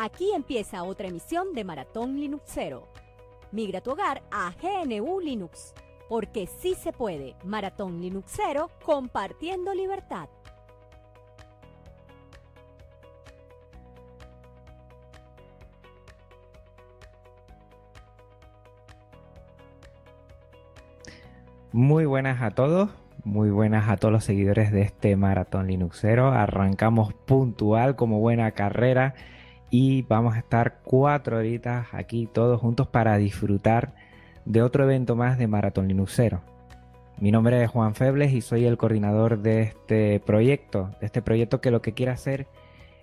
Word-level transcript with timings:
Aquí 0.00 0.30
empieza 0.32 0.84
otra 0.84 1.08
emisión 1.08 1.54
de 1.54 1.64
Maratón 1.64 2.20
Linuxero. 2.20 2.86
Migra 3.50 3.80
tu 3.80 3.90
hogar 3.90 4.22
a 4.30 4.52
GNU 4.62 5.18
Linux, 5.18 5.74
porque 6.08 6.46
sí 6.46 6.76
se 6.76 6.92
puede. 6.92 7.34
Maratón 7.42 8.00
Linuxero 8.00 8.70
compartiendo 8.84 9.74
libertad. 9.74 10.28
Muy 21.72 22.04
buenas 22.04 22.40
a 22.40 22.52
todos, 22.52 22.90
muy 23.24 23.50
buenas 23.50 23.88
a 23.88 23.96
todos 23.96 24.12
los 24.12 24.22
seguidores 24.22 24.70
de 24.70 24.82
este 24.82 25.16
Maratón 25.16 25.66
Linuxero. 25.66 26.28
Arrancamos 26.28 27.14
puntual 27.14 27.96
como 27.96 28.20
buena 28.20 28.52
carrera 28.52 29.16
y 29.70 30.02
vamos 30.02 30.34
a 30.34 30.38
estar 30.38 30.80
cuatro 30.82 31.38
horitas 31.38 31.88
aquí 31.92 32.26
todos 32.26 32.60
juntos 32.60 32.88
para 32.88 33.16
disfrutar 33.16 33.94
de 34.44 34.62
otro 34.62 34.84
evento 34.84 35.14
más 35.14 35.38
de 35.38 35.46
Maratón 35.46 35.88
Linuxero. 35.88 36.40
Mi 37.18 37.32
nombre 37.32 37.62
es 37.62 37.70
Juan 37.70 37.94
Febles 37.94 38.32
y 38.32 38.40
soy 38.40 38.64
el 38.64 38.78
coordinador 38.78 39.40
de 39.40 39.62
este 39.62 40.20
proyecto, 40.20 40.90
de 41.00 41.06
este 41.06 41.20
proyecto 41.20 41.60
que 41.60 41.70
lo 41.70 41.82
que 41.82 41.92
quiere 41.92 42.12
hacer 42.12 42.46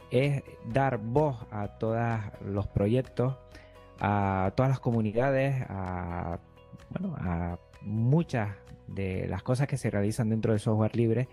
es 0.10 0.44
dar 0.72 0.98
voz 0.98 1.46
a 1.52 1.68
todos 1.78 2.00
los 2.44 2.68
proyectos, 2.68 3.36
a 4.00 4.54
todas 4.56 4.70
las 4.70 4.80
comunidades, 4.80 5.66
a, 5.70 6.40
bueno, 6.90 7.16
a 7.20 7.60
muchas 7.82 8.56
de 8.88 9.28
las 9.28 9.44
cosas 9.44 9.68
que 9.68 9.78
se 9.78 9.92
realizan 9.92 10.30
dentro 10.30 10.54
del 10.54 10.60
software 10.60 10.96
libre 10.96 11.28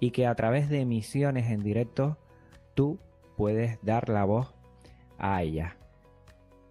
y 0.00 0.12
que 0.12 0.26
a 0.26 0.34
través 0.34 0.68
de 0.68 0.80
emisiones 0.80 1.50
en 1.50 1.62
directo 1.62 2.16
tú 2.74 2.98
puedes 3.36 3.78
dar 3.82 4.08
la 4.08 4.24
voz 4.24 4.54
a 5.18 5.42
ella. 5.42 5.76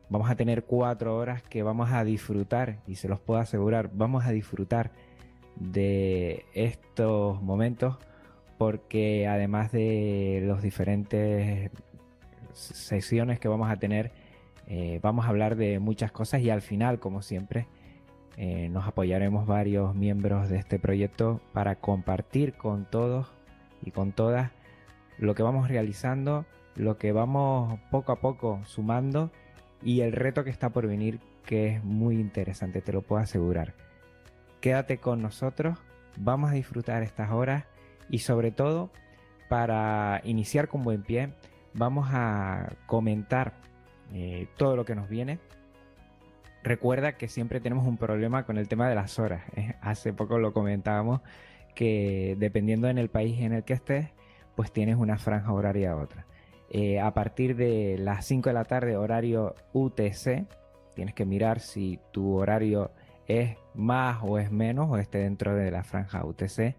Vamos 0.09 0.29
a 0.29 0.35
tener 0.35 0.63
cuatro 0.63 1.17
horas 1.17 1.43
que 1.43 1.63
vamos 1.63 1.91
a 1.91 2.03
disfrutar 2.03 2.79
y 2.87 2.95
se 2.95 3.09
los 3.09 3.19
puedo 3.19 3.39
asegurar, 3.39 3.89
vamos 3.93 4.25
a 4.25 4.31
disfrutar 4.31 4.91
de 5.55 6.45
estos 6.53 7.41
momentos 7.41 7.97
porque 8.57 9.27
además 9.27 9.71
de 9.71 10.43
los 10.45 10.61
diferentes 10.61 11.71
sesiones 12.53 13.39
que 13.39 13.47
vamos 13.47 13.69
a 13.69 13.75
tener, 13.75 14.11
eh, 14.67 14.99
vamos 15.01 15.25
a 15.25 15.29
hablar 15.29 15.55
de 15.55 15.79
muchas 15.79 16.11
cosas 16.11 16.41
y 16.41 16.49
al 16.49 16.61
final, 16.61 16.99
como 16.99 17.21
siempre, 17.21 17.67
eh, 18.37 18.69
nos 18.69 18.87
apoyaremos 18.87 19.45
varios 19.45 19.95
miembros 19.95 20.49
de 20.49 20.57
este 20.57 20.79
proyecto 20.79 21.41
para 21.53 21.75
compartir 21.75 22.53
con 22.53 22.85
todos 22.85 23.31
y 23.83 23.91
con 23.91 24.11
todas 24.11 24.51
lo 25.17 25.35
que 25.35 25.43
vamos 25.43 25.67
realizando 25.67 26.45
lo 26.77 26.97
que 26.97 27.11
vamos 27.11 27.79
poco 27.91 28.11
a 28.11 28.19
poco 28.19 28.61
sumando 28.65 29.31
y 29.83 30.01
el 30.01 30.13
reto 30.13 30.43
que 30.43 30.49
está 30.49 30.69
por 30.69 30.87
venir 30.87 31.19
que 31.45 31.75
es 31.75 31.83
muy 31.83 32.19
interesante, 32.19 32.81
te 32.81 32.93
lo 32.93 33.01
puedo 33.01 33.21
asegurar. 33.21 33.73
Quédate 34.61 34.97
con 34.97 35.21
nosotros, 35.21 35.79
vamos 36.17 36.51
a 36.51 36.53
disfrutar 36.53 37.03
estas 37.03 37.31
horas 37.31 37.65
y 38.09 38.19
sobre 38.19 38.51
todo 38.51 38.91
para 39.49 40.21
iniciar 40.23 40.67
con 40.67 40.83
buen 40.83 41.03
pie 41.03 41.33
vamos 41.73 42.09
a 42.11 42.73
comentar 42.85 43.53
eh, 44.13 44.47
todo 44.57 44.75
lo 44.75 44.85
que 44.85 44.95
nos 44.95 45.09
viene. 45.09 45.39
Recuerda 46.63 47.13
que 47.13 47.27
siempre 47.27 47.59
tenemos 47.59 47.87
un 47.87 47.97
problema 47.97 48.45
con 48.45 48.57
el 48.57 48.67
tema 48.67 48.89
de 48.89 48.95
las 48.95 49.19
horas. 49.19 49.43
¿eh? 49.55 49.75
Hace 49.81 50.11
poco 50.11 50.37
lo 50.37 50.53
comentábamos 50.53 51.21
que 51.75 52.35
dependiendo 52.39 52.89
en 52.89 52.97
el 52.97 53.09
país 53.09 53.39
en 53.39 53.53
el 53.53 53.63
que 53.63 53.73
estés, 53.73 54.09
pues 54.55 54.71
tienes 54.71 54.97
una 54.97 55.17
franja 55.17 55.53
horaria 55.53 55.95
u 55.95 55.99
otra. 55.99 56.25
Eh, 56.69 56.99
a 56.99 57.13
partir 57.13 57.55
de 57.55 57.97
las 57.97 58.25
5 58.25 58.49
de 58.49 58.53
la 58.53 58.65
tarde, 58.65 58.97
horario 58.97 59.55
UTC. 59.73 60.45
Tienes 60.95 61.13
que 61.13 61.25
mirar 61.25 61.59
si 61.59 61.99
tu 62.11 62.35
horario 62.35 62.91
es 63.27 63.57
más 63.73 64.19
o 64.23 64.39
es 64.39 64.51
menos 64.51 64.89
o 64.89 64.97
esté 64.97 65.19
dentro 65.19 65.55
de 65.55 65.71
la 65.71 65.83
franja 65.83 66.25
UTC. 66.25 66.75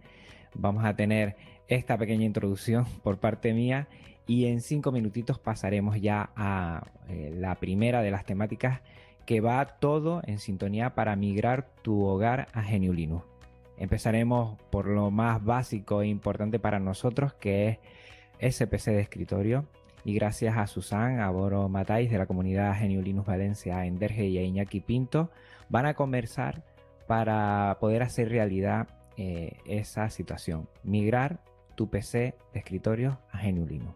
Vamos 0.54 0.84
a 0.84 0.94
tener 0.96 1.36
esta 1.68 1.96
pequeña 1.96 2.24
introducción 2.24 2.84
por 3.02 3.18
parte 3.18 3.52
mía 3.52 3.88
y 4.26 4.46
en 4.46 4.60
5 4.60 4.92
minutitos 4.92 5.38
pasaremos 5.38 6.00
ya 6.00 6.30
a 6.36 6.86
eh, 7.08 7.32
la 7.34 7.54
primera 7.54 8.02
de 8.02 8.10
las 8.10 8.24
temáticas 8.24 8.80
que 9.24 9.40
va 9.40 9.64
todo 9.78 10.22
en 10.26 10.38
sintonía 10.38 10.94
para 10.94 11.14
migrar 11.16 11.68
tu 11.82 12.02
hogar 12.04 12.48
a 12.52 12.62
GNU 12.62 13.22
Empezaremos 13.76 14.58
por 14.70 14.86
lo 14.86 15.10
más 15.10 15.44
básico 15.44 16.02
e 16.02 16.08
importante 16.08 16.58
para 16.58 16.78
nosotros 16.78 17.32
que 17.34 17.78
es 18.38 18.56
SPC 18.56 18.86
de 18.86 19.00
escritorio 19.00 19.66
y 20.08 20.14
gracias 20.14 20.56
a 20.56 20.66
Susan, 20.66 21.20
a 21.20 21.28
Boro 21.28 21.68
Matáis 21.68 22.10
de 22.10 22.16
la 22.16 22.24
comunidad 22.24 22.74
GNU 22.80 23.02
Linux 23.02 23.26
Valencia, 23.26 23.76
a 23.76 23.84
Enderge 23.84 24.24
y 24.24 24.38
a 24.38 24.42
Iñaki 24.42 24.80
Pinto, 24.80 25.30
van 25.68 25.84
a 25.84 25.92
conversar 25.92 26.62
para 27.06 27.76
poder 27.78 28.02
hacer 28.02 28.30
realidad 28.30 28.88
eh, 29.18 29.58
esa 29.66 30.08
situación. 30.08 30.66
Migrar 30.82 31.40
tu 31.74 31.90
PC 31.90 32.34
de 32.54 32.58
escritorio 32.58 33.18
a 33.30 33.42
GNU 33.42 33.66
Linux. 33.66 33.94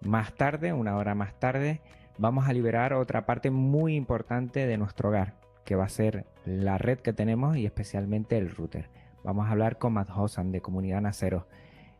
Más 0.00 0.34
tarde, 0.34 0.72
una 0.72 0.96
hora 0.96 1.14
más 1.14 1.38
tarde, 1.38 1.80
vamos 2.18 2.48
a 2.48 2.52
liberar 2.52 2.92
otra 2.92 3.24
parte 3.24 3.52
muy 3.52 3.94
importante 3.94 4.66
de 4.66 4.78
nuestro 4.78 5.10
hogar, 5.10 5.34
que 5.64 5.76
va 5.76 5.84
a 5.84 5.90
ser 5.90 6.26
la 6.44 6.76
red 6.76 6.98
que 6.98 7.12
tenemos 7.12 7.56
y 7.56 7.66
especialmente 7.66 8.36
el 8.36 8.50
router. 8.50 8.88
Vamos 9.22 9.46
a 9.46 9.52
hablar 9.52 9.78
con 9.78 9.92
Matt 9.92 10.10
Hosan 10.12 10.50
de 10.50 10.60
Comunidad 10.60 11.02
Nacero 11.02 11.46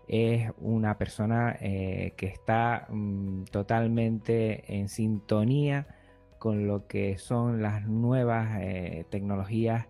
es 0.08 0.50
una 0.58 0.98
persona 0.98 1.56
eh, 1.60 2.12
que 2.16 2.26
está 2.26 2.86
mm, 2.90 3.44
totalmente 3.44 4.64
en 4.76 4.88
sintonía 4.88 5.86
con 6.38 6.66
lo 6.66 6.86
que 6.86 7.16
son 7.16 7.62
las 7.62 7.86
nuevas 7.86 8.58
eh, 8.60 9.06
tecnologías 9.10 9.86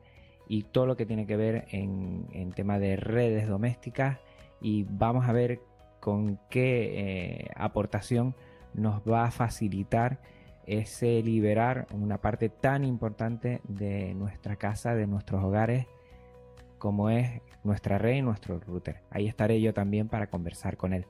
y 0.47 0.63
todo 0.63 0.87
lo 0.87 0.97
que 0.97 1.07
tiene 1.07 1.27
que 1.27 1.37
ver 1.37 1.67
en, 1.71 2.27
en 2.33 2.53
tema 2.53 2.79
de 2.79 2.97
redes 2.97 3.49
domésticas. 3.49 4.19
Y 4.61 4.85
vamos 4.89 5.29
a 5.29 5.33
ver 5.33 5.61
con 6.01 6.39
qué 6.51 7.47
eh, 7.47 7.51
aportación 7.57 8.35
nos 8.75 9.01
va 9.03 9.25
a 9.25 9.31
facilitar 9.31 10.21
ese 10.67 11.23
liberar 11.23 11.87
una 11.93 12.19
parte 12.19 12.49
tan 12.49 12.85
importante 12.85 13.61
de 13.65 14.15
nuestra 14.15 14.57
casa, 14.57 14.95
de 14.95 15.07
nuestros 15.07 15.43
hogares, 15.43 15.87
como 16.85 17.09
es 17.09 17.41
nuestra 17.63 17.97
red 17.97 18.17
y 18.17 18.21
nuestro 18.21 18.61
router. 18.61 19.01
Ahí 19.09 19.27
estaré 19.27 19.59
yo 19.59 19.73
también 19.73 20.11
para 20.11 20.27
conversar 20.27 20.77
con 20.77 20.93
él. 20.93 21.07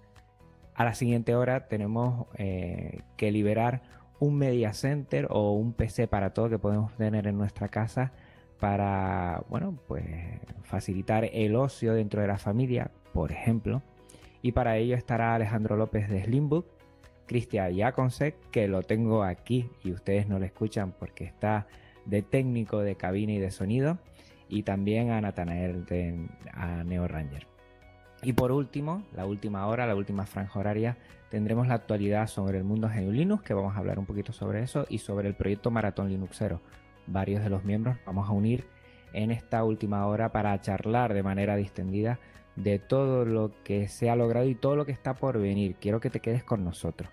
A 0.72 0.84
la 0.84 0.94
siguiente 0.94 1.34
hora 1.34 1.66
tenemos 1.66 2.28
eh, 2.36 3.00
que 3.16 3.32
liberar 3.32 3.82
un 4.20 4.38
media 4.38 4.72
center 4.72 5.26
o 5.30 5.50
un 5.50 5.72
PC 5.72 6.06
para 6.06 6.32
todo 6.32 6.48
que 6.48 6.60
podemos 6.60 6.94
tener 6.94 7.26
en 7.26 7.36
nuestra 7.36 7.70
casa 7.70 8.12
para, 8.60 9.42
bueno, 9.48 9.76
pues 9.88 10.04
facilitar 10.62 11.28
el 11.32 11.56
ocio 11.56 11.92
dentro 11.92 12.20
de 12.20 12.28
la 12.28 12.38
familia, 12.38 12.92
por 13.12 13.32
ejemplo. 13.32 13.82
Y 14.42 14.52
para 14.52 14.76
ello 14.76 14.94
estará 14.94 15.34
Alejandro 15.34 15.74
López 15.74 16.08
de 16.08 16.22
Slimbook, 16.22 16.66
Cristian 17.26 17.74
Yaconsec, 17.74 18.36
que 18.50 18.68
lo 18.68 18.82
tengo 18.82 19.24
aquí 19.24 19.68
y 19.82 19.91
ustedes 19.91 20.28
no 20.28 20.38
lo 20.38 20.44
escuchan 20.44 20.94
porque 20.96 21.24
está 21.24 21.66
de 22.06 22.22
técnico 22.22 22.78
de 22.78 22.94
cabina 22.94 23.32
y 23.32 23.41
de 23.41 23.50
sonido 23.50 23.98
y 24.54 24.62
también 24.62 25.10
a 25.10 25.20
Nathanael 25.20 25.84
de 25.84 26.28
a 26.53 26.84
Neo 26.84 27.09
Ranger. 27.09 27.48
Y 28.22 28.34
por 28.34 28.53
último, 28.53 29.03
la 29.12 29.26
última 29.26 29.66
hora, 29.66 29.84
la 29.84 29.97
última 29.97 30.26
franja 30.26 30.60
horaria, 30.60 30.97
tendremos 31.28 31.66
la 31.66 31.75
actualidad 31.75 32.28
sobre 32.28 32.59
el 32.59 32.65
mundo 32.65 32.88
GNU 32.88 33.10
Linux, 33.10 33.42
que 33.42 33.53
vamos 33.53 33.75
a 33.75 33.78
hablar 33.78 33.98
un 33.98 34.06
poquito 34.06 34.32
sobre 34.32 34.62
eso, 34.62 34.87
y 34.88 34.98
sobre 34.98 35.26
el 35.26 35.34
proyecto 35.34 35.72
Maratón 35.72 36.09
Linuxero. 36.09 36.60
Varios 37.09 37.42
de 37.42 37.51
los 37.51 37.65
miembros 37.65 37.97
vamos 38.06 38.28
a 38.28 38.33
unir 38.33 38.65
en 39.12 39.33
esta 39.33 39.65
última 39.65 40.06
hora 40.06 40.30
para 40.30 40.59
charlar 40.60 41.15
de 41.15 41.24
manera 41.24 41.56
distendida 41.56 42.21
de 42.54 42.78
todo 42.78 43.24
lo 43.24 43.51
que 43.65 43.89
se 43.89 44.09
ha 44.09 44.15
logrado 44.15 44.47
y 44.47 44.54
todo 44.54 44.77
lo 44.77 44.86
que 44.86 44.92
está 44.92 45.15
por 45.15 45.41
venir. 45.41 45.74
Quiero 45.80 45.98
que 45.98 46.10
te 46.10 46.21
quedes 46.21 46.45
con 46.45 46.65
nosotros. 46.65 47.10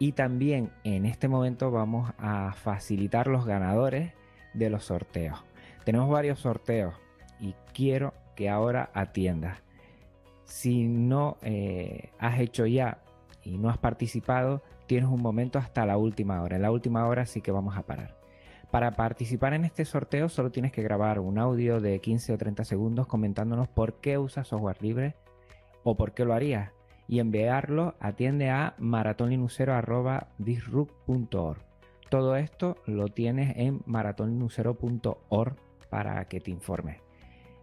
Y 0.00 0.12
también 0.12 0.70
en 0.82 1.06
este 1.06 1.28
momento 1.28 1.70
vamos 1.70 2.12
a 2.18 2.52
facilitar 2.52 3.28
los 3.28 3.46
ganadores 3.46 4.12
de 4.54 4.70
los 4.70 4.84
sorteos. 4.84 5.44
Tenemos 5.84 6.08
varios 6.08 6.40
sorteos 6.40 6.94
y 7.40 7.54
quiero 7.72 8.14
que 8.34 8.48
ahora 8.48 8.90
atiendas. 8.94 9.62
Si 10.44 10.88
no 10.88 11.36
eh, 11.42 12.10
has 12.18 12.40
hecho 12.40 12.66
ya 12.66 12.98
y 13.42 13.58
no 13.58 13.70
has 13.70 13.78
participado, 13.78 14.62
tienes 14.86 15.08
un 15.08 15.22
momento 15.22 15.58
hasta 15.58 15.86
la 15.86 15.96
última 15.96 16.42
hora. 16.42 16.56
En 16.56 16.62
la 16.62 16.70
última 16.70 17.06
hora 17.06 17.26
sí 17.26 17.40
que 17.40 17.52
vamos 17.52 17.76
a 17.76 17.82
parar. 17.82 18.16
Para 18.70 18.92
participar 18.92 19.54
en 19.54 19.64
este 19.64 19.84
sorteo 19.84 20.28
solo 20.28 20.50
tienes 20.50 20.72
que 20.72 20.82
grabar 20.82 21.20
un 21.20 21.38
audio 21.38 21.80
de 21.80 22.00
15 22.00 22.32
o 22.32 22.38
30 22.38 22.64
segundos 22.64 23.06
comentándonos 23.06 23.68
por 23.68 24.00
qué 24.00 24.18
usas 24.18 24.48
software 24.48 24.82
libre 24.82 25.14
o 25.84 25.96
por 25.96 26.12
qué 26.12 26.24
lo 26.24 26.34
harías 26.34 26.72
y 27.06 27.20
enviarlo 27.20 27.94
atiende 28.00 28.50
a 28.50 28.74
maratonlinucero.org. 28.78 31.58
Todo 32.10 32.36
esto 32.36 32.76
lo 32.86 33.08
tienes 33.08 33.56
en 33.56 33.82
maratonlinucero.org 33.86 35.63
para 35.94 36.24
que 36.24 36.40
te 36.40 36.50
informes. 36.50 37.00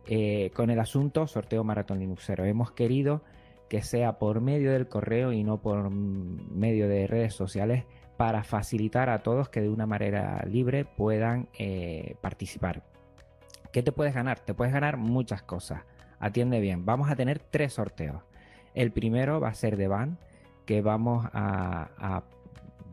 Eh, 0.07 0.51
con 0.55 0.69
el 0.69 0.79
asunto 0.79 1.27
sorteo 1.27 1.65
Maratón 1.65 1.99
Linuxero. 1.99 2.45
Hemos 2.45 2.71
querido 2.71 3.23
que 3.67 3.81
sea 3.81 4.19
por 4.19 4.39
medio 4.39 4.71
del 4.71 4.87
correo 4.87 5.33
y 5.33 5.43
no 5.43 5.61
por 5.61 5.89
medio 5.89 6.87
de 6.87 7.07
redes 7.07 7.33
sociales 7.33 7.83
para 8.15 8.45
facilitar 8.45 9.09
a 9.09 9.21
todos 9.21 9.49
que 9.49 9.59
de 9.59 9.67
una 9.67 9.85
manera 9.85 10.45
libre 10.47 10.85
puedan 10.85 11.49
eh, 11.59 12.15
participar. 12.21 12.83
¿Qué 13.73 13.83
te 13.83 13.91
puedes 13.91 14.15
ganar? 14.15 14.39
Te 14.39 14.53
puedes 14.53 14.73
ganar 14.73 14.95
muchas 14.95 15.43
cosas. 15.43 15.81
Atiende 16.17 16.61
bien. 16.61 16.85
Vamos 16.85 17.11
a 17.11 17.17
tener 17.17 17.39
tres 17.39 17.73
sorteos. 17.73 18.23
El 18.73 18.93
primero 18.93 19.41
va 19.41 19.49
a 19.49 19.53
ser 19.55 19.75
de 19.75 19.89
van, 19.89 20.19
que 20.65 20.81
vamos 20.81 21.27
a, 21.33 22.23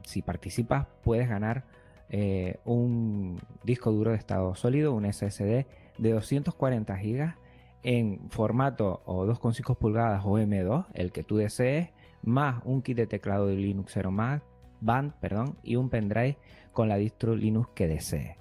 si 0.02 0.20
participas, 0.20 0.88
puedes 1.04 1.28
ganar 1.28 1.62
eh, 2.10 2.58
un 2.64 3.40
disco 3.64 3.92
duro 3.92 4.12
de 4.12 4.16
estado 4.16 4.54
sólido, 4.54 4.94
un 4.94 5.10
SSD 5.10 5.66
de 5.98 6.12
240 6.12 6.96
GB 6.96 7.34
en 7.82 8.30
formato 8.30 9.02
o 9.04 9.26
2,5 9.26 9.76
pulgadas 9.76 10.22
o 10.24 10.38
M2, 10.38 10.86
el 10.94 11.12
que 11.12 11.22
tú 11.22 11.36
desees, 11.36 11.90
más 12.22 12.62
un 12.64 12.82
kit 12.82 12.96
de 12.96 13.06
teclado 13.06 13.46
de 13.46 13.56
Linux 13.56 13.92
0 13.94 14.10
más, 14.10 14.42
band, 14.80 15.12
perdón, 15.20 15.58
y 15.62 15.76
un 15.76 15.88
pendrive 15.88 16.38
con 16.72 16.88
la 16.88 16.96
distro 16.96 17.36
Linux 17.36 17.70
que 17.74 17.86
desees. 17.86 18.36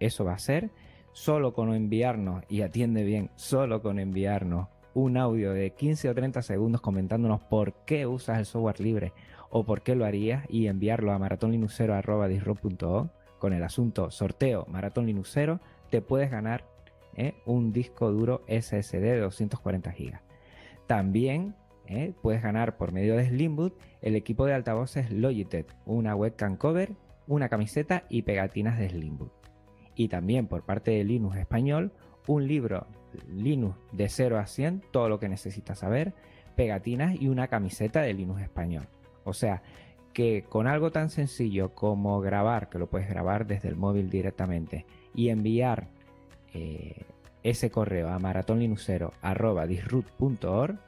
Eso 0.00 0.24
va 0.24 0.34
a 0.34 0.38
ser 0.38 0.70
solo 1.12 1.54
con 1.54 1.72
enviarnos, 1.72 2.44
y 2.48 2.62
atiende 2.62 3.04
bien, 3.04 3.30
solo 3.36 3.80
con 3.80 3.98
enviarnos 3.98 4.68
un 4.94 5.16
audio 5.16 5.52
de 5.52 5.70
15 5.70 6.08
o 6.08 6.14
30 6.14 6.42
segundos 6.42 6.80
comentándonos 6.80 7.40
por 7.42 7.84
qué 7.84 8.06
usas 8.06 8.38
el 8.38 8.46
software 8.46 8.80
libre 8.80 9.12
o 9.56 9.64
por 9.64 9.82
qué 9.82 9.94
lo 9.94 10.04
harías 10.04 10.44
y 10.48 10.66
enviarlo 10.66 11.12
a 11.12 11.18
maratonlinuxero.com 11.20 13.08
con 13.38 13.52
el 13.52 13.62
asunto 13.62 14.10
sorteo 14.10 14.66
Maratón 14.68 15.06
Linuxero, 15.06 15.60
te 15.90 16.02
puedes 16.02 16.28
ganar 16.28 16.64
¿eh? 17.14 17.34
un 17.46 17.72
disco 17.72 18.10
duro 18.10 18.42
SSD 18.48 18.98
de 19.00 19.20
240 19.20 19.92
GB. 19.92 20.18
También 20.88 21.54
¿eh? 21.86 22.14
puedes 22.20 22.42
ganar 22.42 22.76
por 22.76 22.90
medio 22.90 23.14
de 23.14 23.28
Slimboot 23.28 23.78
el 24.02 24.16
equipo 24.16 24.44
de 24.44 24.54
altavoces 24.54 25.12
Logitech, 25.12 25.72
una 25.86 26.16
webcam 26.16 26.56
cover, 26.56 26.96
una 27.28 27.48
camiseta 27.48 28.06
y 28.08 28.22
pegatinas 28.22 28.76
de 28.76 28.88
Slimboot. 28.88 29.32
Y 29.94 30.08
también 30.08 30.48
por 30.48 30.64
parte 30.64 30.90
de 30.90 31.04
Linux 31.04 31.36
Español, 31.36 31.92
un 32.26 32.48
libro 32.48 32.88
Linux 33.28 33.76
de 33.92 34.08
0 34.08 34.36
a 34.36 34.46
100, 34.46 34.82
todo 34.90 35.08
lo 35.08 35.20
que 35.20 35.28
necesitas 35.28 35.78
saber, 35.78 36.12
pegatinas 36.56 37.14
y 37.20 37.28
una 37.28 37.46
camiseta 37.46 38.02
de 38.02 38.14
Linux 38.14 38.42
Español. 38.42 38.88
O 39.24 39.32
sea, 39.32 39.62
que 40.12 40.44
con 40.48 40.66
algo 40.66 40.92
tan 40.92 41.10
sencillo 41.10 41.74
como 41.74 42.20
grabar, 42.20 42.68
que 42.68 42.78
lo 42.78 42.88
puedes 42.88 43.08
grabar 43.08 43.46
desde 43.46 43.68
el 43.68 43.76
móvil 43.76 44.10
directamente, 44.10 44.86
y 45.14 45.28
enviar 45.28 45.86
eh, 46.54 47.04
ese 47.42 47.70
correo 47.70 48.08
a 48.08 48.18
maratonlinuxero.org, 48.18 50.78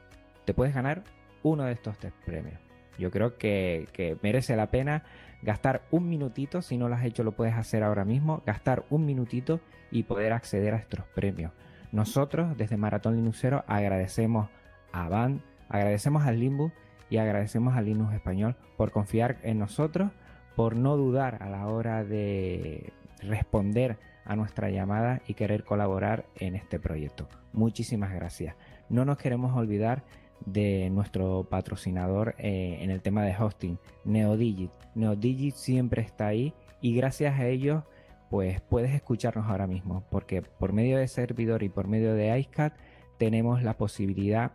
te 0.44 0.55
puedes 0.55 0.75
ganar 0.75 1.05
uno 1.43 1.65
de 1.65 1.73
estos 1.73 1.99
tres 1.99 2.12
premios. 2.25 2.59
Yo 2.99 3.11
creo 3.11 3.37
que, 3.37 4.17
merece 4.23 4.56
la 4.56 4.71
pena 4.71 5.03
gastar 5.43 5.83
un 5.91 6.09
minutito, 6.09 6.62
si 6.62 6.79
no 6.79 6.88
lo 6.88 6.94
has 6.94 7.05
hecho 7.05 7.25
lo 7.25 7.33
puedes 7.33 7.55
hacer 7.55 7.83
ahora 7.83 8.05
mismo, 8.05 8.43
gastar 8.47 8.85
un 8.91 9.05
minutito 9.05 9.61
y 9.91 10.05
poder 10.05 10.33
acceder 10.33 10.75
a 10.75 10.79
estos 10.79 11.05
premios. 11.15 11.53
Nosotros 11.93 12.56
desde 12.56 12.77
Maratón 12.77 13.17
Linuxero 13.17 13.65
agradecemos 13.67 14.49
a 14.93 15.09
Van, 15.09 15.43
agradecemos 15.69 16.25
al 16.25 16.41
Limbo 16.41 16.73
y 17.11 17.19
agradecemos 17.19 17.76
a 17.76 17.82
Linux 17.82 18.14
Español 18.14 18.56
por 18.76 18.91
confiar 18.91 19.38
en 19.43 19.58
nosotros, 19.58 20.11
por 20.55 20.76
no 20.76 20.97
dudar 20.97 21.43
a 21.43 21.50
la 21.50 21.67
hora 21.67 22.05
de 22.05 22.93
responder 23.20 23.99
a 24.25 24.37
nuestra 24.37 24.70
llamada 24.70 25.23
y 25.26 25.35
querer 25.35 25.64
colaborar 25.64 26.26
en 26.37 26.56
este 26.56 26.81
proyecto. 26.81 27.29
Muchísimas 27.53 28.12
gracias. 28.12 28.56
No 28.88 29.05
nos 29.05 29.19
queremos 29.19 29.56
olvidar 29.56 30.03
de 30.44 30.91
nuestro 30.91 31.44
patrocinador 31.49 32.35
eh, 32.38 32.79
en 32.81 32.91
el 32.91 33.00
tema 33.00 33.25
de 33.25 33.35
hosting, 33.37 33.79
Neodigit. 34.05 34.70
Neodigit 34.94 35.55
siempre 35.55 36.02
está 36.02 36.26
ahí 36.26 36.52
y 36.81 36.94
gracias 36.94 37.38
a 37.38 37.47
ellos 37.47 37.85
pues 38.29 38.61
puedes 38.61 38.93
escucharnos 38.93 39.47
ahora 39.47 39.67
mismo 39.67 40.05
porque 40.11 40.43
por 40.43 40.73
medio 40.73 40.99
de 40.99 41.09
servidor 41.09 41.62
y 41.62 41.69
por 41.69 41.87
medio 41.87 42.14
de 42.14 42.38
iCat 42.41 42.75
tenemos 43.19 43.62
la 43.62 43.75
posibilidad 43.76 44.52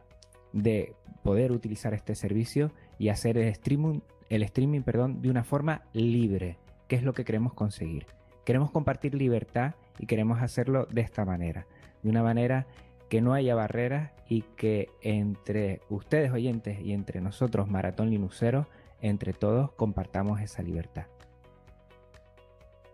de 0.53 0.93
poder 1.23 1.51
utilizar 1.51 1.93
este 1.93 2.15
servicio 2.15 2.71
y 2.97 3.09
hacer 3.09 3.37
el 3.37 3.47
streaming, 3.49 3.99
el 4.29 4.43
streaming 4.43 4.81
perdón, 4.81 5.21
de 5.21 5.29
una 5.29 5.43
forma 5.43 5.83
libre, 5.93 6.57
que 6.87 6.95
es 6.95 7.03
lo 7.03 7.13
que 7.13 7.25
queremos 7.25 7.53
conseguir. 7.53 8.05
Queremos 8.45 8.71
compartir 8.71 9.13
libertad 9.13 9.75
y 9.99 10.07
queremos 10.07 10.41
hacerlo 10.41 10.87
de 10.91 11.01
esta 11.01 11.25
manera, 11.25 11.67
de 12.01 12.09
una 12.09 12.23
manera 12.23 12.65
que 13.09 13.21
no 13.21 13.33
haya 13.33 13.55
barreras 13.55 14.11
y 14.27 14.43
que 14.55 14.87
entre 15.01 15.81
ustedes 15.89 16.31
oyentes 16.31 16.79
y 16.79 16.93
entre 16.93 17.19
nosotros 17.21 17.69
Maratón 17.69 18.09
Linuxero, 18.09 18.67
entre 19.01 19.33
todos 19.33 19.71
compartamos 19.73 20.39
esa 20.39 20.63
libertad. 20.63 21.07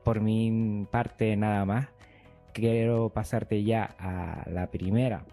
Por 0.04 0.22
mi 0.22 0.88
parte 0.90 1.36
nada 1.38 1.66
más, 1.66 1.90
quiero 2.54 3.10
pasarte 3.10 3.64
ya 3.64 3.96
a 4.00 4.50
la 4.50 4.68
primera 4.72 5.26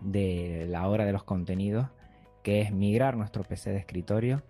de 0.00 0.66
la 0.68 0.88
hora 0.88 1.04
de 1.04 1.12
los 1.12 1.24
contenidos, 1.24 1.88
que 2.48 2.62
es 2.62 2.72
migrar 2.72 3.14
nuestro 3.14 3.44
PC 3.44 3.72
de 3.72 3.76
escritorio 3.76 4.42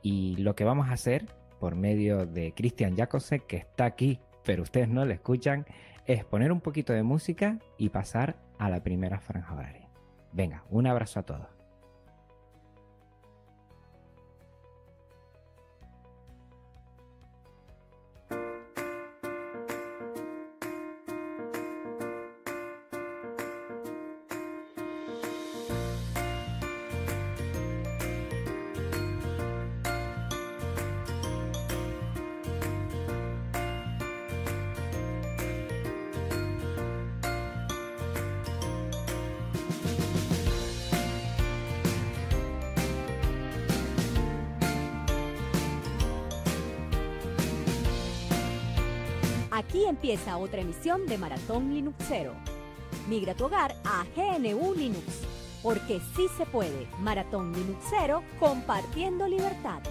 y 0.00 0.36
lo 0.36 0.56
que 0.56 0.64
vamos 0.64 0.88
a 0.88 0.92
hacer 0.92 1.26
por 1.60 1.74
medio 1.74 2.24
de 2.24 2.54
Christian 2.54 2.96
Jacobsen, 2.96 3.42
que 3.46 3.58
está 3.58 3.84
aquí 3.84 4.20
pero 4.42 4.62
ustedes 4.62 4.88
no 4.88 5.04
le 5.04 5.12
escuchan, 5.12 5.66
es 6.06 6.24
poner 6.24 6.50
un 6.50 6.62
poquito 6.62 6.94
de 6.94 7.02
música 7.02 7.58
y 7.76 7.90
pasar 7.90 8.36
a 8.58 8.70
la 8.70 8.82
primera 8.82 9.20
franja 9.20 9.54
horaria. 9.54 9.86
Venga, 10.32 10.64
un 10.70 10.86
abrazo 10.86 11.20
a 11.20 11.24
todos. 11.24 11.61
Aquí 49.54 49.84
empieza 49.84 50.38
otra 50.38 50.62
emisión 50.62 51.04
de 51.04 51.18
Maratón 51.18 51.74
Linuxero. 51.74 52.32
Migra 53.06 53.34
tu 53.34 53.44
hogar 53.44 53.76
a 53.84 54.06
GNU 54.16 54.74
Linux, 54.74 55.04
porque 55.62 56.00
sí 56.16 56.26
se 56.38 56.46
puede. 56.46 56.88
Maratón 57.00 57.52
Linuxero 57.52 58.22
compartiendo 58.40 59.28
libertad. 59.28 59.82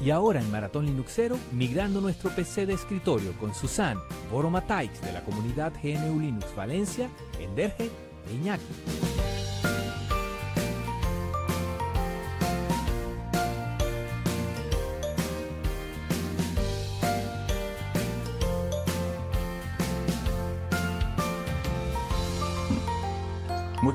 Y 0.00 0.10
ahora 0.10 0.40
en 0.40 0.48
Maratón 0.52 0.86
Linuxero, 0.86 1.36
migrando 1.50 2.00
nuestro 2.00 2.30
PC 2.30 2.64
de 2.66 2.74
escritorio 2.74 3.32
con 3.40 3.52
Susan 3.56 3.98
Boromatais 4.30 5.02
de 5.02 5.14
la 5.14 5.24
comunidad 5.24 5.72
GNU 5.82 6.20
Linux 6.20 6.54
Valencia, 6.54 7.10
Enderge 7.40 7.90
e 8.30 8.34
Iñaki. 8.34 9.39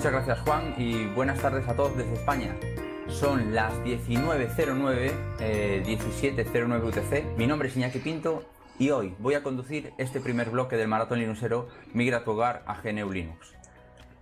Muchas 0.06 0.28
gracias 0.28 0.48
Juan 0.48 0.76
y 0.78 1.08
buenas 1.16 1.40
tardes 1.40 1.68
a 1.68 1.76
todos 1.76 1.98
desde 1.98 2.14
España. 2.14 2.56
Son 3.08 3.56
las 3.56 3.74
19.09, 3.84 5.84
17.09 5.84 6.84
UTC. 6.84 7.38
Mi 7.40 7.48
nombre 7.48 7.70
es 7.70 7.76
Iñaki 7.76 7.98
Pinto 7.98 8.44
y 8.78 8.92
hoy 8.92 9.16
voy 9.18 9.34
a 9.34 9.42
conducir 9.42 9.94
este 9.98 10.20
primer 10.20 10.52
bloque 10.52 10.78
del 10.78 10.88
Maratón 10.88 11.18
Linuxero 11.18 11.70
Migra 11.94 12.24
tu 12.24 12.34
hogar 12.34 12.62
a 12.68 12.80
GNU 12.84 13.12
Linux. 13.12 13.56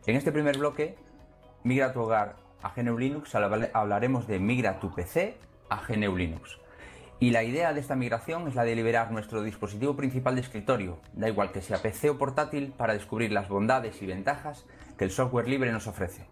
En 0.05 0.15
este 0.15 0.31
primer 0.31 0.57
bloque, 0.57 0.95
Migra 1.65 1.91
tu 1.91 1.99
hogar 1.99 2.37
a 2.61 2.71
GNU 2.73 2.97
Linux, 2.97 3.35
hablaremos 3.35 4.25
de 4.25 4.39
Migra 4.39 4.79
tu 4.79 4.95
PC 4.95 5.35
a 5.69 5.81
GNU 5.85 6.15
Linux. 6.15 6.59
Y 7.19 7.31
la 7.31 7.43
idea 7.43 7.73
de 7.73 7.81
esta 7.81 7.97
migración 7.97 8.47
es 8.47 8.55
la 8.55 8.63
de 8.63 8.77
liberar 8.77 9.11
nuestro 9.11 9.43
dispositivo 9.43 9.97
principal 9.97 10.35
de 10.35 10.41
escritorio, 10.41 10.99
da 11.11 11.27
igual 11.27 11.51
que 11.51 11.61
sea 11.61 11.81
PC 11.81 12.09
o 12.09 12.17
portátil, 12.17 12.73
para 12.77 12.93
descubrir 12.93 13.33
las 13.33 13.49
bondades 13.49 14.01
y 14.01 14.05
ventajas 14.05 14.63
que 14.97 15.05
el 15.05 15.11
software 15.11 15.47
libre 15.47 15.71
nos 15.71 15.87
ofrece. 15.87 16.27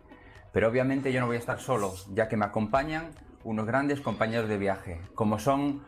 Pero 0.51 0.67
obviamente 0.67 1.13
yo 1.13 1.19
no 1.19 1.27
voy 1.27 1.37
a 1.37 1.39
estar 1.39 1.59
solo, 1.59 1.93
ya 2.13 2.27
que 2.27 2.37
me 2.37 2.45
acompañan 2.45 3.11
unos 3.43 3.65
grandes 3.65 4.01
compañeros 4.01 4.49
de 4.49 4.57
viaje, 4.57 5.01
como 5.15 5.39
son 5.39 5.81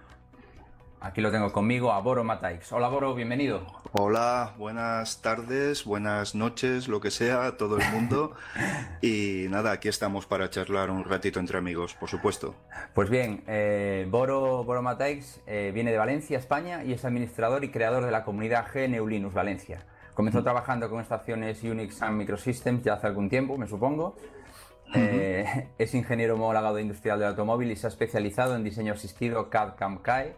aquí 1.04 1.20
lo 1.20 1.32
tengo 1.32 1.52
conmigo, 1.52 1.92
a 1.92 2.00
Boro 2.00 2.24
Mataix. 2.24 2.72
Hola 2.72 2.88
Boro, 2.88 3.14
bienvenido. 3.14 3.68
Hola, 3.92 4.54
buenas 4.58 5.22
tardes, 5.22 5.84
buenas 5.84 6.34
noches, 6.34 6.88
lo 6.88 7.02
que 7.02 7.12
sea, 7.12 7.58
todo 7.58 7.78
el 7.78 7.84
mundo. 7.92 8.36
y 9.02 9.48
nada, 9.50 9.74
aquí 9.74 9.90
estamos 9.90 10.26
para 10.26 10.50
charlar 10.50 10.90
un 10.90 11.04
ratito 11.04 11.42
entre 11.42 11.58
amigos, 11.58 11.94
por 11.94 12.10
supuesto. 12.10 12.56
Pues 12.94 13.10
bien, 13.10 13.44
eh, 13.48 14.08
Boro, 14.10 14.64
Boro 14.64 14.82
Mataix 14.82 15.42
eh, 15.46 15.72
viene 15.74 15.92
de 15.92 15.98
Valencia, 15.98 16.40
España, 16.40 16.86
y 16.86 16.94
es 16.94 17.04
administrador 17.04 17.66
y 17.66 17.70
creador 17.70 18.06
de 18.06 18.12
la 18.12 18.24
comunidad 18.24 18.66
GNU 18.74 19.06
Linux 19.06 19.34
Valencia. 19.34 19.86
Comenzó 20.14 20.44
trabajando 20.44 20.90
con 20.90 21.02
estaciones 21.02 21.64
Unix 21.64 22.02
and 22.02 22.18
Microsystems 22.18 22.84
ya 22.84 22.94
hace 22.94 23.08
algún 23.08 23.30
tiempo, 23.30 23.58
me 23.58 23.68
supongo. 23.68 24.16
Eh, 24.94 25.70
es 25.78 25.96
ingeniero 25.96 26.36
homologado 26.36 26.78
industrial 26.78 27.18
del 27.18 27.30
automóvil 27.30 27.72
y 27.72 27.76
se 27.76 27.88
ha 27.88 27.90
especializado 27.90 28.56
en 28.56 28.64
diseño 28.64 28.94
asistido 28.94 29.50
CAD-CAM-CAE 29.50 30.36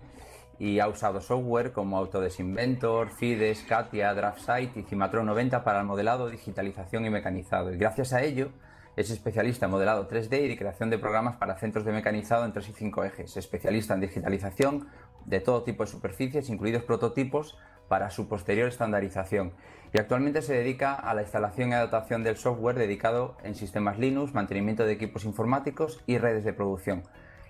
y 0.60 0.80
ha 0.80 0.88
usado 0.88 1.20
software 1.20 1.74
como 1.74 1.98
Autodesk 1.98 2.40
Inventor, 2.40 3.10
Fides, 3.10 3.64
Katia, 3.64 4.14
DraftSight 4.14 4.78
y 4.78 4.84
Cimatron 4.84 5.26
90 5.26 5.64
para 5.66 5.82
el 5.82 5.86
modelado, 5.86 6.30
digitalización 6.30 7.06
y 7.06 7.10
mecanizado. 7.10 7.74
Y 7.74 7.78
gracias 7.78 8.14
a 8.14 8.24
ello 8.24 8.52
es 8.96 9.10
especialista 9.10 9.66
en 9.66 9.72
modelado 9.72 10.08
3D 10.08 10.50
y 10.50 10.56
creación 10.56 10.90
de 10.90 10.98
programas 10.98 11.36
para 11.36 11.58
centros 11.58 11.84
de 11.84 11.92
mecanizado 11.92 12.46
en 12.46 12.54
3 12.54 12.70
y 12.70 12.74
5 12.74 13.04
ejes. 13.04 13.36
Especialista 13.36 13.94
en 13.94 14.02
digitalización 14.02 14.88
de 15.26 15.42
todo 15.42 15.64
tipo 15.64 15.84
de 15.84 15.92
superficies, 15.92 16.50
incluidos 16.50 16.84
prototipos, 16.84 17.58
para 17.88 18.10
su 18.10 18.28
posterior 18.28 18.68
estandarización. 18.68 19.54
Y 19.94 20.00
actualmente 20.00 20.42
se 20.42 20.54
dedica 20.54 20.94
a 20.94 21.14
la 21.14 21.22
instalación 21.22 21.70
y 21.70 21.74
adaptación 21.74 22.24
del 22.24 22.38
software 22.38 22.78
dedicado 22.78 23.38
en 23.44 23.56
sistemas 23.56 23.98
Linux, 23.98 24.34
mantenimiento 24.34 24.86
de 24.86 24.94
equipos 24.94 25.24
informáticos 25.24 26.02
y 26.06 26.18
redes 26.18 26.44
de 26.44 26.54
producción. 26.54 27.04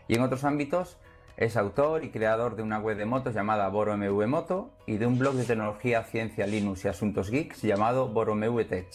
Y 0.07 0.15
en 0.15 0.21
otros 0.21 0.43
ámbitos 0.43 0.97
es 1.37 1.57
autor 1.57 2.03
y 2.03 2.11
creador 2.11 2.55
de 2.55 2.63
una 2.63 2.79
web 2.79 2.97
de 2.97 3.05
motos 3.05 3.33
llamada 3.33 3.67
BoroMV 3.67 4.27
Moto 4.27 4.71
y 4.85 4.97
de 4.97 5.05
un 5.05 5.17
blog 5.17 5.35
de 5.35 5.43
tecnología, 5.43 6.03
ciencia, 6.03 6.47
Linux 6.47 6.85
y 6.85 6.87
asuntos 6.87 7.29
geeks 7.29 7.61
llamado 7.61 8.07
BoroMV 8.09 8.65
Tech. 8.67 8.87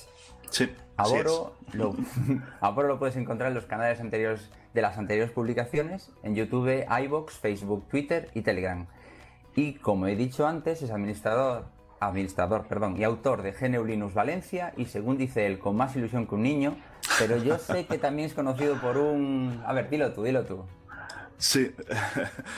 Sí. 0.48 0.70
A 0.96 1.08
Boro, 1.08 1.54
lo, 1.72 1.94
a 2.60 2.70
Boro 2.70 2.88
lo 2.88 2.98
puedes 2.98 3.16
encontrar 3.16 3.48
en 3.48 3.54
los 3.54 3.66
canales 3.66 4.00
anteriores 4.00 4.50
de 4.74 4.82
las 4.82 4.98
anteriores 4.98 5.32
publicaciones, 5.32 6.12
en 6.22 6.34
YouTube, 6.34 6.86
iBox, 7.04 7.38
Facebook, 7.38 7.88
Twitter 7.88 8.30
y 8.34 8.42
Telegram. 8.42 8.86
Y 9.56 9.74
como 9.74 10.06
he 10.06 10.16
dicho 10.16 10.46
antes, 10.46 10.82
es 10.82 10.90
administrador, 10.90 11.64
administrador 11.98 12.66
perdón, 12.66 12.96
y 12.96 13.04
autor 13.04 13.42
de 13.42 13.52
GNU 13.52 13.84
Linux 13.84 14.14
Valencia 14.14 14.72
y 14.76 14.86
según 14.86 15.18
dice 15.18 15.46
él, 15.46 15.58
con 15.58 15.76
más 15.76 15.94
ilusión 15.96 16.26
que 16.26 16.34
un 16.34 16.42
niño, 16.42 16.76
pero 17.18 17.36
yo 17.36 17.58
sé 17.58 17.86
que 17.86 17.98
también 17.98 18.26
es 18.26 18.34
conocido 18.34 18.80
por 18.80 18.96
un... 18.96 19.62
A 19.66 19.72
ver, 19.72 19.90
dilo 19.90 20.12
tú, 20.12 20.22
dilo 20.22 20.44
tú. 20.44 20.64
Sí. 21.36 21.74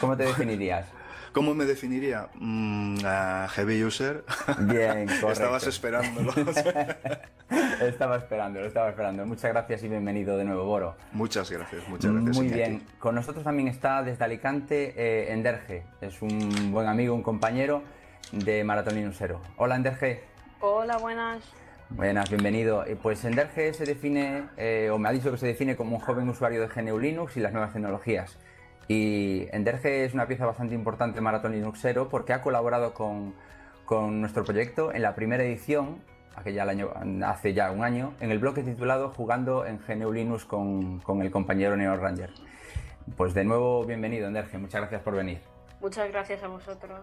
¿Cómo 0.01 0.17
te 0.17 0.25
definirías? 0.27 0.87
¿Cómo 1.33 1.55
me 1.55 1.65
definiría? 1.65 2.29
Mm, 2.35 2.99
a 3.07 3.49
heavy 3.49 3.83
user. 3.85 4.23
Bien, 4.59 5.07
correcto. 5.21 5.31
Estabas 5.33 5.67
esperándolo. 5.67 6.33
estaba 7.81 8.17
esperándolo, 8.17 8.67
estaba 8.67 8.91
esperando. 8.91 9.25
Muchas 9.25 9.51
gracias 9.51 9.83
y 9.83 9.89
bienvenido 9.89 10.37
de 10.37 10.45
nuevo, 10.45 10.65
Boro. 10.65 10.95
Muchas 11.13 11.51
gracias, 11.51 11.89
muchas 11.89 12.13
gracias. 12.13 12.37
Muy 12.37 12.49
bien. 12.49 12.83
Con 12.99 13.15
nosotros 13.15 13.45
también 13.45 13.69
está 13.69 14.03
desde 14.03 14.25
Alicante 14.25 14.93
eh, 14.97 15.33
Enderge. 15.33 15.85
Es 16.03 16.21
un 16.21 16.71
buen 16.71 16.87
amigo, 16.87 17.15
un 17.15 17.23
compañero 17.23 17.83
de 18.33 18.63
Maratón 18.65 18.97
Linuxero. 18.97 19.41
Hola, 19.57 19.77
Enderge. 19.77 20.25
Hola, 20.61 20.99
buenas. 20.99 21.43
Buenas, 21.89 22.29
bienvenido. 22.29 22.85
Eh, 22.85 22.97
Pues 23.01 23.25
Enderge 23.25 23.73
se 23.73 23.87
define, 23.87 24.45
eh, 24.59 24.91
o 24.93 24.99
me 24.99 25.09
ha 25.09 25.13
dicho 25.13 25.31
que 25.31 25.39
se 25.39 25.47
define 25.47 25.77
como 25.77 25.97
un 25.97 26.03
joven 26.03 26.29
usuario 26.29 26.61
de 26.61 26.69
GNU 26.69 26.99
Linux 26.99 27.37
y 27.39 27.41
las 27.41 27.53
nuevas 27.53 27.73
tecnologías. 27.73 28.39
Y 28.89 29.47
Enderge 29.53 30.05
es 30.05 30.15
una 30.15 30.27
pieza 30.27 30.47
bastante 30.47 30.75
importante 30.75 31.17
de 31.17 31.21
Maratón 31.21 31.53
Linuxero 31.53 32.09
porque 32.09 32.33
ha 32.33 32.43
colaborado 32.43 32.95
con, 32.95 33.35
con 33.85 34.21
nuestro 34.21 34.45
proyecto 34.45 34.93
en 34.93 35.03
la 35.03 35.15
primera 35.15 35.43
edición, 35.45 36.03
aquella 36.35 36.65
año, 36.65 36.91
hace 37.25 37.55
ya 37.55 37.71
un 37.71 37.85
año, 37.85 38.15
en 38.21 38.31
el 38.31 38.39
bloque 38.39 38.63
titulado 38.63 39.11
Jugando 39.11 39.67
en 39.67 39.79
GNU 39.79 40.13
Linux 40.13 40.45
con, 40.45 41.01
con 41.01 41.23
el 41.23 41.31
compañero 41.31 41.77
Neo 41.77 41.97
Ranger. 41.97 42.31
Pues 43.17 43.35
de 43.35 43.45
nuevo, 43.45 43.85
bienvenido 43.85 44.27
Enderge, 44.29 44.59
muchas 44.59 44.81
gracias 44.83 45.03
por 45.03 45.15
venir. 45.15 45.41
Muchas 45.81 46.09
gracias 46.11 46.43
a 46.43 46.49
vosotros. 46.49 47.01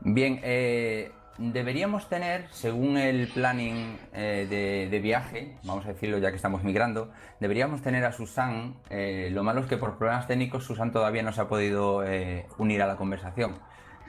Bien, 0.00 0.40
eh, 0.42 1.12
deberíamos 1.38 2.08
tener, 2.08 2.46
según 2.50 2.96
el 2.96 3.28
planning 3.28 3.98
eh, 4.12 4.46
de, 4.48 4.88
de 4.90 5.00
viaje, 5.00 5.56
vamos 5.64 5.84
a 5.86 5.88
decirlo 5.88 6.18
ya 6.18 6.30
que 6.30 6.36
estamos 6.36 6.62
migrando, 6.62 7.10
deberíamos 7.40 7.82
tener 7.82 8.04
a 8.04 8.12
Susan. 8.12 8.74
eh, 8.90 9.28
lo 9.32 9.42
malo 9.42 9.60
es 9.60 9.66
que 9.66 9.76
por 9.76 9.96
problemas 9.98 10.26
técnicos 10.26 10.64
Susan 10.64 10.92
todavía 10.92 11.22
no 11.22 11.32
se 11.32 11.40
ha 11.40 11.48
podido 11.48 12.04
eh, 12.04 12.46
unir 12.58 12.82
a 12.82 12.86
la 12.86 12.96
conversación. 12.96 13.58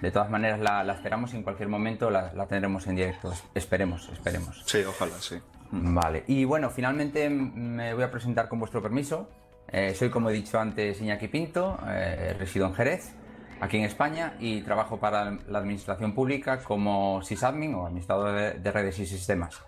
De 0.01 0.12
todas 0.12 0.30
maneras, 0.30 0.60
la, 0.60 0.84
la 0.84 0.94
esperamos 0.94 1.34
y 1.34 1.38
en 1.38 1.44
cualquier 1.44 1.70
momento 1.70 2.10
la, 2.10 2.34
la 2.34 2.46
tendremos 2.46 2.86
en 2.88 2.96
directo. 2.98 3.32
Es- 3.32 3.44
Esperemos, 3.56 4.10
esperemos. 4.10 4.62
Sí, 4.65 4.80
ojalá, 4.84 5.13
sí. 5.20 5.38
Vale, 5.72 6.24
y 6.27 6.44
bueno, 6.46 6.70
finalmente 6.70 7.30
me 7.30 7.94
voy 7.94 8.03
a 8.03 8.12
presentar 8.12 8.48
con 8.50 8.60
vuestro 8.60 8.82
permiso. 8.82 9.30
Eh, 9.72 9.96
soy, 9.96 10.10
como 10.10 10.30
he 10.30 10.34
dicho 10.34 10.60
antes, 10.60 11.00
Iñaki 11.01 11.30
Pinto, 11.30 11.80
eh, 11.88 12.36
resido 12.38 12.68
en 12.68 12.74
Jerez, 12.75 13.12
aquí 13.62 13.77
en 13.77 13.83
España, 13.86 14.36
y 14.39 14.62
trabajo 14.62 15.00
para 15.00 15.31
la 15.48 15.60
administración 15.60 16.13
pública 16.13 16.60
como 16.63 17.22
sysadmin 17.24 17.75
o 17.75 17.86
administrador 17.86 18.36
de, 18.36 18.51
de 18.60 18.72
redes 18.72 19.00
y 19.00 19.05
sistemas. 19.05 19.62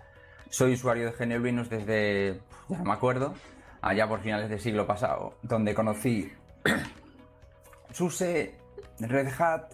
Soy 0.49 0.73
usuario 0.73 1.11
de 1.11 1.25
GNU 1.25 1.39
Linux 1.43 1.69
desde, 1.69 2.39
ya 2.69 2.77
no 2.77 2.83
me 2.85 2.93
acuerdo, 2.93 3.33
allá 3.81 4.07
por 4.07 4.21
finales 4.21 4.49
del 4.49 4.59
siglo 4.59 4.85
pasado, 4.87 5.37
donde 5.41 5.73
conocí 5.73 6.31
SUSE, 7.91 8.55
Red 8.99 9.29
Hat 9.39 9.71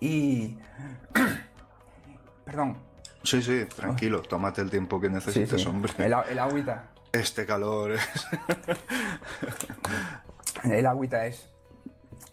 y... 0.00 0.56
Perdón, 2.44 2.76
Sí, 3.22 3.40
sí, 3.40 3.64
tranquilo, 3.74 4.20
tómate 4.20 4.60
el 4.60 4.68
tiempo 4.68 5.00
que 5.00 5.08
necesites, 5.08 5.48
Sí, 5.48 5.58
sí. 5.58 5.66
hombre. 5.66 5.90
El, 5.96 6.14
el 6.28 6.38
agüita. 6.38 6.90
Este 7.10 7.46
calor 7.46 7.92
es... 7.92 8.26
El 10.64 10.84
agüita 10.84 11.24
es. 11.26 11.48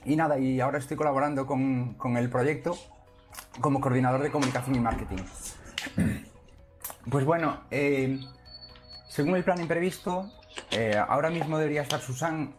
Y 0.05 0.15
nada, 0.15 0.39
y 0.39 0.59
ahora 0.59 0.79
estoy 0.79 0.97
colaborando 0.97 1.45
con, 1.45 1.93
con 1.93 2.17
el 2.17 2.29
proyecto 2.29 2.77
como 3.59 3.81
coordinador 3.81 4.21
de 4.21 4.31
comunicación 4.31 4.75
y 4.75 4.79
marketing. 4.79 5.17
Pues 7.09 7.25
bueno, 7.25 7.61
eh, 7.71 8.19
según 9.07 9.35
el 9.35 9.43
plan 9.43 9.59
imprevisto, 9.59 10.31
eh, 10.69 10.95
ahora 10.95 11.31
mismo 11.31 11.57
debería 11.57 11.81
estar 11.81 11.99
Susan 11.99 12.53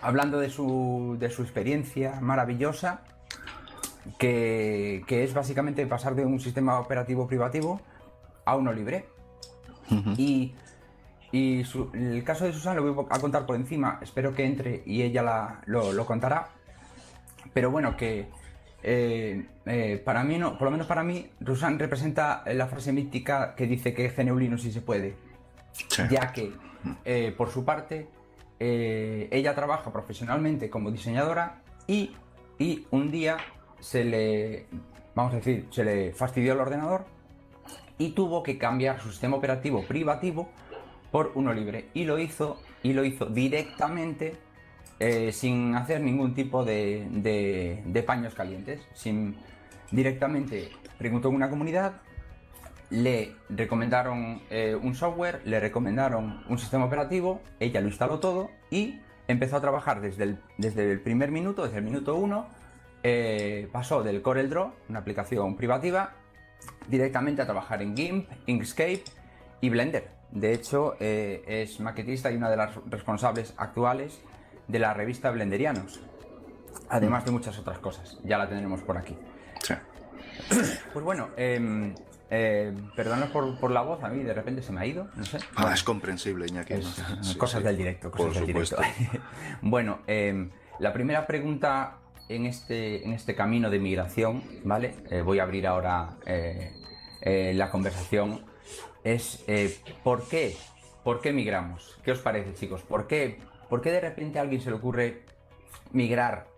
hablando 0.00 0.38
de 0.38 0.50
su, 0.50 1.16
de 1.18 1.30
su 1.30 1.42
experiencia 1.42 2.20
maravillosa, 2.20 3.00
que, 4.18 5.02
que 5.08 5.24
es 5.24 5.34
básicamente 5.34 5.84
pasar 5.86 6.14
de 6.14 6.24
un 6.24 6.38
sistema 6.38 6.78
operativo 6.78 7.26
privativo 7.26 7.80
a 8.44 8.54
uno 8.54 8.72
libre. 8.72 9.08
Y, 10.16 10.54
y 11.36 11.64
su- 11.64 11.90
el 11.94 12.22
caso 12.24 12.44
de 12.44 12.52
Susan 12.52 12.76
lo 12.76 12.92
voy 12.94 13.06
a 13.10 13.18
contar 13.20 13.44
por 13.46 13.56
encima, 13.56 13.98
espero 14.02 14.34
que 14.34 14.44
entre 14.44 14.82
y 14.86 15.02
ella 15.02 15.22
la- 15.22 15.60
lo, 15.66 15.92
lo 15.92 16.06
contará. 16.06 16.48
Pero 17.52 17.70
bueno, 17.70 17.96
que 17.96 18.26
eh, 18.82 19.46
eh, 19.66 20.00
para 20.04 20.22
mí, 20.22 20.38
no, 20.38 20.56
por 20.58 20.66
lo 20.66 20.70
menos 20.70 20.86
para 20.86 21.02
mí, 21.02 21.28
Susan 21.44 21.78
representa 21.78 22.42
la 22.46 22.66
frase 22.68 22.92
mítica 22.92 23.54
que 23.56 23.66
dice 23.66 23.92
que 23.92 24.12
Linux 24.38 24.62
sí 24.62 24.72
se 24.72 24.80
puede 24.80 25.16
Sí. 25.88 26.02
ya 26.10 26.32
que 26.32 26.52
eh, 27.04 27.34
por 27.36 27.50
su 27.50 27.64
parte 27.64 28.06
ella 29.30 29.54
trabaja 29.54 29.92
profesionalmente 29.92 30.70
como 30.70 30.90
diseñadora 30.90 31.60
y, 31.86 32.12
y 32.58 32.86
un 32.90 33.10
día 33.10 33.36
se 33.80 34.04
le, 34.04 34.66
vamos 35.14 35.34
a 35.34 35.36
decir, 35.36 35.66
se 35.70 35.84
le 35.84 36.12
fastidió 36.12 36.54
el 36.54 36.60
ordenador 36.60 37.04
y 37.98 38.12
tuvo 38.12 38.42
que 38.42 38.56
cambiar 38.56 39.00
su 39.00 39.10
sistema 39.10 39.36
operativo 39.36 39.82
privativo 39.82 40.48
por 41.16 41.32
uno 41.34 41.54
libre 41.54 41.86
y 41.94 42.04
lo 42.04 42.18
hizo 42.18 42.60
y 42.82 42.92
lo 42.92 43.02
hizo 43.02 43.24
directamente 43.24 44.36
eh, 44.98 45.32
sin 45.32 45.74
hacer 45.74 46.02
ningún 46.02 46.34
tipo 46.34 46.62
de, 46.62 48.04
paños 48.06 48.34
calientes, 48.34 48.86
sin 48.92 49.34
directamente 49.90 50.68
preguntó 50.98 51.30
en 51.30 51.36
una 51.36 51.48
comunidad, 51.48 52.02
le 52.90 53.34
recomendaron 53.48 54.42
eh, 54.50 54.74
un 54.74 54.94
software, 54.94 55.40
le 55.46 55.58
recomendaron 55.58 56.44
un 56.50 56.58
sistema 56.58 56.84
operativo, 56.84 57.40
ella 57.60 57.80
lo 57.80 57.88
instaló 57.88 58.20
todo 58.20 58.50
y 58.70 59.00
empezó 59.26 59.56
a 59.56 59.62
trabajar 59.62 60.02
desde 60.02 60.24
el, 60.24 60.38
desde 60.58 60.92
el 60.92 61.00
primer 61.00 61.30
minuto, 61.30 61.64
desde 61.64 61.78
el 61.78 61.84
minuto 61.84 62.14
uno, 62.16 62.48
eh, 63.02 63.70
pasó 63.72 64.02
del 64.02 64.20
CorelDRAW, 64.20 64.70
una 64.90 64.98
aplicación 64.98 65.56
privativa, 65.56 66.12
directamente 66.88 67.40
a 67.40 67.46
trabajar 67.46 67.80
en 67.80 67.96
GIMP, 67.96 68.28
Inkscape 68.44 69.02
y 69.62 69.70
Blender. 69.70 70.15
De 70.30 70.52
hecho, 70.52 70.96
eh, 71.00 71.42
es 71.46 71.80
maquetista 71.80 72.30
y 72.30 72.36
una 72.36 72.50
de 72.50 72.56
las 72.56 72.70
responsables 72.86 73.54
actuales 73.56 74.20
de 74.68 74.78
la 74.78 74.92
revista 74.92 75.30
Blenderianos, 75.30 76.00
además 76.88 77.24
de 77.24 77.30
muchas 77.30 77.58
otras 77.58 77.78
cosas. 77.78 78.18
Ya 78.24 78.36
la 78.38 78.48
tendremos 78.48 78.82
por 78.82 78.98
aquí. 78.98 79.16
Sí. 79.62 79.74
Pues 80.92 81.04
bueno, 81.04 81.28
eh, 81.36 81.94
eh, 82.30 82.74
por, 83.32 83.58
por 83.58 83.70
la 83.70 83.82
voz, 83.82 84.02
a 84.02 84.08
mí 84.08 84.22
de 84.22 84.34
repente 84.34 84.62
se 84.62 84.72
me 84.72 84.80
ha 84.80 84.86
ido, 84.86 85.08
no 85.14 85.24
sé. 85.24 85.38
Ah, 85.54 85.70
es 85.72 85.82
comprensible, 85.82 86.46
Iñaki. 86.48 86.74
Es- 86.74 86.98
¿no? 86.98 87.22
Sí, 87.22 87.38
cosas 87.38 87.60
sí. 87.60 87.66
del 87.66 87.76
directo, 87.76 88.10
cosas 88.10 88.26
Por 88.26 88.34
del 88.34 88.46
supuesto. 88.46 88.76
directo. 88.98 89.26
bueno, 89.62 90.00
eh, 90.06 90.50
la 90.80 90.92
primera 90.92 91.26
pregunta 91.26 91.98
en 92.28 92.46
este, 92.46 93.04
en 93.04 93.12
este 93.12 93.34
camino 93.36 93.70
de 93.70 93.78
migración, 93.78 94.42
¿vale? 94.64 94.96
Eh, 95.10 95.22
voy 95.22 95.38
a 95.38 95.44
abrir 95.44 95.66
ahora 95.66 96.16
eh, 96.26 96.72
la 97.54 97.70
conversación. 97.70 98.44
Es 99.06 99.44
¿por 100.02 100.26
qué? 100.28 100.56
¿Por 101.04 101.20
qué 101.20 101.32
migramos? 101.32 101.96
¿Qué 102.02 102.10
os 102.10 102.18
parece, 102.18 102.54
chicos? 102.54 102.82
¿Por 102.82 103.06
qué, 103.06 103.38
por 103.68 103.80
qué 103.80 103.92
de 103.92 104.00
repente 104.00 104.40
a 104.40 104.42
alguien 104.42 104.60
se 104.60 104.68
le 104.68 104.76
ocurre 104.76 105.22
migrar 105.92 106.48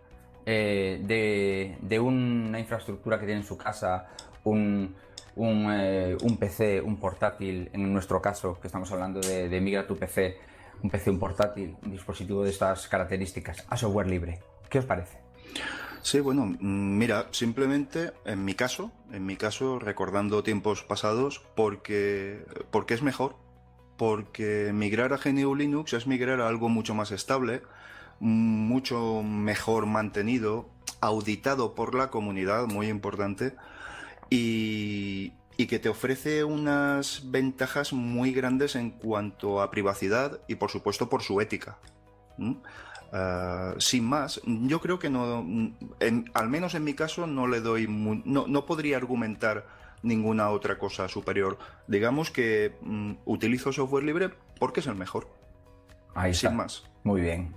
de, 0.47 1.77
de, 1.79 1.99
una 1.99 2.59
infraestructura 2.59 3.19
que 3.19 3.27
tiene 3.27 3.41
en 3.41 3.45
su 3.45 3.55
casa, 3.55 4.07
un, 4.45 4.95
un, 5.35 6.37
PC, 6.39 6.81
un 6.81 6.97
portátil, 6.97 7.69
en 7.71 7.93
nuestro 7.93 8.19
caso, 8.19 8.59
que 8.59 8.65
estamos 8.65 8.91
hablando 8.91 9.19
de, 9.19 9.47
de 9.47 9.61
migra 9.61 9.85
tu 9.85 9.95
PC, 9.95 10.39
un 10.81 10.89
PC, 10.89 11.11
un 11.11 11.19
portátil, 11.19 11.77
un 11.83 11.91
dispositivo 11.91 12.43
de 12.43 12.49
estas 12.49 12.87
características, 12.87 13.63
a 13.69 13.77
software 13.77 14.07
libre? 14.07 14.39
¿Qué 14.71 14.79
os 14.79 14.85
parece? 14.85 15.19
Sí, 16.01 16.19
bueno, 16.19 16.45
mm, 16.45 16.97
mira, 16.97 17.27
simplemente 17.31 18.13
en 18.25 18.45
mi 18.45 18.55
caso, 18.55 18.91
en 19.11 19.25
mi 19.25 19.35
caso, 19.35 19.79
recordando 19.79 20.43
tiempos 20.43 20.83
pasados, 20.83 21.41
porque, 21.55 22.45
porque 22.71 22.93
es 22.93 23.01
mejor, 23.01 23.35
porque 23.97 24.71
migrar 24.73 25.13
a 25.13 25.17
GNU 25.17 25.55
Linux 25.55 25.93
es 25.93 26.07
migrar 26.07 26.39
a 26.41 26.47
algo 26.47 26.69
mucho 26.69 26.95
más 26.95 27.11
estable, 27.11 27.61
mucho 28.19 29.23
mejor 29.23 29.85
mantenido, 29.85 30.69
auditado 31.01 31.75
por 31.75 31.95
la 31.95 32.09
comunidad, 32.09 32.67
muy 32.67 32.87
importante, 32.87 33.55
y, 34.29 35.33
y 35.57 35.67
que 35.67 35.79
te 35.79 35.89
ofrece 35.89 36.45
unas 36.45 37.23
ventajas 37.25 37.91
muy 37.91 38.31
grandes 38.31 38.75
en 38.75 38.91
cuanto 38.91 39.61
a 39.61 39.69
privacidad 39.69 40.39
y 40.47 40.55
por 40.55 40.71
supuesto 40.71 41.09
por 41.09 41.21
su 41.21 41.41
ética. 41.41 41.77
Ah, 43.11 43.73
sin 43.79 44.05
más, 44.05 44.39
yo 44.45 44.79
creo 44.81 44.99
que 44.99 45.09
no, 45.09 45.45
al 46.33 46.49
menos 46.49 46.75
en 46.75 46.83
mi 46.83 46.93
caso, 46.93 47.25
no 47.25 47.47
le 47.47 47.59
doy, 47.59 47.87
no, 47.87 48.65
podría 48.65 48.97
argumentar 48.97 49.65
ninguna 50.03 50.49
otra 50.49 50.77
cosa 50.77 51.07
superior. 51.07 51.57
Digamos 51.87 52.29
que 52.29 52.73
mm, 52.81 53.13
utilizo 53.25 53.73
software 53.73 54.03
libre 54.03 54.29
porque 54.59 54.81
es 54.81 54.87
el 54.87 54.95
mejor. 54.95 55.27
Ahí 56.13 56.33
sin 56.33 56.55
más. 56.55 56.83
Muy 57.03 57.21
bien. 57.21 57.53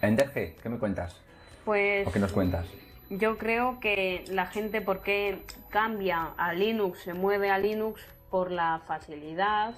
Enderge, 0.00 0.56
¿qué 0.62 0.68
me 0.68 0.78
cuentas? 0.78 1.20
Pues. 1.64 2.06
¿O 2.06 2.12
qué 2.12 2.18
nos 2.18 2.32
cuentas? 2.32 2.66
Yo 3.10 3.38
creo 3.38 3.78
que 3.80 4.24
la 4.28 4.46
gente, 4.46 4.80
¿por 4.80 5.02
qué 5.02 5.42
cambia 5.70 6.32
a 6.36 6.52
Linux, 6.54 7.00
se 7.00 7.14
mueve 7.14 7.50
a 7.50 7.58
Linux? 7.58 8.00
Por 8.30 8.50
la 8.50 8.82
facilidad 8.86 9.74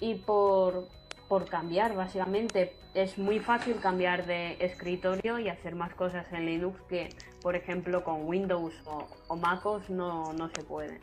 y 0.00 0.14
por 0.14 0.88
por 1.28 1.46
cambiar, 1.46 1.94
básicamente. 1.94 2.76
Es 2.94 3.18
muy 3.18 3.40
fácil 3.40 3.76
cambiar 3.80 4.26
de 4.26 4.56
escritorio 4.60 5.38
y 5.38 5.48
hacer 5.48 5.74
más 5.74 5.94
cosas 5.94 6.26
en 6.32 6.46
Linux 6.46 6.80
que, 6.88 7.08
por 7.42 7.56
ejemplo, 7.56 8.04
con 8.04 8.24
Windows 8.26 8.74
o, 8.86 9.36
MacOS 9.36 9.90
no, 9.90 10.32
no, 10.32 10.48
se 10.50 10.62
puede. 10.62 11.00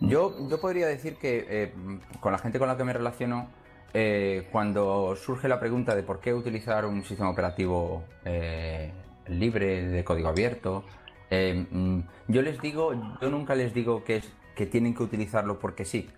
yo, 0.00 0.48
yo 0.48 0.60
podría 0.60 0.86
decir 0.86 1.16
que 1.16 1.46
eh, 1.48 1.74
con 2.20 2.32
la 2.32 2.38
gente 2.38 2.58
con 2.58 2.68
la 2.68 2.76
que 2.76 2.84
me 2.84 2.92
relaciono, 2.92 3.48
eh, 3.94 4.48
cuando 4.50 5.14
surge 5.16 5.48
la 5.48 5.60
pregunta 5.60 5.94
de 5.94 6.02
por 6.02 6.18
qué 6.18 6.34
utilizar 6.34 6.86
un 6.86 7.04
sistema 7.04 7.30
operativo 7.30 8.02
eh, 8.24 8.90
libre, 9.28 9.86
de 9.86 10.02
código 10.02 10.28
abierto, 10.28 10.84
mm, 11.30 12.00
yo 12.28 12.42
les 12.42 12.60
digo, 12.60 12.94
yo 13.20 13.30
nunca 13.30 13.54
les 13.54 13.72
digo 13.72 14.02
que, 14.02 14.16
es, 14.16 14.32
que 14.56 14.66
tienen 14.66 14.94
que 14.94 15.02
utilizarlo 15.02 15.58
porque 15.58 15.84
sí. 15.84 16.08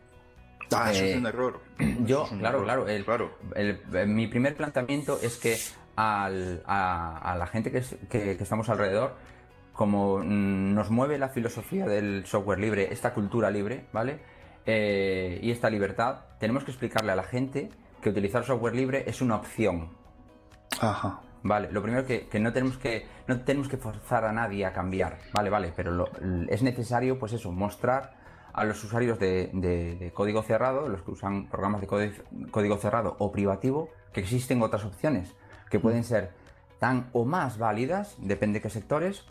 Ah, 0.72 0.90
eso 0.90 1.04
es 1.04 1.16
un 1.16 1.26
error. 1.26 1.60
Yo, 2.04 2.28
claro, 2.38 2.64
claro, 2.64 3.30
mi 4.06 4.26
primer 4.26 4.56
planteamiento 4.56 5.18
es 5.22 5.36
que 5.36 5.56
a, 5.96 6.28
la 6.30 7.46
gente 7.46 7.70
que, 7.70 8.30
estamos 8.40 8.68
alrededor, 8.68 9.14
como 9.72 10.22
nos 10.22 10.90
mueve 10.90 11.18
la 11.18 11.28
filosofía 11.28 11.86
del 11.86 12.26
software 12.26 12.60
libre, 12.60 12.92
esta 12.92 13.12
cultura 13.12 13.50
libre, 13.50 13.86
¿vale? 13.92 14.20
Eh, 14.66 15.40
y 15.42 15.50
esta 15.50 15.68
libertad, 15.68 16.20
tenemos 16.38 16.64
que 16.64 16.70
explicarle 16.70 17.12
a 17.12 17.16
la 17.16 17.24
gente 17.24 17.70
que 18.00 18.10
utilizar 18.10 18.44
software 18.44 18.74
libre 18.74 19.04
es 19.06 19.20
una 19.20 19.36
opción. 19.36 19.90
Ajá. 20.80 21.20
Vale, 21.42 21.70
lo 21.70 21.82
primero 21.82 22.06
que, 22.06 22.26
que, 22.26 22.40
no 22.40 22.54
tenemos 22.54 22.78
que 22.78 23.06
no 23.26 23.40
tenemos 23.42 23.68
que 23.68 23.76
forzar 23.76 24.24
a 24.24 24.32
nadie 24.32 24.64
a 24.64 24.72
cambiar, 24.72 25.18
vale, 25.34 25.50
vale, 25.50 25.72
pero 25.76 26.06
es 26.48 26.62
necesario, 26.62 27.18
pues 27.18 27.34
eso, 27.34 27.52
mostrar 27.52 28.23
a 28.54 28.64
los 28.64 28.82
usuarios 28.84 29.18
de, 29.18 30.12
código 30.14 30.42
cerrado, 30.42 30.88
los 30.88 31.02
que 31.02 31.10
usan 31.10 31.48
programas 31.48 31.80
de 31.80 31.88
código, 32.50 32.76
cerrado 32.78 33.16
o 33.18 33.32
privativo, 33.32 33.90
que 34.12 34.20
existen 34.20 34.62
otras 34.62 34.84
opciones 34.84 35.34
que 35.70 35.80
pueden 35.80 36.04
ser 36.04 36.30
tan 36.78 37.10
o 37.12 37.24
más 37.24 37.58
válidas, 37.58 38.14
depende 38.18 38.58
de 38.58 38.62
qué 38.62 38.70
sectores, 38.70 39.24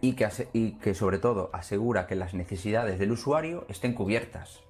y 0.00 0.14
que, 0.14 0.28
y 0.52 0.72
que 0.72 0.94
sobre 0.94 1.18
todo 1.18 1.50
asegura 1.52 2.08
que 2.08 2.16
las 2.16 2.34
necesidades 2.34 2.98
del 2.98 3.12
usuario 3.12 3.64
estén 3.68 3.94
cubiertas. 3.94 4.60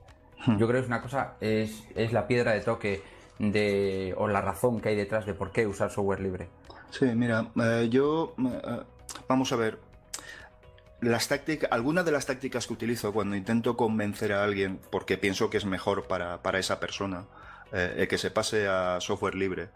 Hmm. 0.44 0.58
Yo 0.58 0.68
creo 0.68 0.80
que 0.80 0.84
es 0.84 0.88
una 0.88 1.00
cosa, 1.00 1.36
es, 1.40 1.84
es 1.94 2.12
la 2.12 2.26
piedra 2.26 2.52
de 2.52 2.60
toque 2.60 3.02
de, 3.38 4.14
o 4.18 4.28
la 4.28 4.42
razón 4.42 4.80
que 4.80 4.90
hay 4.90 4.96
detrás 4.96 5.24
de 5.24 5.32
por 5.32 5.50
qué 5.50 5.66
usar 5.66 5.90
software 5.90 6.20
libre. 6.20 6.48
Sí, 6.90 7.06
mira, 7.14 7.50
eh, 7.56 7.88
yo, 7.90 8.34
eh, 8.38 8.82
vamos 9.26 9.50
a 9.50 9.56
ver, 9.56 9.78
las 11.02 11.26
tácticas, 11.26 11.70
algunas 11.72 12.04
de 12.04 12.12
las 12.12 12.26
tácticas 12.26 12.66
que 12.66 12.72
utilizo 12.72 13.12
cuando 13.12 13.34
intento 13.34 13.76
convencer 13.76 14.32
a 14.32 14.44
alguien, 14.44 14.80
porque 14.90 15.18
pienso 15.18 15.50
que 15.50 15.56
es 15.56 15.66
mejor 15.66 16.06
para, 16.06 16.58
esa 16.58 16.78
persona, 16.78 17.24
eh, 17.72 18.06
que 18.08 18.18
se 18.18 18.30
pase 18.30 18.68
a 18.68 19.00
software 19.00 19.34
libre, 19.34 19.68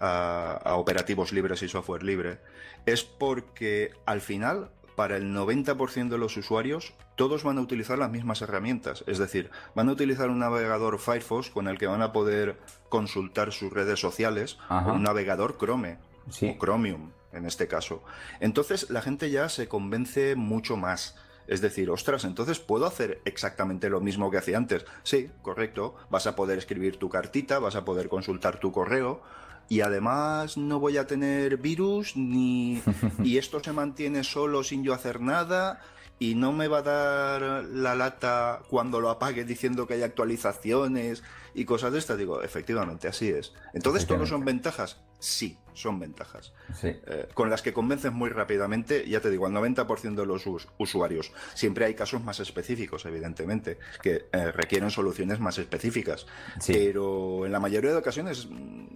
a, 0.00 0.74
operativos 0.74 1.32
libres 1.32 1.62
y 1.62 1.68
software 1.68 2.02
libre, 2.02 2.40
es 2.86 3.04
porque 3.04 3.92
al 4.04 4.20
final, 4.20 4.70
para 4.96 5.16
el 5.16 5.32
90% 5.32 6.08
de 6.08 6.18
los 6.18 6.36
usuarios, 6.36 6.92
todos 7.14 7.44
van 7.44 7.58
a 7.58 7.60
utilizar 7.60 7.96
las 7.96 8.10
mismas 8.10 8.42
herramientas. 8.42 9.04
Es 9.06 9.18
decir, 9.18 9.50
van 9.76 9.88
a 9.88 9.92
utilizar 9.92 10.28
un 10.28 10.40
navegador 10.40 10.98
Firefox 10.98 11.50
con 11.50 11.68
el 11.68 11.78
que 11.78 11.86
van 11.86 12.02
a 12.02 12.12
poder 12.12 12.58
consultar 12.88 13.52
sus 13.52 13.72
redes 13.72 14.00
sociales, 14.00 14.58
o 14.68 14.92
un 14.92 15.04
navegador 15.04 15.56
Chrome 15.56 15.98
o 16.26 16.58
Chromium 16.58 17.12
en 17.34 17.46
este 17.46 17.68
caso. 17.68 18.02
Entonces 18.40 18.90
la 18.90 19.02
gente 19.02 19.30
ya 19.30 19.48
se 19.48 19.68
convence 19.68 20.36
mucho 20.36 20.76
más. 20.76 21.16
Es 21.46 21.60
decir, 21.60 21.90
ostras, 21.90 22.24
entonces 22.24 22.58
puedo 22.58 22.86
hacer 22.86 23.20
exactamente 23.26 23.90
lo 23.90 24.00
mismo 24.00 24.30
que 24.30 24.38
hacía 24.38 24.56
antes. 24.56 24.86
Sí, 25.02 25.30
correcto. 25.42 25.94
Vas 26.10 26.26
a 26.26 26.36
poder 26.36 26.58
escribir 26.58 26.98
tu 26.98 27.10
cartita, 27.10 27.58
vas 27.58 27.76
a 27.76 27.84
poder 27.84 28.08
consultar 28.08 28.60
tu 28.60 28.72
correo 28.72 29.22
y 29.68 29.80
además 29.80 30.56
no 30.56 30.78
voy 30.78 30.98
a 30.98 31.06
tener 31.06 31.56
virus 31.56 32.16
ni 32.16 32.82
y 33.22 33.38
esto 33.38 33.62
se 33.62 33.72
mantiene 33.72 34.24
solo 34.24 34.62
sin 34.62 34.84
yo 34.84 34.92
hacer 34.92 35.20
nada 35.20 35.80
y 36.18 36.34
no 36.34 36.52
me 36.52 36.68
va 36.68 36.78
a 36.78 36.82
dar 36.82 37.64
la 37.64 37.94
lata 37.94 38.62
cuando 38.68 39.00
lo 39.00 39.10
apague 39.10 39.44
diciendo 39.44 39.86
que 39.86 39.94
hay 39.94 40.02
actualizaciones 40.02 41.22
y 41.54 41.64
cosas 41.64 41.92
de 41.92 41.98
estas. 41.98 42.18
Digo, 42.18 42.42
efectivamente, 42.42 43.08
así 43.08 43.28
es. 43.28 43.52
Entonces, 43.72 44.06
¿todos 44.06 44.28
son 44.28 44.44
ventajas? 44.44 45.00
Sí, 45.18 45.56
son 45.72 45.98
ventajas. 45.98 46.52
Eh, 46.82 47.28
con 47.34 47.48
las 47.50 47.62
que 47.62 47.72
convences 47.72 48.12
muy 48.12 48.30
rápidamente, 48.30 49.08
ya 49.08 49.20
te 49.20 49.30
digo, 49.30 49.46
al 49.46 49.52
90% 49.52 50.14
de 50.14 50.26
los 50.26 50.44
usuarios. 50.78 51.32
Siempre 51.54 51.86
hay 51.86 51.94
casos 51.94 52.22
más 52.22 52.40
específicos, 52.40 53.06
evidentemente, 53.06 53.78
que 54.02 54.26
eh, 54.32 54.52
requieren 54.52 54.90
soluciones 54.90 55.40
más 55.40 55.58
específicas. 55.58 56.26
Pero 56.66 57.46
en 57.46 57.52
la 57.52 57.60
mayoría 57.60 57.92
de 57.92 57.96
ocasiones, 57.96 58.48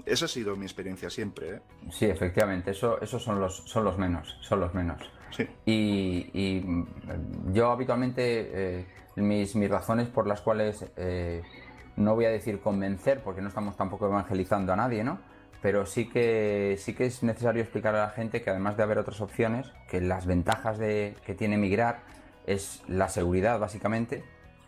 esa 0.07 0.27
ha 0.27 0.29
sido 0.29 0.57
mi 0.57 0.67
experiencia 0.67 1.11
siempre. 1.11 1.57
¿eh? 1.57 1.61
Sí, 1.91 2.07
efectivamente, 2.07 2.73
eso, 2.73 3.01
esos 3.01 3.23
son 3.23 3.41
los, 3.41 3.63
son 3.67 3.85
los 3.85 3.99
menos, 3.99 4.37
son 4.43 4.61
los 4.61 4.75
menos. 4.75 5.01
Y, 5.67 6.63
mm, 6.65 7.53
yo 7.53 7.71
habitualmente, 7.71 8.87
mis, 9.17 9.55
mis 9.55 9.71
razones 9.71 10.09
por 10.09 10.27
las 10.27 10.41
cuales 10.41 10.85
no 11.99 12.15
voy 12.15 12.25
a 12.25 12.31
decir 12.31 12.61
convencer, 12.61 13.21
porque 13.23 13.43
no 13.43 13.49
estamos 13.49 13.77
tampoco 13.77 14.07
evangelizando 14.07 14.73
a 14.73 14.77
nadie, 14.77 15.05
¿no? 15.05 15.19
Pero 15.61 15.87
sí 15.87 16.09
que, 16.09 16.77
sí 16.79 16.95
que 16.95 17.07
es 17.07 17.23
necesario 17.23 17.63
explicar 17.63 17.95
a 17.97 18.03
la 18.03 18.11
gente 18.11 18.43
que 18.43 18.51
además 18.51 18.77
de 18.77 18.85
haber 18.85 18.99
otras 18.99 19.21
opciones, 19.21 19.73
que 19.91 20.01
las 20.01 20.25
ventajas 20.25 20.79
de, 20.79 21.17
que 21.27 21.35
tiene 21.35 21.59
migrar 21.59 22.01
es 22.47 22.83
la 22.87 23.09
seguridad, 23.09 23.59
básicamente. 23.59 24.23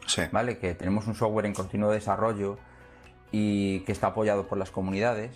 Sí. 0.07 0.23
¿Vale? 0.33 0.59
Que 0.59 0.75
tenemos 0.75 1.07
un 1.07 1.14
software 1.14 1.46
en 1.46 1.55
continuo 1.55 1.92
desarrollo 1.92 2.59
y 3.31 3.81
que 3.81 3.92
está 3.92 4.09
apoyado 4.09 4.49
por 4.49 4.59
las 4.59 4.73
comunidades. 4.73 5.31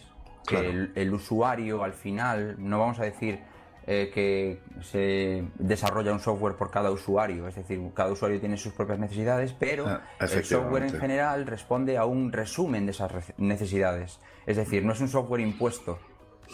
Que 0.46 0.90
el 0.94 1.14
usuario, 1.14 1.84
al 1.84 1.94
final, 1.94 2.56
no 2.58 2.78
vamos 2.78 2.98
a 2.98 3.04
decir 3.04 3.38
eh, 3.86 4.10
que 4.12 4.62
se 4.82 5.44
desarrolla 5.58 6.12
un 6.12 6.20
software 6.20 6.56
por 6.56 6.70
cada 6.70 6.90
usuario, 6.90 7.46
es 7.48 7.54
decir, 7.54 7.80
cada 7.94 8.12
usuario 8.12 8.40
tiene 8.40 8.56
sus 8.56 8.72
propias 8.72 8.98
necesidades, 8.98 9.52
pero 9.52 9.86
ah, 9.86 10.02
el 10.20 10.44
software 10.44 10.84
en 10.84 10.98
general 10.98 11.46
responde 11.46 11.98
a 11.98 12.04
un 12.04 12.32
resumen 12.32 12.86
de 12.86 12.92
esas 12.92 13.12
necesidades. 13.36 14.20
Es 14.46 14.56
decir, 14.56 14.84
no 14.84 14.92
es 14.92 15.00
un 15.00 15.08
software 15.08 15.40
impuesto, 15.40 15.98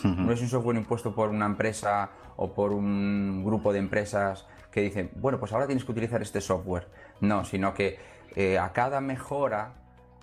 no 0.05 0.33
es 0.33 0.41
un 0.41 0.49
software 0.49 0.77
impuesto 0.77 1.15
por 1.15 1.29
una 1.29 1.47
empresa 1.47 2.11
o 2.37 2.53
por 2.53 2.73
un 2.73 3.45
grupo 3.45 3.73
de 3.73 3.79
empresas 3.79 4.47
que 4.71 4.81
dicen, 4.81 5.11
bueno, 5.17 5.39
pues 5.39 5.53
ahora 5.53 5.67
tienes 5.67 5.85
que 5.85 5.93
utilizar 5.93 6.23
este 6.23 6.41
software. 6.41 6.89
No, 7.21 7.45
sino 7.45 7.75
que 7.75 7.99
eh, 8.35 8.59
a 8.59 8.73
cada 8.73 9.01
mejora 9.01 9.75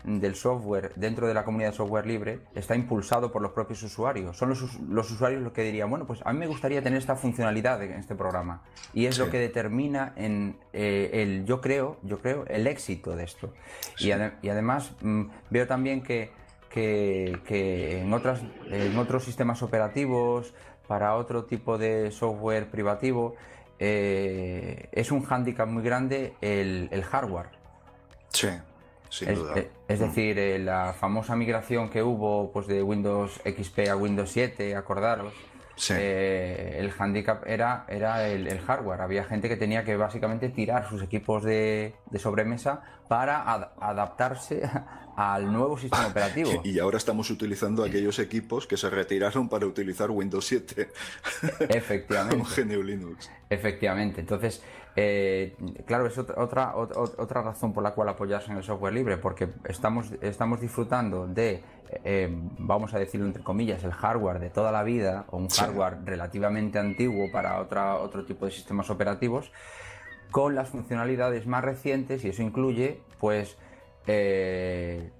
del 0.03 0.36
software 0.36 0.93
dentro 0.95 1.27
de 1.27 1.33
la 1.33 1.43
comunidad 1.43 1.71
de 1.71 1.75
software 1.75 2.05
libre 2.05 2.39
está 2.55 2.75
impulsado 2.75 3.31
por 3.31 3.41
los 3.41 3.51
propios 3.51 3.83
usuarios. 3.83 4.38
Son 4.38 4.49
los, 4.49 4.79
los 4.81 5.12
usuarios 5.12 5.41
los 5.41 5.51
que 5.51 5.63
dirían, 5.63 5.89
bueno, 5.89 6.05
pues 6.05 6.21
a 6.25 6.33
mí 6.33 6.39
me 6.39 6.47
gustaría 6.47 6.81
tener 6.81 6.99
esta 6.99 7.15
funcionalidad 7.15 7.81
en 7.83 7.93
este 7.93 8.15
programa. 8.15 8.62
Y 8.93 9.05
es 9.05 9.17
lo 9.17 9.29
que 9.29 9.39
determina 9.39 10.13
en 10.15 10.57
eh, 10.73 11.10
el, 11.13 11.45
yo 11.45 11.62
creo, 11.62 11.97
yo 12.03 12.19
creo, 12.19 12.45
el 12.47 12.67
éxito 12.67 13.15
de 13.15 13.23
esto. 13.23 13.53
Y, 13.99 14.12
además 14.12 14.93
mm, 15.01 15.23
veo 15.49 15.67
también 15.67 16.01
que, 16.01 16.31
que, 16.69 18.01
en, 18.01 18.13
otras, 18.13 18.41
en 18.69 18.97
otros 18.97 19.23
sistemas 19.23 19.62
operativos, 19.62 20.53
para 20.88 21.15
otro 21.15 21.43
tipo 21.43 21.77
de 21.77 22.12
software 22.12 22.69
privativo, 22.69 23.36
eh, 23.79 24.88
es 24.93 25.12
un 25.12 25.21
hándicap 25.23 25.67
muy 25.67 25.83
grande 25.83 26.33
el, 26.39 26.88
el 26.91 27.03
hardware. 27.03 27.49
Sí 28.29 28.47
sin 29.09 29.29
es, 29.29 29.37
duda. 29.37 29.55
Es, 29.87 29.99
decir, 29.99 30.37
eh, 30.39 30.59
la 30.59 30.93
famosa 30.93 31.35
migración 31.35 31.89
que 31.89 32.03
hubo 32.03 32.51
pues, 32.51 32.67
de 32.67 32.81
Windows 32.83 33.39
XP 33.43 33.89
a 33.89 33.95
Windows 33.95 34.31
7, 34.31 34.75
acordaros, 34.75 35.33
eh, 35.91 36.77
el 36.79 36.91
handicap 36.97 37.43
era, 37.47 37.85
era 37.87 38.27
el, 38.27 38.59
hardware. 38.59 39.01
Había 39.01 39.23
gente 39.23 39.47
que 39.47 39.57
tenía 39.57 39.83
que 39.83 39.95
básicamente 39.95 40.49
tirar 40.49 40.89
sus 40.89 41.01
equipos 41.03 41.43
de, 41.43 41.93
sobremesa 42.17 42.81
para 43.07 43.43
adaptarse 43.79 44.69
al 45.15 45.51
nuevo 45.51 45.77
sistema 45.77 46.07
operativo. 46.07 46.51
Y 46.63 46.79
ahora 46.79 46.97
estamos 46.97 47.29
utilizando 47.29 47.83
aquellos 47.83 48.19
equipos 48.19 48.67
que 48.67 48.77
se 48.77 48.89
retiraron 48.89 49.49
para 49.49 49.65
utilizar 49.65 50.11
Windows 50.11 50.45
7. 50.45 50.89
Efectivamente. 51.69 52.37
Con 52.37 52.67
GNU 52.67 52.83
Linux. 52.83 53.29
Efectivamente. 53.49 54.21
Entonces, 54.21 54.63
eh, 54.99 55.55
claro, 55.86 56.07
es 56.07 56.17
otra, 56.17 56.75
otra, 56.75 56.75
otra 56.95 57.41
razón 57.43 57.71
por 57.71 57.83
la 57.83 57.91
cual 57.91 58.10
apoyarse 58.10 58.49
en 58.51 58.57
el 58.57 58.63
software 58.63 58.95
libre, 58.95 59.17
porque 59.17 59.47
estamos, 59.65 60.12
estamos 60.21 60.60
disfrutando 60.60 61.27
de, 61.27 61.62
eh, 62.03 62.27
vamos 62.57 62.95
a 62.95 62.99
decirlo 62.99 63.27
entre 63.27 63.43
comillas, 63.43 63.83
el 63.83 63.91
hardware 63.91 64.39
de 64.39 64.49
toda 64.49 64.71
la 64.71 64.81
vida, 64.81 65.25
o 65.29 65.38
un 65.38 65.49
hardware 65.49 65.99
relativamente 66.03 66.79
antiguo 66.79 67.31
para 67.31 67.62
otra, 67.62 67.97
otro 67.97 68.25
tipo 68.25 68.45
de 68.45 68.51
sistemas 68.51 68.89
operativos, 68.89 69.51
con 70.31 70.55
las 70.55 70.69
funcionalidades 70.69 71.45
más 71.45 71.63
recientes, 71.63 72.25
y 72.25 72.29
eso 72.29 72.41
incluye, 72.41 72.99
pues, 73.19 73.55
eh, 74.07 75.12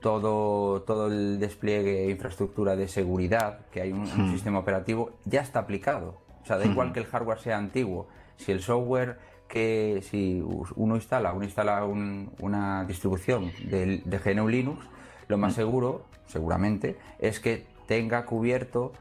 todo, 0.00 0.82
todo 0.82 1.06
el 1.06 1.40
despliegue 1.40 2.04
e 2.04 2.10
infraestructura 2.10 2.76
de 2.76 2.88
seguridad 2.88 3.60
que 3.72 3.80
hay 3.80 3.90
un, 3.90 4.00
un 4.00 4.28
hmm. 4.28 4.32
sistema 4.32 4.58
operativo 4.58 5.12
ya 5.24 5.40
está 5.40 5.60
aplicado. 5.60 6.20
O 6.42 6.46
sea, 6.46 6.58
da 6.58 6.66
igual 6.66 6.90
hmm. 6.90 6.92
que 6.92 7.00
el 7.00 7.06
hardware 7.06 7.38
sea 7.38 7.56
antiguo 7.56 8.06
si 8.36 8.52
el 8.52 8.60
software 8.60 9.18
que 9.48 10.02
si 10.02 10.42
uno 10.74 10.96
instala, 10.96 11.32
uno 11.32 11.44
instala 11.44 11.84
una 11.84 12.84
distribución 12.84 13.52
de, 13.64 14.02
GNU 14.24 14.48
Linux, 14.48 14.84
lo 15.28 15.38
más 15.38 15.52
mm. 15.52 15.56
seguro, 15.56 16.06
seguramente, 16.26 16.98
es 17.18 17.40
que 17.40 17.66
tenga 17.86 18.24
cubierto 18.24 18.92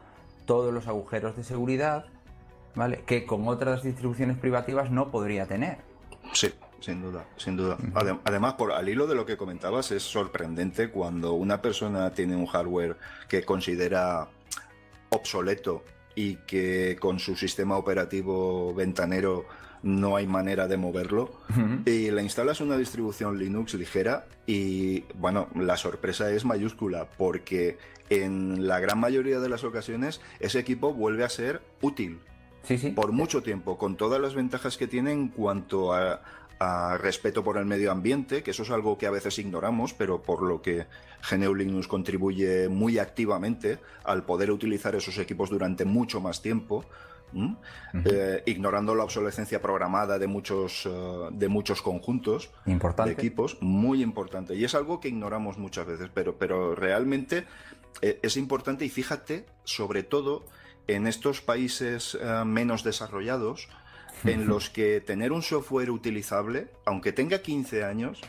todos 0.46 0.74
los 0.74 0.88
agujeros 0.88 1.36
de 1.36 1.44
seguridad, 1.44 2.06
¿vale? 2.76 3.04
Que 3.06 3.26
con 3.26 3.48
otras 3.48 3.84
distribuciones 3.84 4.38
privativas 4.38 4.92
no 4.92 5.10
podría 5.10 5.48
tener. 5.48 5.78
Sí, 6.34 6.54
sin 6.80 7.02
duda, 7.02 7.26
sin 7.38 7.58
duda. 7.58 7.78
Además, 8.26 8.54
por 8.54 8.74
al 8.74 8.88
hilo 8.90 9.08
de 9.08 9.16
lo 9.16 9.26
que 9.26 9.38
comentabas, 9.38 9.92
es 9.92 10.04
sorprendente 10.04 10.92
cuando 10.92 11.34
una 11.34 11.62
persona 11.62 12.12
tiene 12.12 12.36
un 12.36 12.46
hardware 12.46 12.98
que 13.28 13.44
considera 13.44 14.28
obsoleto 15.10 15.84
y 16.16 16.36
que 16.48 16.98
con 17.00 17.20
su 17.20 17.36
sistema 17.36 17.78
operativo 17.78 18.74
ventanero 18.74 19.46
no 19.84 20.16
hay 20.16 20.26
manera 20.26 20.68
de 20.68 20.78
moverlo. 20.78 21.32
Y 21.86 22.10
le 22.10 22.24
instalas 22.24 22.62
una 22.62 22.78
distribución 22.78 23.38
Linux 23.38 23.74
ligera 23.74 24.26
y, 24.48 25.02
bueno, 25.16 25.50
la 25.56 25.78
sorpresa 25.78 26.32
es 26.32 26.46
mayúscula 26.46 27.08
porque 27.18 27.78
en 28.10 28.66
la 28.68 28.80
gran 28.80 29.00
mayoría 29.00 29.40
de 29.40 29.50
las 29.50 29.64
ocasiones 29.64 30.22
ese 30.40 30.60
equipo 30.60 30.94
vuelve 30.94 31.26
a 31.26 31.30
ser 31.30 31.62
útil. 31.82 32.20
Sí, 32.64 32.78
sí. 32.78 32.92
Por 32.92 33.12
mucho 33.12 33.44
tiempo, 33.44 33.78
con 33.78 33.98
todas 33.98 34.22
las 34.22 34.36
ventajas 34.36 34.78
que 34.78 34.88
tiene 34.88 35.12
en 35.12 35.28
cuanto 35.28 35.94
a, 35.94 36.22
respeto 36.98 37.44
por 37.44 37.58
el 37.58 37.66
medio 37.66 37.92
ambiente, 37.92 38.44
que 38.44 38.52
eso 38.52 38.64
es 38.64 38.70
algo 38.70 38.98
que 38.98 39.08
a 39.08 39.12
veces 39.12 39.40
ignoramos, 39.40 39.94
pero 39.94 40.22
por 40.22 40.42
lo 40.42 40.62
que 40.62 40.86
GNU 41.30 41.56
Linux 41.56 41.88
contribuye 41.88 42.70
muy 42.70 43.00
activamente 43.00 43.80
al 44.04 44.24
poder 44.24 44.52
utilizar 44.52 44.96
esos 44.96 45.18
equipos 45.18 45.50
durante 45.50 45.86
mucho 45.86 46.22
más 46.22 46.42
tiempo. 46.42 46.86
Eh, 48.06 48.44
ignorando 48.46 48.94
la 48.94 49.06
obsolescencia 49.06 49.60
programada 49.60 50.20
de 50.20 50.28
muchos, 50.28 50.86
eh, 50.86 50.90
de 51.32 51.48
muchos 51.48 51.82
conjuntos 51.82 52.52
de 52.64 53.12
equipos, 53.12 53.58
muy 53.60 54.04
importante. 54.04 54.56
Y 54.56 54.64
es 54.64 54.76
algo 54.76 55.00
que 55.00 55.08
ignoramos 55.08 55.58
muchas 55.58 55.88
veces, 55.88 56.12
pero, 56.14 56.38
pero 56.38 56.76
realmente 56.76 57.46
eh, 58.02 58.20
es 58.22 58.38
importante 58.38 58.86
y 58.86 58.90
fíjate, 58.90 59.48
sobre 59.64 60.04
todo 60.04 60.46
en 60.86 61.08
estos 61.08 61.42
países 61.42 62.18
menos 62.46 62.84
desarrollados, 62.84 63.70
en 64.24 64.48
los 64.48 64.70
que 64.70 65.02
tener 65.02 65.32
un 65.32 65.42
software 65.42 65.92
utilizable, 65.92 66.68
aunque 66.86 67.12
tenga 67.12 67.42
15 67.42 67.84
años, 67.84 68.22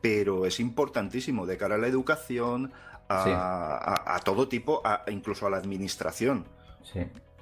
pero 0.00 0.46
es 0.46 0.60
importantísimo 0.60 1.46
de 1.46 1.56
cara 1.56 1.74
a 1.74 1.78
la 1.78 1.86
educación, 1.86 2.72
a, 3.08 4.20
todo 4.24 4.48
tipo, 4.48 4.82
incluso 5.08 5.46
a 5.46 5.50
la 5.50 5.56
administración. 5.56 6.44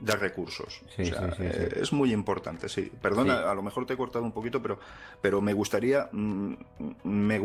de 0.01 0.15
recursos. 0.15 0.81
es 0.97 1.93
muy 1.93 2.13
importante, 2.13 2.69
sí. 2.69 2.91
Perdona, 3.03 3.51
a 3.51 3.55
lo 3.55 3.63
mejor 3.63 3.87
te 3.87 3.95
he 3.95 3.97
cortado 3.97 4.25
un 4.25 4.33
poquito, 4.33 4.63
pero, 4.63 4.79
pero 5.21 5.41
me 5.41 5.53
gustaría, 5.53 6.09
mm, 6.13 6.55
me 7.05 7.41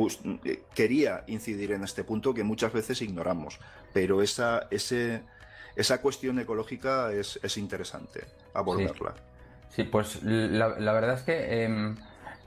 quería 0.76 1.24
incidir 1.28 1.72
en 1.72 1.84
este 1.84 2.04
punto 2.04 2.34
que 2.34 2.44
muchas 2.44 2.72
veces 2.72 3.02
ignoramos, 3.02 3.60
pero 3.92 4.22
esa, 4.22 4.68
ese, 4.70 5.24
esa 5.76 6.02
cuestión 6.02 6.40
ecológica 6.40 7.12
es, 7.12 7.40
es 7.42 7.58
interesante 7.58 8.26
abordarla. 8.54 9.16
Sí, 9.76 9.84
pues 9.84 10.22
la, 10.24 10.94
verdad 10.94 11.16
es 11.16 11.24
que 11.24 11.64
em, 11.64 11.96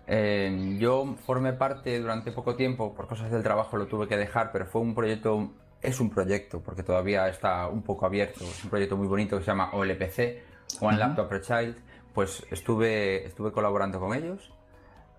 em, 0.07 0.79
yo 0.79 1.17
formé 1.27 1.53
parte 1.53 1.99
durante 1.99 2.31
poco 2.31 2.55
tiempo, 2.55 2.95
por 2.95 3.09
cosas 3.09 3.33
del 3.33 3.43
trabajo 3.43 3.77
lo 3.77 3.87
tuve 3.87 4.07
que 4.07 4.17
dejar, 4.17 4.53
pero 4.53 4.67
fue 4.67 4.81
un 4.81 4.95
proyecto, 4.95 5.51
es 5.83 5.99
un 5.99 6.09
proyecto, 6.09 6.61
porque 6.61 6.85
todavía 6.85 7.29
está 7.29 7.67
un 7.67 7.83
poco 7.83 8.07
abierto, 8.07 8.45
es 8.45 8.63
un 8.63 8.71
proyecto 8.71 8.97
muy 8.97 9.09
bonito 9.09 9.37
que 9.39 9.43
se 9.43 9.49
llama 9.49 9.71
OLPC, 9.73 10.81
One 10.81 10.99
Laptop 10.99 11.29
per 11.29 11.41
Child, 11.41 11.77
pues 12.15 12.47
estuve, 12.53 13.27
estuve 13.27 13.51
colaborando 13.51 13.99
con 13.99 14.15
ellos. 14.15 14.53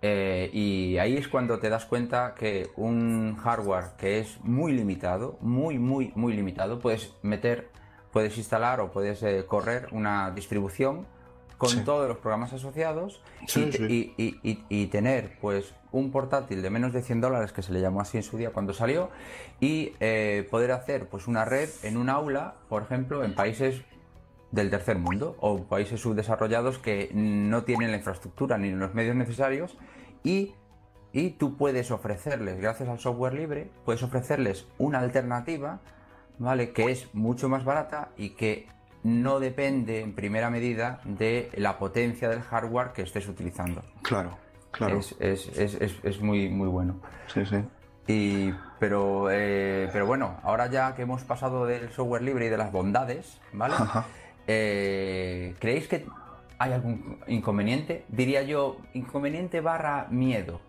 Eh, 0.02 0.50
y 0.54 0.98
ahí 1.00 1.18
es 1.18 1.28
cuando 1.28 1.60
te 1.60 1.70
das 1.70 1.86
cuenta 1.86 2.36
que 2.36 2.70
un 2.78 3.36
hardware 3.36 3.98
que 3.98 4.20
es 4.20 4.40
muy 4.44 4.72
limitado, 4.72 5.38
muy, 5.42 5.78
muy, 5.78 6.14
muy 6.16 6.34
limitado, 6.34 6.80
puedes 6.80 7.14
meter, 7.22 7.68
puedes 8.14 8.38
instalar 8.38 8.80
o 8.80 8.92
puedes 8.92 9.22
eh, 9.24 9.44
correr 9.46 9.90
una 9.92 10.32
distribución 10.32 11.06
con 11.58 11.84
todos 11.84 12.08
los 12.08 12.18
programas 12.18 12.54
asociados 12.54 13.22
y, 13.56 14.86
tener 14.88 15.38
pues 15.42 15.74
un 15.92 16.12
portátil 16.12 16.62
de 16.62 16.70
menos 16.70 16.94
de 16.94 17.02
100 17.02 17.22
dólares 17.22 17.52
que 17.52 17.62
se 17.62 17.74
le 17.74 17.82
llamó 17.82 18.02
así 18.02 18.18
en 18.18 18.24
su 18.24 18.38
día 18.38 18.52
cuando 18.52 18.74
salió 18.74 19.10
y 19.60 19.94
eh, 20.00 20.48
poder 20.52 20.72
hacer 20.72 21.08
pues 21.08 21.28
una 21.28 21.46
red 21.46 21.70
en 21.84 21.98
un 21.98 22.10
aula 22.10 22.56
por 22.70 22.84
ejemplo 22.84 23.24
en 23.24 23.34
países 23.34 23.82
del 24.52 24.70
tercer 24.70 24.98
mundo 24.98 25.36
o 25.40 25.64
países 25.64 26.00
subdesarrollados 26.00 26.78
que 26.78 27.10
no 27.14 27.64
tienen 27.64 27.92
la 27.92 27.98
infraestructura 27.98 28.58
ni 28.58 28.72
los 28.72 28.94
medios 28.94 29.16
necesarios 29.16 29.78
y, 30.24 30.54
y 31.12 31.32
tú 31.32 31.58
puedes 31.58 31.92
ofrecerles 31.92 32.60
gracias 32.60 32.88
al 32.88 33.00
software 33.00 33.34
libre 33.34 33.72
puedes 33.84 34.04
ofrecerles 34.04 34.68
una 34.78 35.00
alternativa 35.00 35.80
vale 36.38 36.72
que 36.72 36.92
es 36.92 37.14
mucho 37.14 37.50
más 37.50 37.66
barata 37.66 38.10
y 38.16 38.32
que 38.32 38.68
no 39.08 39.40
depende 39.40 40.02
en 40.02 40.14
primera 40.14 40.50
medida 40.50 41.00
de 41.06 41.50
la 41.56 41.80
potencia 41.80 42.28
del 42.28 42.42
hardware 42.42 42.92
que 42.92 43.04
estés 43.04 43.26
utilizando. 43.30 43.82
Claro, 44.02 44.38
claro. 44.72 45.00
Es, 45.20 46.22
muy, 46.22 46.50
muy 46.50 46.68
bueno. 46.68 47.00
Sí, 47.34 47.46
sí. 47.46 47.64
Y, 48.06 48.54
pero, 48.80 49.30
eh, 49.32 49.90
pero 49.94 50.06
bueno, 50.06 50.42
ahora 50.44 50.68
ya 50.68 50.94
que 50.94 51.04
hemos 51.04 51.24
pasado 51.24 51.66
del 51.66 51.90
software 51.92 52.22
libre 52.22 52.48
y 52.48 52.50
de 52.50 52.58
las 52.58 52.72
bondades, 52.72 53.40
¿vale? 53.54 53.76
Eh, 54.50 55.56
¿Creéis 55.60 55.88
que 55.88 56.06
hay 56.58 56.72
algún 56.74 57.20
inconveniente? 57.28 58.06
Diría 58.10 58.44
yo, 58.44 58.78
inconveniente 58.94 59.62
barra 59.62 60.08
miedo. 60.10 60.60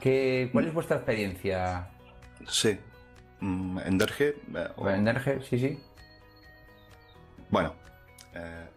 ¿Qué, 0.00 0.50
¿Cuál 0.52 0.66
es 0.66 0.74
vuestra 0.74 0.96
experiencia? 0.96 1.88
Sí. 2.46 2.78
Mm, 3.40 3.78
¿Enderge? 3.86 4.36
Eh, 4.54 4.68
Enderge, 4.94 5.42
sí, 5.42 5.58
sí. 5.58 5.78
Bueno, 7.50 7.74
eh, 8.34 8.68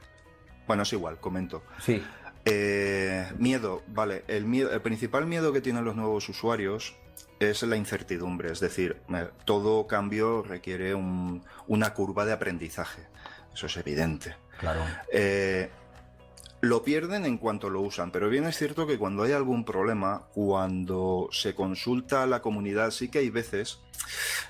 bueno, 0.68 0.84
es 0.84 0.94
igual, 0.94 1.20
comento. 1.20 1.64
Sí. 1.80 2.04
Eh, 2.46 3.32
miedo, 3.38 3.84
vale. 3.88 4.24
El, 4.28 4.46
miedo, 4.46 4.72
el 4.72 4.82
principal 4.82 5.26
miedo 5.26 5.54
que 5.54 5.62
tienen 5.62 5.86
los 5.86 5.96
nuevos 5.96 6.28
usuarios 6.30 6.96
es 7.40 7.64
la 7.64 7.76
incertidumbre, 7.76 8.52
es 8.52 8.60
decir, 8.60 9.02
todo 9.46 9.88
cambio 9.88 10.44
requiere 10.44 10.94
una 10.96 11.94
curva 11.94 12.26
de 12.26 12.34
aprendizaje. 12.34 13.02
Eso 13.54 13.68
es 13.68 13.78
evidente. 13.78 14.36
Claro. 14.60 14.82
Eh, 15.12 15.70
lo 16.64 16.82
pierden 16.82 17.26
en 17.26 17.38
cuanto 17.38 17.70
lo 17.70 17.82
usan, 17.82 18.12
pero 18.12 18.30
bien 18.30 18.46
es 18.46 18.58
cierto 18.58 18.88
que 18.88 18.98
cuando 18.98 19.24
hay 19.24 19.34
algún 19.34 19.66
problema, 19.66 20.28
cuando 20.34 21.28
se 21.30 21.56
consulta 21.56 22.24
a 22.24 22.26
la 22.26 22.42
comunidad, 22.42 22.92
sí 22.92 23.10
que 23.10 23.20
hay 23.20 23.30
veces 23.30 23.80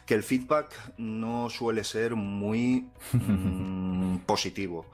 que 0.05 0.13
el 0.13 0.21
feedback 0.21 0.67
no 0.97 1.49
suele 1.49 1.83
ser 1.83 2.13
muy 2.13 2.87
mm, 3.13 4.17
positivo. 4.27 4.85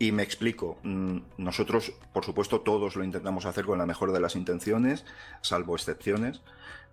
Y 0.00 0.10
me 0.10 0.24
explico, 0.24 0.78
mm, 0.82 1.18
nosotros, 1.36 1.92
por 2.12 2.24
supuesto, 2.24 2.62
todos 2.62 2.96
lo 2.96 3.04
intentamos 3.04 3.46
hacer 3.46 3.66
con 3.66 3.78
la 3.78 3.86
mejor 3.86 4.10
de 4.10 4.18
las 4.18 4.34
intenciones, 4.34 5.04
salvo 5.42 5.76
excepciones, 5.76 6.40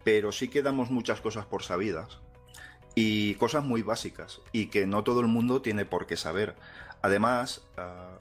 pero 0.04 0.32
sí 0.32 0.48
que 0.50 0.62
damos 0.62 0.91
muchas 0.91 1.22
cosas 1.22 1.48
por 1.48 1.63
sabidas 1.63 2.20
y 2.94 3.34
cosas 3.34 3.63
muy 3.63 3.82
básicas 3.82 4.41
y 4.52 4.67
que 4.67 4.86
no 4.86 5.04
todo 5.04 5.22
el 5.22 5.28
mundo 5.28 5.63
tiene 5.63 5.86
por 5.86 6.06
qué 6.06 6.17
saber. 6.17 6.56
Además, 7.02 7.63
ah, 7.78 8.20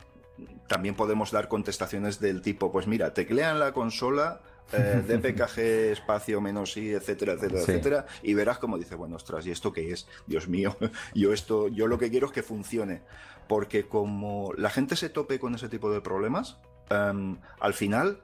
también 0.67 0.95
podemos 0.95 1.31
dar 1.31 1.49
contestaciones 1.49 2.21
del 2.21 2.43
tipo, 2.43 2.71
pues 2.71 2.87
mira, 2.87 3.13
teclean 3.15 3.59
la 3.59 3.73
consola 3.73 4.41
eh, 4.73 5.03
dpkg 5.09 5.59
espacio 5.93 6.41
menos 6.41 6.77
i, 6.77 6.93
etcétera, 6.93 7.33
etcétera, 7.33 7.61
etcétera, 7.61 8.07
y 8.23 8.35
verás 8.35 8.59
como 8.59 8.79
dice, 8.79 8.95
bueno, 8.95 9.17
ostras, 9.17 9.47
¿y 9.47 9.51
esto 9.51 9.73
qué 9.73 9.91
es? 9.93 10.07
Dios 10.27 10.49
mío, 10.49 10.77
yo 11.15 11.33
esto, 11.33 11.69
yo 11.69 11.87
lo 11.87 11.99
que 11.99 12.11
quiero 12.11 12.29
es 12.29 12.33
que 12.33 12.43
funcione, 12.43 13.03
porque 13.49 13.87
como 13.89 14.53
la 14.57 14.71
gente 14.71 14.97
se 14.97 15.09
tope 15.09 15.39
con 15.39 15.55
ese 15.55 15.69
tipo 15.69 15.93
de 15.93 16.01
problemas, 16.01 16.59
em, 16.89 17.39
al 17.59 17.75
final 17.75 18.23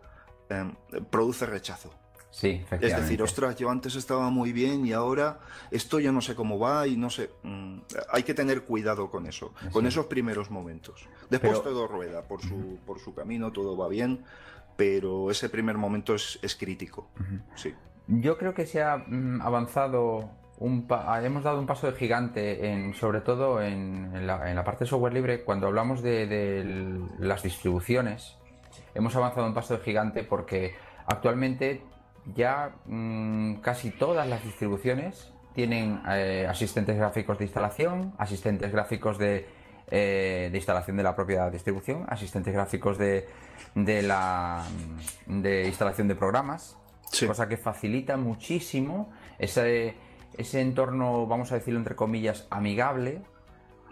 em, 0.48 0.74
produce 1.10 1.46
rechazo. 1.46 1.92
Sí, 2.36 2.62
Es 2.70 2.94
decir, 2.94 3.22
ostras, 3.22 3.56
yo 3.56 3.70
antes 3.70 3.94
estaba 3.94 4.28
muy 4.28 4.52
bien 4.52 4.84
y 4.84 4.92
ahora 4.92 5.38
esto 5.70 5.98
ya 6.00 6.12
no 6.12 6.20
sé 6.20 6.34
cómo 6.34 6.58
va 6.58 6.86
y 6.86 6.94
no 6.98 7.08
sé. 7.08 7.30
Mm, 7.42 7.78
hay 8.10 8.24
que 8.24 8.34
tener 8.34 8.64
cuidado 8.64 9.10
con 9.10 9.24
eso, 9.24 9.54
con 9.72 9.86
esos 9.86 10.04
primeros 10.04 10.50
momentos. 10.50 11.08
Después 11.30 11.62
todo 11.62 11.88
rueda 11.88 12.28
por 12.28 12.42
su, 12.42 12.78
por 12.84 13.00
su 13.00 13.14
camino, 13.14 13.52
todo 13.52 13.74
va 13.74 13.88
bien, 13.88 14.22
pero 14.76 15.30
ese 15.30 15.48
primer 15.48 15.78
momento 15.78 16.14
es, 16.14 16.56
crítico. 16.60 17.08
Sí. 17.54 17.72
Yo 18.06 18.36
creo 18.36 18.52
que 18.52 18.66
se 18.66 18.82
ha 18.82 18.98
mm, 18.98 19.40
avanzado 19.40 20.28
un 20.58 20.86
hemos 21.22 21.42
dado 21.42 21.58
un 21.58 21.66
paso 21.66 21.90
de 21.90 21.94
gigante, 21.94 22.70
en, 22.70 22.92
sobre 22.92 23.22
todo 23.22 23.62
en, 23.62 24.26
la, 24.26 24.62
parte 24.62 24.84
de 24.84 24.90
software 24.90 25.14
libre, 25.14 25.42
cuando 25.42 25.68
hablamos 25.68 26.02
de, 26.02 27.00
las 27.18 27.42
distribuciones, 27.42 28.36
hemos 28.94 29.16
avanzado 29.16 29.46
un 29.46 29.54
paso 29.54 29.78
de 29.78 29.82
gigante 29.82 30.22
porque 30.22 30.74
actualmente 31.06 31.80
ya 32.34 32.76
mm, 32.86 33.56
casi 33.56 33.90
todas 33.90 34.28
las 34.28 34.42
distribuciones 34.44 35.32
tienen 35.54 36.02
eh, 36.08 36.46
asistentes 36.48 36.96
gráficos 36.96 37.38
de 37.38 37.44
instalación, 37.44 38.12
asistentes 38.18 38.70
gráficos 38.70 39.16
de, 39.18 39.46
eh, 39.90 40.48
de, 40.50 40.58
instalación 40.58 40.96
de 40.96 41.02
la 41.02 41.16
propia 41.16 41.48
distribución, 41.48 42.04
asistentes 42.08 42.52
gráficos 42.52 42.98
de, 42.98 43.26
de 43.74 44.02
la 44.02 44.64
de 45.26 45.66
instalación 45.66 46.08
de 46.08 46.14
programas, 46.14 46.76
cosa 47.26 47.48
que 47.48 47.56
facilita 47.56 48.16
muchísimo 48.16 49.10
ese, 49.38 49.94
ese 50.36 50.60
entorno, 50.60 51.26
vamos 51.26 51.52
a 51.52 51.54
decirlo 51.54 51.78
entre 51.78 51.96
comillas, 51.96 52.46
amigable, 52.50 53.22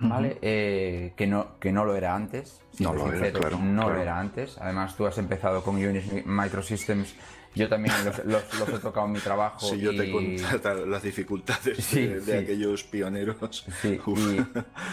¿vale? 0.00 0.38
Eh, 0.42 1.12
que, 1.16 1.26
no, 1.26 1.58
que 1.58 1.72
no 1.72 1.84
lo 1.84 1.96
era 1.96 2.14
antes. 2.14 2.60
No 2.78 2.92
lo 2.92 3.12
era, 3.12 3.32
claro, 3.32 3.58
No 3.58 3.88
lo 3.88 4.00
era 4.00 4.18
antes. 4.18 4.58
Además, 4.58 4.96
tú 4.96 5.06
has 5.06 5.16
empezado 5.18 5.62
con 5.62 5.76
Unix 5.76 6.26
Microsystems 6.26 7.14
yo 7.54 7.68
también 7.68 7.94
los, 8.24 8.68
he 8.68 8.78
tocado 8.78 9.06
en 9.06 9.12
mi 9.12 9.20
trabajo. 9.20 9.60
Sí, 9.66 9.78
yo 9.78 9.96
te 9.96 10.10
conté 10.10 10.42
las 10.86 11.02
dificultades 11.02 11.94
de, 12.26 12.38
aquellos 12.38 12.84
pioneros. 12.84 13.64
Sí, 13.80 14.00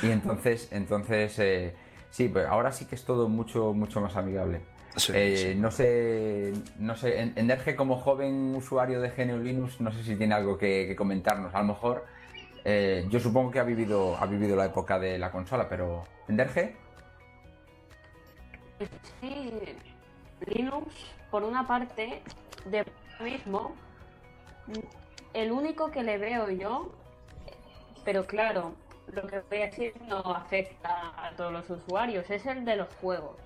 y, 0.03 0.09
entonces, 0.09 0.69
entonces 0.71 1.37
eh, 1.39 1.73
sí, 2.09 2.27
pues 2.27 2.45
ahora 2.45 2.71
sí 2.71 2.85
que 2.85 2.95
es 2.95 3.03
todo 3.03 3.27
mucho, 3.27 3.73
mucho 3.73 4.01
más 4.01 4.15
amigable. 4.15 4.61
Eh, 5.13 5.55
no 5.57 5.71
sé, 5.71 6.53
no 6.77 6.95
sé, 6.95 7.21
Enderge 7.35 7.75
como 7.75 7.97
joven 7.97 8.53
usuario 8.55 8.99
de 8.99 9.09
GNU 9.09 9.37
Linux, 9.37 9.79
no 9.79 9.91
sé 9.91 10.03
si 10.03 10.15
tiene 10.15 10.35
algo 10.35 10.57
que, 10.57 10.93
comentarnos. 10.97 11.55
A 11.55 11.59
lo 11.59 11.67
mejor, 11.67 12.05
eh, 12.65 13.05
yo 13.09 13.19
supongo 13.19 13.51
que 13.51 13.59
ha 13.59 13.63
vivido, 13.63 14.17
ha 14.17 14.25
vivido 14.25 14.55
la 14.55 14.65
época 14.65 14.99
de 14.99 15.17
la 15.17 15.31
consola, 15.31 15.69
pero 15.69 16.03
¿Enderge? 16.27 16.75
Sí, 19.21 19.51
Linux, 20.47 20.87
por 21.29 21.43
una 21.43 21.65
parte, 21.65 22.21
de 22.65 22.85
mismo, 23.19 23.75
el 25.33 25.51
único 25.51 25.91
que 25.91 26.03
le 26.03 26.17
veo 26.17 26.49
yo, 26.49 26.91
pero 28.03 28.25
claro, 28.25 28.73
lo 29.11 29.27
que 29.27 29.41
voy 29.49 29.61
a 29.61 29.65
decir 29.65 29.93
no 30.07 30.17
afecta 30.17 31.13
a 31.17 31.31
todos 31.35 31.51
los 31.51 31.69
usuarios, 31.69 32.29
es 32.29 32.45
el 32.45 32.65
de 32.65 32.75
los 32.75 32.89
juegos. 32.95 33.37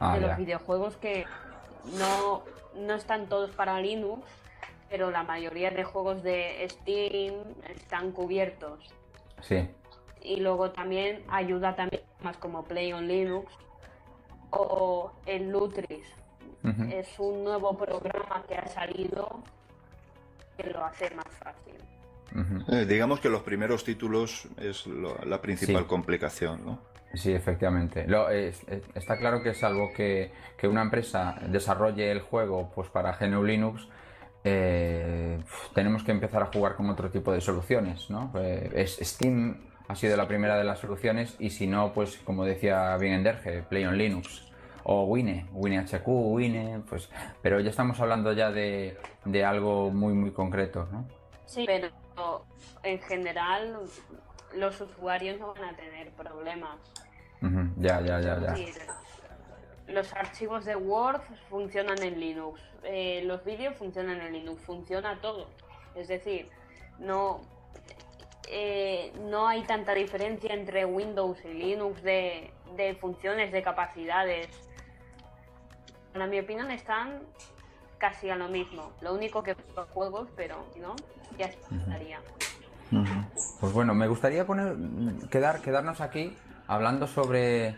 Ah, 0.00 0.14
de 0.14 0.26
los 0.26 0.36
videojuegos 0.36 0.96
que 0.96 1.26
no, 1.98 2.42
no 2.74 2.94
están 2.94 3.28
todos 3.28 3.50
para 3.50 3.80
Linux, 3.80 4.26
pero 4.90 5.10
la 5.10 5.22
mayoría 5.22 5.70
de 5.70 5.84
juegos 5.84 6.22
de 6.22 6.66
Steam 6.68 7.34
están 7.68 8.10
cubiertos. 8.10 8.92
Sí. 9.42 9.68
Y 10.20 10.36
luego 10.36 10.70
también 10.70 11.24
ayuda 11.28 11.76
también 11.76 12.02
más 12.20 12.36
como 12.36 12.64
Play 12.64 12.92
on 12.92 13.06
Linux 13.06 13.52
o 14.50 15.12
el 15.26 15.50
Lutris, 15.50 16.06
es 16.64 17.18
un 17.18 17.44
nuevo 17.44 17.76
programa 17.76 18.44
que 18.48 18.56
ha 18.56 18.66
salido 18.66 19.42
que 20.56 20.70
lo 20.70 20.84
hace 20.84 21.10
más 21.14 21.26
fácil. 21.42 21.74
Eh, 22.72 22.86
digamos 22.86 23.20
que 23.20 23.28
los 23.28 23.42
primeros 23.42 23.84
títulos 23.84 24.48
es 24.58 24.86
la 24.86 25.40
principal 25.40 25.86
complicación, 25.86 26.64
¿no? 26.64 26.78
Sí, 27.14 27.32
efectivamente. 27.32 28.06
está 28.94 29.18
claro 29.18 29.42
que 29.42 29.52
salvo 29.54 29.92
que, 29.94 30.32
que, 30.56 30.66
una 30.66 30.80
empresa 30.80 31.36
desarrolle 31.48 32.10
el 32.10 32.20
juego 32.20 32.70
pues 32.74 32.88
para 32.88 33.12
GNU 33.18 33.44
Linux, 33.44 33.86
eh, 34.44 35.38
tenemos 35.74 36.02
que 36.04 36.12
empezar 36.12 36.42
a 36.42 36.46
jugar 36.46 36.74
con 36.74 36.88
otro 36.88 37.10
tipo 37.10 37.32
de 37.32 37.42
soluciones, 37.42 38.08
¿no? 38.08 38.32
Eh, 38.36 38.86
Steam 38.86 39.60
ha 39.88 39.94
sido 39.94 40.16
la 40.16 40.26
primera 40.26 40.56
de 40.56 40.64
las 40.64 40.78
soluciones 40.78 41.36
y 41.38 41.50
si 41.50 41.66
no, 41.66 41.92
pues 41.92 42.16
como 42.24 42.46
decía 42.46 42.96
bien 42.96 43.12
Enderge, 43.12 43.62
Play 43.62 43.84
on 43.84 43.98
Linux 43.98 44.51
o 44.84 45.04
Wine, 45.04 45.46
WinHQ, 45.52 46.06
Wine, 46.06 46.82
pues, 46.88 47.08
pero 47.40 47.60
ya 47.60 47.70
estamos 47.70 47.98
hablando 48.00 48.32
ya 48.32 48.50
de, 48.50 48.96
de 49.24 49.44
algo 49.44 49.90
muy 49.90 50.12
muy 50.14 50.30
concreto, 50.32 50.88
¿no? 50.90 51.06
Sí, 51.46 51.64
pero 51.66 51.90
en 52.82 53.00
general 53.00 53.78
los 54.54 54.80
usuarios 54.80 55.38
no 55.38 55.54
van 55.54 55.64
a 55.64 55.76
tener 55.76 56.10
problemas. 56.10 56.78
Ya, 57.76 58.00
ya, 58.00 58.20
ya, 58.20 58.38
ya. 58.38 58.54
los 59.88 60.12
archivos 60.12 60.64
de 60.64 60.76
Word 60.76 61.22
funcionan 61.50 62.00
en 62.02 62.20
Linux, 62.20 62.60
eh, 62.84 63.22
los 63.24 63.44
vídeos 63.44 63.74
funcionan 63.76 64.20
en 64.20 64.32
Linux, 64.32 64.62
funciona 64.62 65.20
todo. 65.20 65.48
Es 65.96 66.06
decir, 66.06 66.48
no, 67.00 67.40
eh, 68.48 69.12
no 69.22 69.48
hay 69.48 69.62
tanta 69.62 69.92
diferencia 69.92 70.54
entre 70.54 70.84
Windows 70.84 71.38
y 71.44 71.52
Linux 71.52 72.00
de, 72.02 72.52
de 72.76 72.94
funciones, 72.94 73.50
de 73.50 73.62
capacidades 73.62 74.48
en 76.14 76.30
mi 76.30 76.40
opinión 76.40 76.70
están 76.70 77.20
casi 77.98 78.30
a 78.30 78.36
lo 78.36 78.48
mismo. 78.48 78.92
Lo 79.00 79.14
único 79.14 79.42
que 79.42 79.56
los 79.76 79.88
juegos, 79.90 80.28
pero 80.36 80.66
no, 80.80 80.94
ya 81.38 81.46
estaría. 81.46 82.20
Pues 83.60 83.72
bueno, 83.72 83.94
me 83.94 84.06
gustaría 84.06 84.46
poner 84.46 84.76
quedar 85.30 85.62
quedarnos 85.62 86.00
aquí 86.00 86.36
hablando 86.66 87.06
sobre 87.06 87.74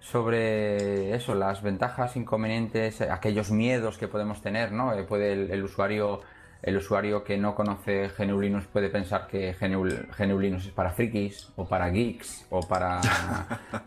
sobre 0.00 1.14
eso, 1.14 1.34
las 1.34 1.62
ventajas, 1.62 2.16
inconvenientes, 2.16 3.00
aquellos 3.00 3.50
miedos 3.50 3.98
que 3.98 4.06
podemos 4.06 4.40
tener, 4.40 4.70
¿no? 4.70 4.94
Eh, 4.94 5.02
puede 5.02 5.32
el, 5.32 5.62
usuario 5.64 6.20
el 6.62 6.76
usuario 6.76 7.24
que 7.24 7.36
no 7.36 7.54
conoce 7.54 8.08
GNU 8.16 8.40
Linux 8.40 8.66
puede 8.66 8.88
pensar 8.88 9.26
que 9.26 9.52
GNU, 9.52 10.38
Linux 10.38 10.66
es 10.66 10.72
para 10.72 10.90
frikis 10.90 11.52
o 11.56 11.66
para 11.66 11.90
geeks 11.90 12.46
o 12.50 12.60
para 12.60 13.00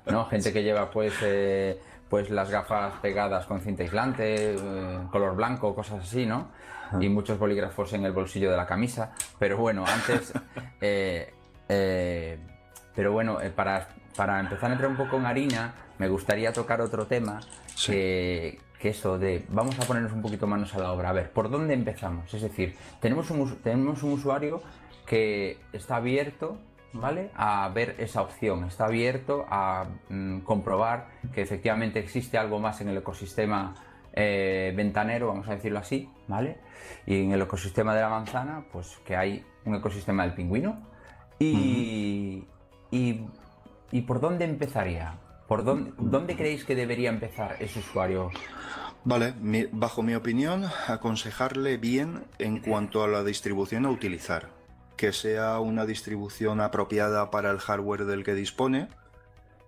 no 0.06 0.26
gente 0.26 0.54
que 0.54 0.62
lleva 0.62 0.90
pues 0.92 1.14
eh, 1.22 1.80
pues 2.10 2.30
las 2.30 2.50
gafas 2.50 2.93
pegadas 3.02 3.45
con 3.45 3.62
cinta 3.62 3.84
aislante, 3.84 4.56
eh, 4.56 5.00
color 5.12 5.36
blanco, 5.36 5.76
cosas 5.76 6.04
así, 6.04 6.26
¿no? 6.26 6.48
Y 7.00 7.08
muchos 7.08 7.38
bolígrafos 7.38 7.93
en 7.93 8.04
el 8.06 8.12
bolsillo 8.12 8.50
de 8.50 8.58
la 8.58 8.65
camisa. 8.65 9.13
Pero 9.38 9.58
bueno, 9.58 9.86
antes... 9.88 10.34
Eh, 10.82 11.34
eh, 11.67 12.39
pero 12.95 13.12
bueno, 13.12 13.38
para, 13.54 13.89
para 14.15 14.39
empezar 14.39 14.69
a 14.69 14.74
entrar 14.74 14.89
un 14.89 14.95
poco 14.95 15.17
en 15.17 15.26
harina, 15.26 15.74
me 15.98 16.08
gustaría 16.08 16.54
tocar 16.54 16.80
otro 16.80 17.06
tema 17.06 17.41
que, 17.86 18.60
que 18.80 18.89
eso 18.89 19.19
de 19.19 19.45
vamos 19.50 19.78
a 19.78 19.84
ponernos 19.84 20.13
un 20.13 20.22
poquito 20.22 20.48
manos 20.48 20.74
a 20.74 20.80
la 20.80 20.91
obra. 20.93 21.10
A 21.10 21.13
ver, 21.13 21.32
¿por 21.32 21.50
dónde 21.50 21.74
empezamos? 21.74 22.34
Es 22.34 22.41
decir, 22.41 22.76
tenemos 23.02 23.30
un, 23.30 23.58
tenemos 23.58 24.04
un 24.04 24.13
usuario 24.13 24.62
que 25.06 25.60
está 25.74 25.98
abierto 25.98 26.58
¿vale? 26.93 27.32
A 27.36 27.69
ver 27.69 27.95
esa 27.99 28.21
opción. 28.21 28.63
Está 28.65 28.86
abierto 28.86 29.45
a 29.49 29.86
mm, 30.10 30.39
comprobar 30.39 31.08
que 31.34 31.41
efectivamente 31.41 31.99
existe 31.99 32.38
algo 32.38 32.60
más 32.60 32.82
en 32.82 32.89
el 32.89 32.97
ecosistema 32.97 33.75
eh, 34.13 34.73
ventanero, 34.75 35.28
vamos 35.28 35.47
a 35.47 35.52
decirlo 35.56 35.80
así, 35.80 36.10
¿vale? 36.28 36.58
Y 37.06 37.23
en 37.23 37.32
el 37.32 37.41
ecosistema 37.41 37.93
de 37.95 38.02
la 38.02 38.10
manzana, 38.10 38.65
pues 38.71 38.97
que 39.06 39.15
hay 39.15 39.45
un 39.65 39.75
ecosistema 39.75 40.23
del 40.23 40.34
pingüino. 40.34 40.88
Y, 41.39 42.43
y, 42.91 44.02
por 44.02 44.19
dónde 44.19 44.45
empezaría? 44.45 45.15
¿Por 45.47 45.63
dónde, 45.63 45.93
dónde 45.97 46.36
creéis 46.36 46.65
que 46.65 46.75
debería 46.75 47.10
empezar 47.10 47.56
ese 47.60 47.80
usuario? 47.80 48.30
Vale, 49.06 49.34
mi- 49.39 49.65
bajo 49.71 50.04
mi 50.04 50.13
opinión, 50.15 50.65
aconsejarle 50.88 51.78
bien 51.78 52.25
en 52.39 52.60
cuanto 52.60 53.04
a 53.04 53.08
la 53.08 53.23
distribución 53.23 53.86
a 53.86 53.89
utilizar. 53.89 54.49
Que 55.00 55.14
sea 55.14 55.62
una 55.62 55.86
distribución 55.86 56.60
apropiada 56.60 57.32
para 57.32 57.52
el 57.52 57.60
hardware 57.60 58.04
del 58.04 58.26
que 58.26 58.34
dispone, 58.34 58.90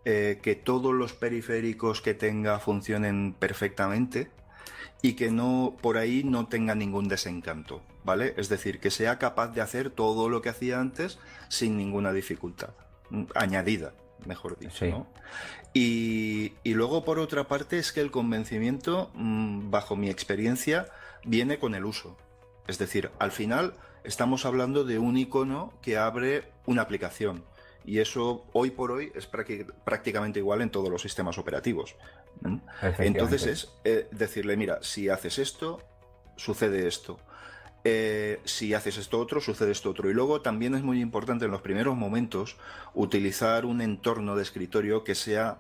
eh, 0.04 0.42
que 0.44 0.56
todos 0.56 0.94
los 0.94 1.14
periféricos 1.14 2.02
que 2.02 2.14
tenga 2.14 2.60
funcionen 2.60 3.34
perfectamente 3.40 4.30
y 5.02 5.14
que 5.14 5.32
no 5.32 5.78
por 5.82 5.98
ahí 5.98 6.26
no 6.26 6.48
tenga 6.48 6.76
ningún 6.76 7.08
desencanto, 7.08 7.82
¿vale? 8.04 8.34
Es 8.36 8.50
decir, 8.50 8.82
que 8.82 8.92
sea 8.92 9.20
capaz 9.20 9.54
de 9.54 9.62
hacer 9.62 9.90
todo 9.90 10.28
lo 10.28 10.42
que 10.42 10.50
hacía 10.50 10.82
antes 10.82 11.18
sin 11.48 11.78
ninguna 11.78 12.12
dificultad 12.12 12.72
mm, 13.10 13.24
añadida, 13.34 13.94
mejor 14.26 14.60
dicho, 14.60 14.76
Sí. 14.80 14.90
¿no? 14.90 15.08
Y, 15.74 16.56
y 16.66 16.74
luego, 16.74 17.06
por 17.06 17.20
otra 17.20 17.48
parte, 17.48 17.80
es 17.80 17.94
que 17.94 18.02
el 18.02 18.12
convencimiento, 18.12 19.12
mm, 19.14 19.72
bajo 19.72 19.96
mi 19.96 20.10
experiencia, 20.10 20.88
viene 21.24 21.58
con 21.58 21.74
el 21.74 21.86
uso. 21.86 22.18
Es 22.68 22.78
decir, 22.78 23.12
al 23.18 23.32
final 23.32 23.76
estamos 24.04 24.46
hablando 24.46 24.84
de 24.84 25.00
un 25.00 25.18
icono 25.18 25.74
que 25.82 25.98
abre 25.98 26.52
una 26.66 26.82
aplicación. 26.82 27.44
Y 27.84 28.00
eso, 28.00 28.46
hoy 28.54 28.70
por 28.72 28.92
hoy, 28.92 29.12
es 29.16 29.32
prácti- 29.32 29.66
prácticamente 29.84 30.40
igual 30.40 30.62
en 30.62 30.70
todos 30.70 30.90
los 30.90 31.02
sistemas 31.02 31.38
operativos. 31.38 31.96
Entonces 33.00 33.46
es 33.48 33.70
eh, 33.84 34.08
decirle, 34.12 34.56
mira, 34.56 34.80
si 34.82 35.10
haces 35.10 35.40
esto, 35.40 35.82
sucede 36.36 36.88
esto. 36.88 37.20
Eh, 37.84 38.40
si 38.46 38.76
haces 38.76 38.98
esto 38.98 39.20
otro, 39.20 39.42
sucede 39.42 39.72
esto 39.72 39.90
otro. 39.90 40.10
Y 40.10 40.14
luego 40.14 40.42
también 40.42 40.76
es 40.76 40.84
muy 40.84 41.02
importante 41.02 41.46
en 41.46 41.52
los 41.52 41.62
primeros 41.62 41.96
momentos 41.98 42.58
utilizar 42.94 43.66
un 43.66 43.82
entorno 43.82 44.36
de 44.36 44.44
escritorio 44.44 45.04
que 45.04 45.16
sea 45.16 45.60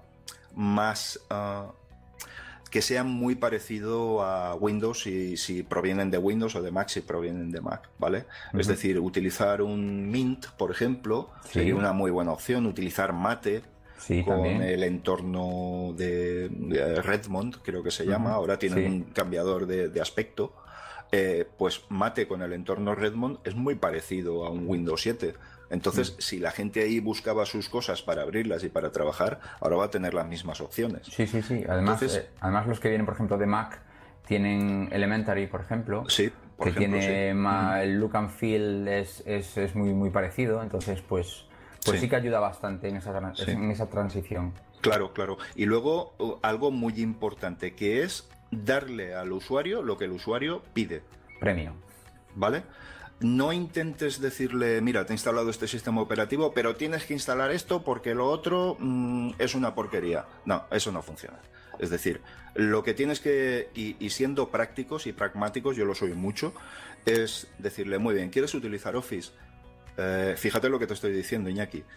más... 0.54 1.19
ah, 1.30 1.71
que 2.72 2.82
sea 2.82 3.04
muy 3.04 3.36
parecido 3.36 4.24
a 4.24 4.56
Windows 4.56 5.02
si, 5.04 5.38
si 5.38 5.62
provienen 5.62 6.10
de 6.10 6.18
Windows 6.18 6.56
o 6.56 6.62
de 6.64 6.72
Mac 6.72 6.88
si 6.90 7.02
provienen 7.02 7.52
de 7.52 7.62
Mac, 7.62 7.90
¿vale? 8.00 8.26
Es 8.58 8.66
decir, 8.66 8.98
utilizar 9.00 9.62
un 9.62 10.10
Mint, 10.10 10.48
por 10.58 10.72
ejemplo, 10.72 11.30
Sí. 11.44 11.60
sería 11.60 11.76
una 11.76 11.92
muy 11.94 12.10
buena 12.12 12.32
opción. 12.32 12.66
Utilizar 12.66 13.14
Mate, 13.14 13.62
Sí, 14.00 14.24
con 14.24 14.36
también. 14.36 14.62
el 14.64 14.84
entorno 14.84 15.94
de, 15.96 16.50
de 16.50 17.02
Redmond, 17.04 17.58
creo 17.62 17.84
que 17.84 17.92
se 17.92 18.06
llama, 18.06 18.32
ahora 18.32 18.58
tienen 18.58 18.80
sí. 18.80 18.86
un 18.86 19.02
cambiador 19.14 19.68
de, 19.68 19.90
de 19.90 20.02
aspecto, 20.02 20.54
eh, 21.12 21.46
pues 21.58 21.82
Mate 21.90 22.26
con 22.28 22.42
el 22.42 22.54
entorno 22.54 22.96
Redmond 22.96 23.40
es 23.44 23.54
muy 23.54 23.76
parecido 23.76 24.46
a 24.46 24.50
un 24.50 24.66
Windows 24.68 25.02
7. 25.02 25.34
Entonces, 25.72 26.12
Mm. 26.12 26.22
si 26.22 26.40
la 26.40 26.52
gente 26.52 26.82
ahí 26.84 27.00
buscaba 27.00 27.46
sus 27.46 27.70
cosas 27.70 28.02
para 28.02 28.22
abrirlas 28.22 28.64
y 28.64 28.70
para 28.70 28.92
trabajar, 28.92 29.40
ahora 29.60 29.78
va 29.78 29.86
a 29.86 29.90
tener 29.90 30.14
las 30.14 30.28
mismas 30.28 30.62
opciones. 30.62 31.08
Sí, 31.08 31.26
sí, 31.26 31.42
sí. 31.42 31.64
Además, 31.68 32.02
Entonces- 32.02 32.26
eh, 32.26 32.30
además 32.42 32.68
los 32.68 32.80
que 32.80 32.90
vienen, 32.90 33.06
por 33.06 33.16
ejemplo, 33.16 33.38
de 33.38 33.46
Mac, 33.48 33.82
tienen 34.28 34.90
Elementary, 34.92 35.48
por 35.48 35.62
ejemplo. 35.62 36.04
Sí, 36.08 36.32
por 36.58 36.66
que 36.66 36.70
ejemplo, 36.72 37.00
tiene 37.00 37.30
sí. 37.32 37.34
ma- 37.34 37.82
el 37.82 38.00
look 38.00 38.16
and 38.16 38.30
feel 38.30 38.88
es, 38.88 39.24
es, 39.26 39.58
es 39.58 39.76
muy, 39.76 39.94
muy 39.94 40.10
parecido. 40.10 40.62
Entonces, 40.62 41.02
pues, 41.02 41.46
pues 41.84 41.98
sí. 42.00 42.06
Sí. 42.06 42.10
que 42.10 42.16
ayuda 42.18 42.40
bastante 42.40 42.88
en 42.90 42.98
esa, 42.98 43.34
en 43.48 43.72
esa 43.72 43.90
transición. 43.90 44.54
Claro, 44.82 45.14
claro. 45.14 45.38
Y 45.56 45.66
luego 45.66 46.16
algo 46.44 46.72
muy 46.72 47.00
importante, 47.02 47.76
que 47.76 48.04
es 48.04 48.30
darle 48.52 49.16
al 49.16 49.32
usuario 49.32 49.82
lo 49.82 49.98
que 49.98 50.06
el 50.06 50.12
usuario 50.12 50.62
pide. 50.74 51.02
Premio. 51.40 51.74
¿vale? 52.36 52.64
No 53.22 53.54
intentes 53.54 54.20
decirle, 54.20 54.82
mira, 54.82 55.06
te 55.06 55.14
he 55.14 55.16
instalado 55.16 55.50
este 55.50 55.68
sistema 55.68 56.02
operativo, 56.02 56.54
pero 56.54 56.76
tienes 56.76 57.06
que 57.06 57.14
instalar 57.14 57.52
esto 57.52 57.84
porque 57.84 58.16
lo 58.16 58.28
otro 58.28 58.78
mm, 58.80 59.34
es 59.38 59.56
una 59.56 59.76
porquería. 59.76 60.26
No, 60.46 60.66
eso 60.72 60.92
no 60.92 61.02
funciona. 61.02 61.40
Es 61.80 61.90
decir, 61.90 62.22
lo 62.56 62.84
que 62.84 62.94
tienes 62.94 63.20
que, 63.20 63.70
y, 63.74 63.96
y 64.04 64.10
siendo 64.10 64.50
prácticos 64.50 65.08
y 65.08 65.14
pragmáticos, 65.14 65.76
yo 65.76 65.86
lo 65.86 65.96
soy 65.96 66.14
mucho, 66.14 66.54
es 67.06 67.48
decirle, 67.60 67.98
muy 67.98 68.14
bien, 68.14 68.30
¿quieres 68.30 68.54
utilizar 68.54 68.96
Office? 68.96 69.32
Eh, 69.98 70.36
fíjate 70.38 70.70
lo 70.70 70.80
que 70.80 70.88
te 70.88 70.94
estoy 70.94 71.12
diciendo, 71.12 71.50
Iñaki. 71.50 71.84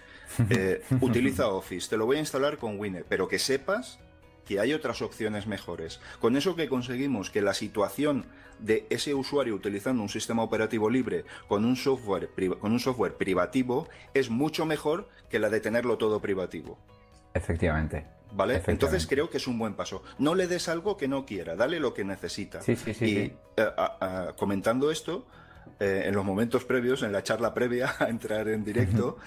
Eh, 0.51 0.83
utiliza 1.01 1.49
Office, 1.49 1.89
te 1.89 1.97
lo 1.99 2.07
voy 2.07 2.17
a 2.17 2.21
instalar 2.21 2.57
con 2.57 2.81
Wine, 2.81 3.05
pero 3.09 3.29
que 3.29 3.39
sepas 3.39 4.01
que 4.47 4.61
hay 4.61 4.73
otras 4.73 5.03
opciones 5.03 5.47
mejores. 5.47 6.01
Con 6.21 6.37
eso 6.37 6.55
que 6.57 6.69
conseguimos 6.69 7.31
que 7.31 7.41
la 7.43 7.55
situación 7.55 8.27
de 8.59 8.87
ese 8.91 9.15
usuario 9.15 9.55
utilizando 9.55 10.03
un 10.03 10.09
sistema 10.09 10.43
operativo 10.43 10.89
libre 10.89 11.25
con 11.49 11.65
un 11.65 11.77
software, 11.77 12.31
con 12.61 12.73
un 12.73 12.81
software 12.81 13.15
privativo 13.17 13.89
es 14.15 14.31
mucho 14.31 14.65
mejor 14.67 15.09
que 15.29 15.39
la 15.39 15.51
de 15.51 15.61
tenerlo 15.61 15.99
todo 15.99 16.21
privativo. 16.21 16.79
Efectivamente. 17.35 18.07
¿Vale? 18.33 18.55
Efectivamente. 18.55 18.73
Entonces 18.73 19.07
creo 19.09 19.31
que 19.31 19.37
es 19.37 19.47
un 19.47 19.59
buen 19.59 19.75
paso. 19.75 20.03
No 20.19 20.35
le 20.35 20.47
des 20.49 20.69
algo 20.69 20.97
que 20.97 21.07
no 21.09 21.25
quiera, 21.25 21.55
dale 21.57 21.79
lo 21.81 21.95
que 21.95 22.05
necesita. 22.05 22.61
Sí, 22.63 22.75
sí, 22.77 22.93
sí, 22.95 23.05
y 23.05 23.17
eh, 23.19 23.37
a- 23.77 23.99
a- 24.29 24.37
comentando 24.37 24.91
esto, 24.91 25.27
eh, 25.81 26.03
en 26.07 26.15
los 26.15 26.25
momentos 26.25 26.65
previos, 26.65 27.03
en 27.03 27.13
la 27.13 27.23
charla 27.23 27.55
previa 27.55 27.95
a 28.01 28.09
entrar 28.09 28.49
en 28.49 28.65
directo, 28.65 29.19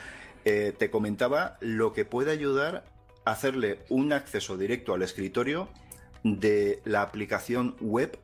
eh, 0.46 0.74
te 0.78 0.90
comentaba 0.90 1.58
lo 1.62 1.94
que 1.94 2.04
puede 2.06 2.32
ayudar 2.32 2.84
hacerle 3.32 3.80
un 3.90 4.14
acceso 4.14 4.58
directo 4.58 4.94
al 4.94 5.02
escritorio 5.02 5.70
de 6.24 6.82
la 6.86 7.02
aplicación 7.02 7.76
web 7.80 8.18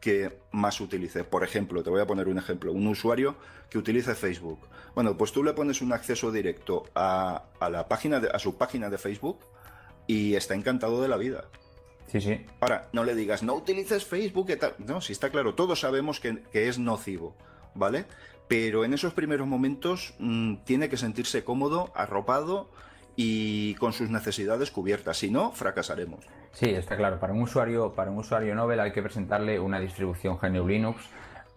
que 0.00 0.38
más 0.52 0.80
utilice. 0.80 1.24
Por 1.24 1.44
ejemplo, 1.44 1.82
te 1.82 1.90
voy 1.90 2.00
a 2.00 2.06
poner 2.06 2.28
un 2.28 2.38
ejemplo, 2.38 2.72
un 2.72 2.86
usuario 2.86 3.36
que 3.68 3.78
utilice 3.78 4.14
Facebook. 4.14 4.58
Bueno, 4.94 5.16
pues 5.16 5.32
tú 5.32 5.44
le 5.44 5.52
pones 5.52 5.82
un 5.82 5.92
acceso 5.92 6.32
directo 6.32 6.84
a, 6.94 7.44
a 7.60 7.70
la 7.70 7.86
página 7.86 8.18
de- 8.20 8.30
a 8.30 8.38
su 8.38 8.56
página 8.56 8.88
de 8.90 8.98
Facebook 8.98 9.38
y 10.06 10.34
está 10.34 10.54
encantado 10.54 11.02
de 11.02 11.08
la 11.08 11.16
vida. 11.16 11.44
Sí, 12.08 12.20
sí. 12.20 12.44
Ahora, 12.60 12.88
no 12.92 13.04
le 13.04 13.14
digas, 13.14 13.42
no 13.42 13.54
utilices 13.54 14.04
Facebook, 14.04 14.50
y 14.50 14.56
tal. 14.56 14.74
No, 14.78 15.00
si 15.00 15.12
está 15.12 15.30
claro, 15.30 15.54
todos 15.54 15.80
sabemos 15.80 16.18
que, 16.18 16.42
que 16.50 16.68
es 16.68 16.78
nocivo, 16.78 17.36
¿vale? 17.74 18.06
Pero 18.48 18.84
en 18.84 18.94
esos 18.94 19.12
primeros 19.14 19.46
momentos 19.46 20.14
mm, 20.18 20.56
tiene 20.64 20.88
que 20.88 20.96
sentirse 20.96 21.44
cómodo, 21.44 21.92
arropado 21.94 22.68
y 23.16 23.74
con 23.74 23.92
sus 23.92 24.10
necesidades 24.10 24.70
cubiertas. 24.70 25.18
Si 25.18 25.30
no, 25.30 25.52
fracasaremos. 25.52 26.24
Sí, 26.52 26.70
está 26.70 26.96
claro. 26.96 27.18
Para 27.20 27.32
un 27.32 27.42
usuario, 27.42 27.92
para 27.94 28.10
un 28.10 28.18
usuario 28.18 28.54
Nobel 28.54 28.80
hay 28.80 28.92
que 28.92 29.02
presentarle 29.02 29.58
una 29.60 29.78
distribución 29.80 30.36
GNU 30.38 30.66
Linux, 30.66 31.02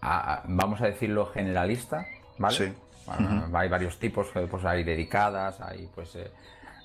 a- 0.02 0.34
a- 0.36 0.44
vamos 0.48 0.82
a 0.82 0.86
decirlo 0.88 1.26
generalista, 1.28 2.06
¿vale? 2.38 2.56
Sí. 2.58 2.74
Ah, 3.08 3.48
Hay 3.54 3.68
varios 3.70 4.00
tipos, 4.00 4.28
eh, 4.36 4.48
pues 4.50 4.64
hay 4.66 4.84
dedicadas, 4.84 5.60
hay 5.62 5.90
pues 5.94 6.16
eh, 6.16 6.32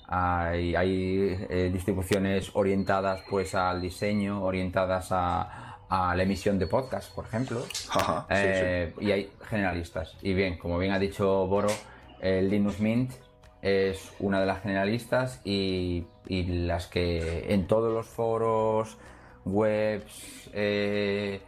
hay, 0.07 0.75
hay, 0.75 1.37
eh, 1.49 1.69
distribuciones 1.71 2.49
orientadas 2.53 3.21
pues 3.29 3.55
al 3.55 3.79
diseño, 3.81 4.43
orientadas 4.43 5.09
a, 5.11 5.77
a 5.87 6.15
la 6.15 6.23
emisión 6.23 6.57
de 6.59 6.67
podcast, 6.67 7.13
por 7.13 7.25
ejemplo. 7.25 7.63
Ajá, 7.91 8.21
sí, 8.27 8.35
Eh, 8.35 8.93
Y 8.99 9.11
hay 9.11 9.31
generalistas. 9.47 10.15
Y 10.21 10.33
bien, 10.33 10.57
como 10.57 10.77
bien 10.77 10.91
ha 10.93 10.99
dicho 10.99 11.47
Boro, 11.47 11.69
el 12.19 12.49
Linux 12.49 12.79
Mint 12.79 13.11
es 13.61 14.11
una 14.19 14.39
de 14.39 14.45
las 14.45 14.61
generalistas 14.61 15.41
y, 15.43 16.05
y 16.27 16.43
las 16.65 16.87
que 16.87 17.53
en 17.53 17.67
todos 17.67 17.93
los 17.93 18.07
foros, 18.07 18.97
webs 19.45 20.49
eh, 20.53 21.41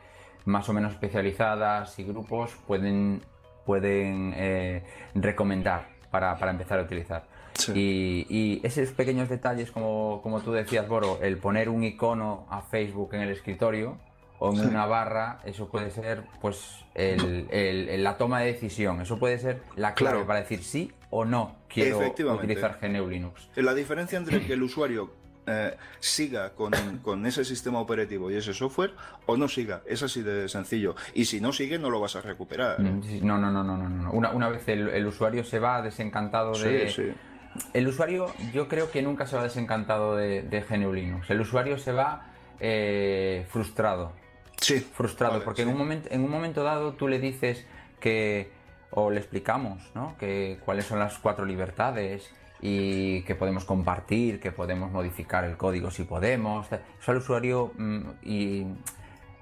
más 0.46 0.68
o 0.70 0.74
menos 0.74 0.94
especializadas 0.94 1.98
y 2.00 2.04
grupos 2.04 2.52
pueden, 2.68 3.22
pueden 3.66 4.34
eh, 4.36 4.84
recomendar 5.16 5.88
para, 6.10 6.38
para 6.38 6.52
empezar 6.52 6.80
a 6.80 6.84
utilizar. 6.84 7.24
Sí. 7.54 7.72
Y, 7.76 8.28
y 8.30 8.62
esos 8.66 8.90
pequeños 8.92 9.30
detalles, 9.30 9.72
como, 9.72 10.22
como 10.24 10.42
tú 10.42 10.52
decías, 10.52 10.88
Boro, 10.88 11.20
el 11.22 11.38
poner 11.38 11.70
un 11.70 11.84
icono 11.84 12.46
a 12.50 12.62
Facebook 12.62 13.14
en 13.14 13.22
el 13.22 13.30
escritorio 13.30 13.98
o 14.40 14.50
en 14.52 14.58
Sí. 14.58 14.66
una 14.66 14.86
barra, 14.88 15.40
eso 15.46 15.68
puede 15.70 15.92
ser 15.92 16.24
pues 16.42 16.84
el- 16.96 17.48
el- 17.52 17.90
el- 17.90 18.04
la 18.04 18.18
toma 18.18 18.40
de 18.42 18.48
decisión, 18.48 19.00
eso 19.02 19.20
puede 19.20 19.38
ser 19.38 19.62
la 19.76 19.94
clave 19.94 20.16
Claro. 20.16 20.28
para 20.28 20.40
decir 20.40 20.64
sí 20.64 20.92
o 21.12 21.24
no 21.26 21.58
quiero 21.70 22.00
utilizar 22.00 22.80
GNU 22.82 23.08
Linux. 23.08 23.50
La 23.56 23.74
diferencia 23.76 24.18
entre 24.18 24.42
que 24.42 24.54
el 24.54 24.64
usuario 24.64 25.14
eh, 25.46 25.76
siga 26.00 26.54
con, 26.54 26.72
con 27.02 27.26
ese 27.26 27.44
sistema 27.46 27.80
operativo 27.80 28.32
y 28.32 28.36
ese 28.36 28.54
software 28.54 28.94
o 29.26 29.38
no 29.38 29.48
siga, 29.48 29.82
es 29.86 30.02
así 30.04 30.22
de 30.22 30.48
sencillo. 30.50 30.96
Y 31.14 31.26
si 31.26 31.42
no 31.42 31.52
sigue, 31.52 31.78
no 31.80 31.90
lo 31.90 32.00
vas 32.00 32.16
a 32.16 32.22
recuperar. 32.22 32.80
Mm, 32.80 33.26
No, 33.26 33.38
no, 33.38 33.52
no, 33.52 33.64
no, 33.64 33.78
no, 33.78 33.90
no. 33.90 34.12
Una, 34.12 34.32
una 34.32 34.50
vez 34.50 34.68
el, 34.68 34.90
el 34.90 35.06
usuario 35.06 35.44
se 35.44 35.60
va 35.60 35.82
desencantado 35.82 36.54
de... 36.58 36.90
Sí, 36.90 37.04
sí. 37.04 37.14
El 37.74 37.88
usuario 37.88 38.28
yo 38.54 38.68
creo 38.70 38.90
que 38.92 39.02
nunca 39.02 39.28
se 39.28 39.36
va 39.36 39.44
desencantado 39.44 40.16
de, 40.16 40.42
de 40.44 40.62
GNU 40.62 40.94
Linux. 40.94 41.30
El 41.30 41.42
usuario 41.42 41.78
se 41.78 41.92
va 41.92 42.28
eh, 42.62 43.46
frustrado. 43.50 44.14
Sí. 44.58 44.80
frustrado, 44.80 45.34
Vale, 45.34 45.44
porque 45.46 45.64
sí. 45.64 45.68
en, 45.68 45.74
un 45.74 45.78
momento, 45.80 46.08
en 46.12 46.24
un 46.24 46.30
momento 46.30 46.64
dado 46.64 46.94
tú 46.94 47.08
le 47.08 47.20
dices 47.20 47.66
que, 48.00 48.52
o 48.92 49.10
le 49.10 49.20
explicamos, 49.20 49.92
¿no? 49.96 50.16
Que 50.18 50.60
cuáles 50.64 50.86
son 50.86 51.00
las 51.00 51.18
cuatro 51.18 51.46
libertades 51.46 52.30
y 52.62 53.24
que 53.24 53.36
podemos 53.36 53.66
compartir, 53.66 54.40
que 54.40 54.52
podemos 54.52 54.92
modificar 54.92 55.44
el 55.44 55.58
código 55.58 55.90
si 55.92 56.04
podemos. 56.04 56.68
Eso 56.72 57.12
al 57.12 57.18
usuario 57.18 57.72
mm, 57.78 58.02
y 58.24 58.66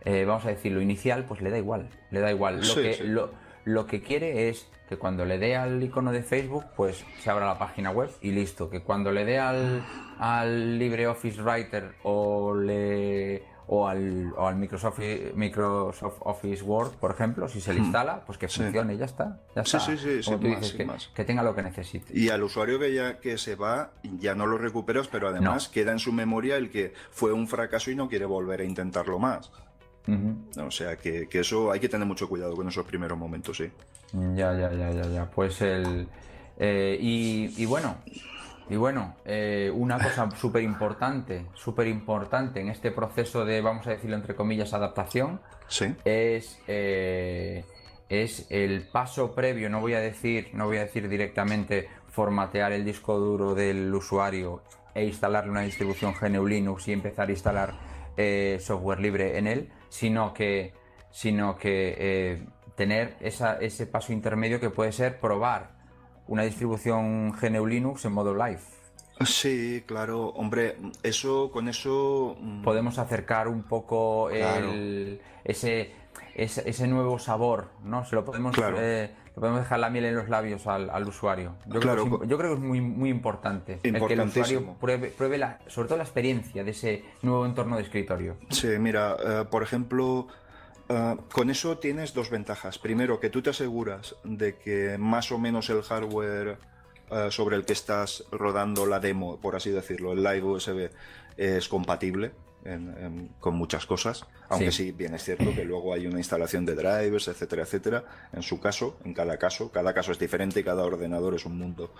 eh, 0.05 0.25
vamos 0.25 0.45
a 0.45 0.49
decir 0.49 0.71
lo 0.71 0.81
inicial, 0.81 1.25
pues 1.25 1.41
le 1.41 1.49
da 1.49 1.57
igual, 1.57 1.89
le 2.11 2.19
da 2.19 2.31
igual. 2.31 2.57
Lo 2.57 2.63
Sí, 2.63 2.81
que, 2.81 2.93
sí. 2.93 3.03
Lo, 3.03 3.31
lo 3.65 3.85
que 3.85 4.01
quiere 4.01 4.49
es 4.49 4.69
que 4.87 4.97
cuando 4.97 5.25
le 5.25 5.37
dé 5.37 5.55
al 5.55 5.83
icono 5.83 6.11
de 6.11 6.23
Facebook, 6.23 6.65
pues 6.75 7.05
se 7.19 7.29
abra 7.29 7.45
la 7.45 7.59
página 7.59 7.91
web 7.91 8.09
y 8.21 8.31
listo. 8.31 8.69
Que 8.69 8.81
cuando 8.81 9.11
le 9.11 9.25
dé 9.25 9.37
al, 9.37 9.83
al 10.17 10.79
LibreOffice 10.79 11.41
Writer 11.41 11.95
o 12.03 12.55
le 12.55 13.43
o 13.71 13.87
al, 13.87 14.33
o 14.35 14.47
al 14.47 14.55
Microsoft, 14.55 14.99
Microsoft 15.35 16.17
Office 16.21 16.63
Word, 16.63 16.93
por 16.93 17.11
ejemplo, 17.11 17.47
si 17.47 17.61
se 17.61 17.71
le 17.73 17.79
instala, 17.81 18.21
pues 18.25 18.39
que 18.39 18.47
funcione, 18.47 18.97
ya 18.97 19.05
está. 19.05 19.41
Ya 19.55 19.63
Sí, 19.63 19.77
está. 19.77 19.79
sí, 19.95 19.97
sí, 20.23 20.31
más, 20.31 20.39
dices, 20.41 20.67
sin 20.69 20.77
que, 20.77 20.85
más. 20.85 21.07
que 21.13 21.23
tenga 21.23 21.43
lo 21.43 21.53
que 21.53 21.61
necesite. 21.61 22.17
Y 22.17 22.29
al 22.29 22.41
usuario 22.41 22.79
que 22.79 22.91
ya 22.93 23.19
que 23.19 23.37
se 23.37 23.55
va, 23.55 23.91
ya 24.19 24.33
no 24.33 24.47
lo 24.47 24.57
recuperas, 24.57 25.07
pero 25.07 25.27
además 25.27 25.67
No. 25.67 25.71
queda 25.71 25.91
en 25.91 25.99
su 25.99 26.11
memoria 26.11 26.57
el 26.57 26.71
que 26.71 26.93
fue 27.11 27.31
un 27.31 27.47
fracaso 27.47 27.91
y 27.91 27.95
no 27.95 28.09
quiere 28.09 28.25
volver 28.25 28.61
a 28.61 28.63
intentarlo 28.63 29.19
más. 29.19 29.51
Ujú. 30.07 30.65
O 30.65 30.71
sea 30.71 30.97
que, 30.97 31.27
que 31.29 31.41
eso 31.41 31.71
hay 31.71 31.79
que 31.79 31.89
tener 31.89 32.07
mucho 32.07 32.27
cuidado 32.27 32.55
con 32.55 32.67
esos 32.67 32.83
primeros 32.87 33.19
momentos, 33.19 33.55
sí. 33.57 33.69
Ya, 34.13 34.51
ya, 34.57 34.71
ya, 34.73 34.89
ya, 34.91 35.05
ya. 35.07 35.25
Pues 35.29 35.61
el. 35.61 36.07
eh, 36.57 36.97
y, 36.99 37.53
y 37.55 37.65
bueno, 37.67 37.97
y 38.69 38.75
bueno, 38.75 39.15
eh, 39.25 39.71
una 39.73 39.97
cosa 39.99 40.29
súper 40.35 40.63
importante, 40.63 41.45
súper 41.53 41.87
importante 41.87 42.59
en 42.61 42.69
este 42.69 42.91
proceso 42.91 43.45
de, 43.45 43.61
vamos 43.61 43.87
a 43.87 43.91
decirlo 43.91 44.15
entre 44.15 44.35
comillas, 44.35 44.73
adaptación, 44.73 45.41
Sí. 45.67 45.93
es, 46.05 46.59
eh, 46.67 47.63
es 48.09 48.47
el 48.49 48.87
paso 48.91 49.33
previo, 49.35 49.69
no 49.69 49.81
voy 49.81 49.93
a 49.93 49.99
decir, 49.99 50.49
no 50.53 50.65
voy 50.65 50.77
a 50.77 50.81
decir 50.81 51.07
directamente 51.09 51.87
formatear 52.07 52.71
el 52.71 52.83
disco 52.85 53.17
duro 53.19 53.53
del 53.53 53.93
usuario 53.93 54.63
e 54.95 55.05
instalarle 55.05 55.51
una 55.51 55.61
distribución 55.61 56.13
GNU 56.19 56.45
Linux 56.47 56.87
y 56.87 56.93
empezar 56.93 57.27
a 57.29 57.31
instalar 57.31 57.73
eh, 58.17 58.57
software 58.59 58.99
libre 58.99 59.37
en 59.37 59.45
él, 59.47 59.69
sino 59.89 60.33
que, 60.33 60.73
sino 61.11 61.55
que 61.57 62.43
tener 62.75 63.15
esa- 63.21 63.57
ese 63.59 63.85
paso 63.87 64.11
intermedio 64.13 64.59
que 64.59 64.69
puede 64.69 64.91
ser 64.91 65.19
probar 65.19 65.71
una 66.29 66.43
distribución 66.43 67.31
GNU 67.31 67.65
Linux 67.65 68.05
en 68.05 68.13
modo 68.13 68.33
live. 68.33 68.59
Sí, 69.25 69.83
claro, 69.85 70.27
hombre, 70.29 70.77
eso, 71.03 71.51
con 71.51 71.67
eso... 71.67 72.37
mm, 72.39 72.61
podemos 72.63 72.97
acercar 72.99 73.47
un 73.49 73.63
poco 73.63 74.29
Claro. 74.31 74.71
el- 74.71 75.19
ese, 75.43 75.91
ese, 76.35 76.69
ese 76.69 76.87
nuevo 76.87 77.19
sabor, 77.19 77.69
¿no? 77.83 78.05
Se 78.05 78.15
lo 78.15 78.23
podemos, 78.23 78.55
Claro. 78.55 78.77
eh, 78.79 79.09
le 79.25 79.33
podemos 79.33 79.59
dejar 79.59 79.79
la 79.79 79.89
miel 79.89 80.05
en 80.05 80.15
los 80.15 80.29
labios 80.29 80.67
al, 80.67 80.89
al 80.89 81.05
usuario. 81.07 81.55
Yo, 81.65 81.79
Claro. 81.81 82.05
creo 82.05 82.19
que, 82.19 82.25
es, 82.25 82.29
yo 82.29 82.37
creo 82.37 82.49
que 82.51 82.55
es 82.55 82.61
muy, 82.61 82.79
muy 82.79 83.09
importante 83.09 83.79
el 83.83 84.05
que 84.07 84.13
el 84.13 84.21
usuario 84.21 84.75
pruebe, 84.79 85.09
pruebe 85.09 85.37
la, 85.37 85.59
sobre 85.67 85.87
todo 85.89 85.97
la 85.97 86.03
experiencia 86.05 86.63
de 86.63 86.71
ese 86.71 87.03
nuevo 87.23 87.45
entorno 87.45 87.75
de 87.75 87.81
escritorio. 87.83 88.37
Sí, 88.51 88.67
mira, 88.79 89.17
eh, 89.21 89.45
por 89.49 89.63
ejemplo, 89.63 90.27
eh, 90.89 91.15
con 91.31 91.49
eso 91.49 91.77
tienes 91.77 92.13
dos 92.13 92.29
ventajas. 92.29 92.77
Primero, 92.79 93.19
que 93.19 93.29
tú 93.29 93.41
te 93.41 93.51
aseguras 93.51 94.15
de 94.23 94.57
que 94.57 94.97
más 94.97 95.31
o 95.31 95.37
menos 95.37 95.69
el 95.69 95.81
hardware 95.83 96.57
eh, 97.11 97.27
sobre 97.31 97.55
el 97.55 97.65
que 97.65 97.73
estás 97.73 98.23
rodando 98.31 98.85
la 98.85 98.99
demo, 98.99 99.37
por 99.39 99.55
así 99.55 99.71
decirlo, 99.71 100.13
el 100.13 100.21
live 100.23 100.43
USB, 100.43 100.89
es 101.37 101.67
compatible 101.67 102.31
en- 102.65 102.93
en- 102.99 103.27
con 103.39 103.55
muchas 103.55 103.85
cosas. 103.85 104.25
Aunque 104.49 104.71
sí. 104.71 104.85
Sí. 104.87 104.91
bien 104.91 105.13
es 105.15 105.23
cierto 105.23 105.53
que 105.55 105.63
luego 105.63 105.93
hay 105.93 106.05
una 106.07 106.17
instalación 106.17 106.65
de 106.65 106.75
drivers, 106.75 107.27
etcétera, 107.27 107.63
etcétera. 107.63 108.03
En 108.33 108.41
su 108.43 108.59
caso, 108.59 108.97
en 109.05 109.13
cada 109.13 109.37
caso, 109.37 109.71
cada 109.71 109.93
caso 109.93 110.11
es 110.11 110.19
diferente 110.19 110.59
y 110.59 110.63
cada 110.63 110.83
ordenador 110.83 111.35
es 111.35 111.45
un 111.45 111.57
mundo. 111.57 111.91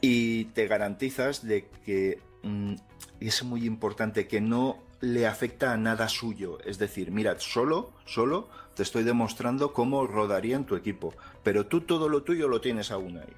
Y 0.00 0.44
te 0.46 0.66
garantizas 0.68 1.44
de 1.46 1.66
que, 1.84 2.18
mm, 2.42 2.74
y 3.20 3.28
es 3.28 3.42
muy 3.44 3.64
importante, 3.66 4.26
que 4.28 4.40
no 4.40 4.78
le 5.00 5.26
afecta 5.26 5.72
a 5.72 5.76
nada 5.76 6.08
suyo. 6.08 6.58
Es 6.64 6.78
decir, 6.78 7.10
mira, 7.10 7.38
solo, 7.38 7.92
solo 8.04 8.48
te 8.74 8.82
estoy 8.82 9.02
demostrando 9.04 9.72
cómo 9.72 10.06
rodaría 10.06 10.56
en 10.56 10.64
tu 10.64 10.76
equipo. 10.76 11.14
Pero 11.42 11.66
tú 11.66 11.82
todo 11.82 12.08
lo 12.08 12.22
tuyo 12.22 12.48
lo 12.48 12.60
tienes 12.60 12.90
aún 12.90 13.18
ahí. 13.18 13.34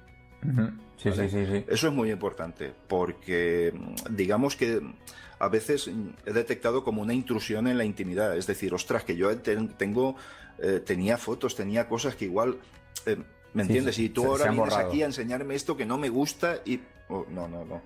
Sí, 0.97 1.09
Vale. 1.09 1.29
sí, 1.29 1.45
sí, 1.45 1.51
sí. 1.51 1.65
Eso 1.67 1.87
es 1.87 1.93
muy 1.93 2.11
importante, 2.11 2.73
porque 2.87 3.73
mm, 3.73 4.15
digamos 4.15 4.55
que 4.57 4.81
mm, 4.81 4.93
a 5.39 5.47
veces 5.47 5.87
mm, 5.87 6.09
he 6.25 6.33
detectado 6.33 6.83
como 6.83 7.01
una 7.01 7.13
intrusión 7.13 7.67
en 7.67 7.77
la 7.77 7.85
intimidad. 7.85 8.35
Es 8.37 8.45
decir, 8.47 8.73
ostras, 8.73 9.03
que 9.05 9.15
yo 9.15 9.35
ten- 9.37 9.69
tengo, 9.69 10.15
eh, 10.59 10.81
tenía 10.85 11.17
fotos, 11.17 11.55
tenía 11.55 11.87
cosas 11.87 12.15
que 12.15 12.25
igual, 12.25 12.57
eh, 13.05 13.17
¿me 13.53 13.63
entiendes? 13.63 13.97
y 13.99 14.09
tú 14.09 14.25
ahora 14.25 14.45
vienes 14.51 14.59
borrado. 14.59 14.89
aquí 14.89 15.01
a 15.01 15.05
enseñarme 15.05 15.55
esto 15.55 15.77
que 15.77 15.85
no 15.85 15.97
me 15.97 16.09
gusta 16.09 16.57
y... 16.65 16.81
oh, 17.07 17.25
no, 17.29 17.47
no, 17.47 17.63
no. 17.63 17.81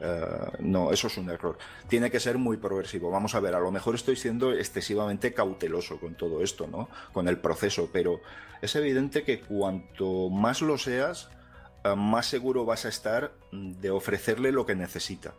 Eh, 0.00 0.26
no, 0.60 0.92
eso 0.92 1.06
es 1.06 1.16
un 1.16 1.30
error. 1.30 1.58
Tiene 1.88 2.10
que 2.10 2.20
ser 2.20 2.38
muy 2.38 2.56
progresivo. 2.56 3.10
Vamos 3.10 3.34
a 3.34 3.40
ver, 3.40 3.54
a 3.54 3.60
lo 3.60 3.70
mejor 3.70 3.94
estoy 3.94 4.16
siendo 4.16 4.52
excesivamente 4.52 5.32
cauteloso 5.32 5.98
con 5.98 6.14
todo 6.14 6.42
esto, 6.42 6.66
¿no? 6.66 6.88
Con 7.12 7.28
el 7.28 7.38
proceso, 7.38 7.90
pero 7.92 8.20
es 8.60 8.74
evidente 8.76 9.22
que 9.22 9.40
cuanto 9.40 10.28
más 10.30 10.62
lo 10.62 10.78
seas, 10.78 11.30
eh, 11.84 11.94
más 11.96 12.26
seguro 12.26 12.64
vas 12.64 12.84
a 12.84 12.88
estar 12.88 13.32
de 13.52 13.90
ofrecerle 13.90 14.52
lo 14.52 14.66
que 14.66 14.74
necesita. 14.74 15.34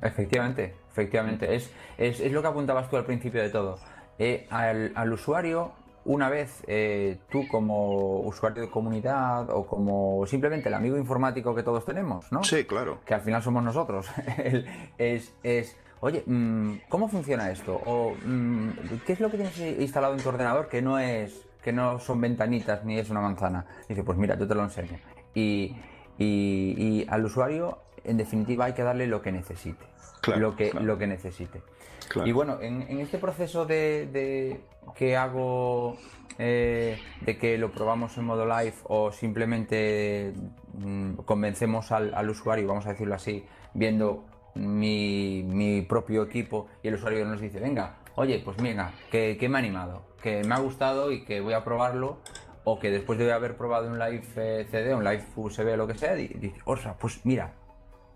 Efectivamente, 0.00 0.74
efectivamente. 0.90 1.54
Es, 1.54 1.70
es, 1.98 2.20
es 2.20 2.32
lo 2.32 2.40
que 2.40 2.48
apuntabas 2.48 2.88
tú 2.88 2.96
al 2.96 3.04
principio 3.04 3.42
de 3.42 3.50
todo. 3.50 3.78
Eh, 4.18 4.46
al 4.50 5.12
usuario, 5.12 5.72
una 6.04 6.28
vez 6.30 6.62
eh, 6.66 7.18
tú 7.30 7.46
como 7.48 8.20
usuario 8.20 8.62
de 8.62 8.70
comunidad 8.70 9.50
o 9.50 9.66
como 9.66 10.24
simplemente 10.26 10.68
el 10.68 10.74
amigo 10.74 10.96
informático 10.96 11.54
que 11.54 11.62
todos 11.62 11.84
tenemos, 11.84 12.30
¿no? 12.32 12.42
Sí, 12.44 12.64
claro. 12.64 13.00
que 13.04 13.14
al 13.14 13.20
final 13.20 13.42
somos 13.42 13.62
nosotros, 13.62 14.06
es, 14.98 15.34
es, 15.42 15.76
oye, 16.00 16.22
mm, 16.26 16.74
¿cómo 16.88 17.08
funciona 17.08 17.50
esto? 17.50 17.80
O, 17.86 18.14
mm, 18.24 18.68
¿qué 19.06 19.12
es 19.12 19.20
lo 19.20 19.30
que 19.30 19.36
tienes 19.38 19.58
instalado 19.80 20.14
en 20.14 20.20
tu 20.20 20.28
ordenador 20.28 20.68
que 20.68 20.80
no 20.82 20.98
es, 20.98 21.46
que 21.62 21.72
no 21.72 21.98
son 21.98 22.20
ventanitas 22.20 22.84
ni 22.84 22.98
es 22.98 23.10
una 23.10 23.20
manzana? 23.20 23.66
Dice, 23.88 24.02
pues 24.02 24.16
mira, 24.16 24.38
yo 24.38 24.46
te 24.48 24.54
lo 24.54 24.62
enseño. 24.64 24.98
Y, 25.34 25.76
y- 26.16 26.74
y 26.78 27.06
al 27.08 27.24
usuario, 27.24 27.78
en 28.04 28.16
definitiva, 28.16 28.64
hay 28.66 28.72
que 28.72 28.82
darle 28.82 29.06
lo 29.06 29.20
que 29.22 29.30
necesite. 29.32 29.84
Claro, 30.28 30.40
lo, 30.50 30.56
que, 30.56 30.70
claro. 30.70 30.86
lo 30.86 30.98
que 30.98 31.06
necesite. 31.06 31.62
Claro. 32.08 32.28
Y 32.28 32.32
bueno, 32.32 32.58
en, 32.60 32.82
en 32.82 33.00
este 33.00 33.18
proceso 33.18 33.66
de, 33.66 34.06
de 34.06 34.60
que 34.94 35.16
hago, 35.16 35.96
eh, 36.38 36.98
de 37.20 37.36
que 37.38 37.58
lo 37.58 37.70
probamos 37.70 38.16
en 38.16 38.24
modo 38.24 38.46
live 38.46 38.74
o 38.84 39.12
simplemente 39.12 40.32
mm, 40.74 41.14
convencemos 41.24 41.92
al, 41.92 42.14
al 42.14 42.30
usuario, 42.30 42.66
vamos 42.66 42.86
a 42.86 42.90
decirlo 42.90 43.14
así, 43.14 43.44
viendo 43.74 44.24
mi, 44.54 45.42
mi 45.46 45.82
propio 45.82 46.22
equipo 46.22 46.68
y 46.82 46.88
el 46.88 46.94
usuario 46.94 47.24
nos 47.26 47.40
dice, 47.40 47.60
venga, 47.60 47.98
oye, 48.14 48.40
pues 48.44 48.56
venga, 48.56 48.92
que, 49.10 49.36
que 49.38 49.48
me 49.48 49.56
ha 49.56 49.60
animado, 49.60 50.02
que 50.22 50.42
me 50.44 50.54
ha 50.54 50.58
gustado 50.58 51.12
y 51.12 51.24
que 51.24 51.40
voy 51.40 51.52
a 51.54 51.64
probarlo. 51.64 52.18
O 52.64 52.78
que 52.78 52.90
después 52.90 53.18
de 53.18 53.32
haber 53.32 53.56
probado 53.56 53.88
un 53.88 53.98
live 53.98 54.22
eh, 54.36 54.66
CD, 54.70 54.94
un 54.94 55.02
live 55.02 55.24
USB 55.36 55.68
o 55.72 55.76
lo 55.78 55.86
que 55.86 55.94
sea, 55.94 56.12
di- 56.14 56.28
dice, 56.28 56.58
ostras, 56.66 56.96
pues 57.00 57.24
mira, 57.24 57.54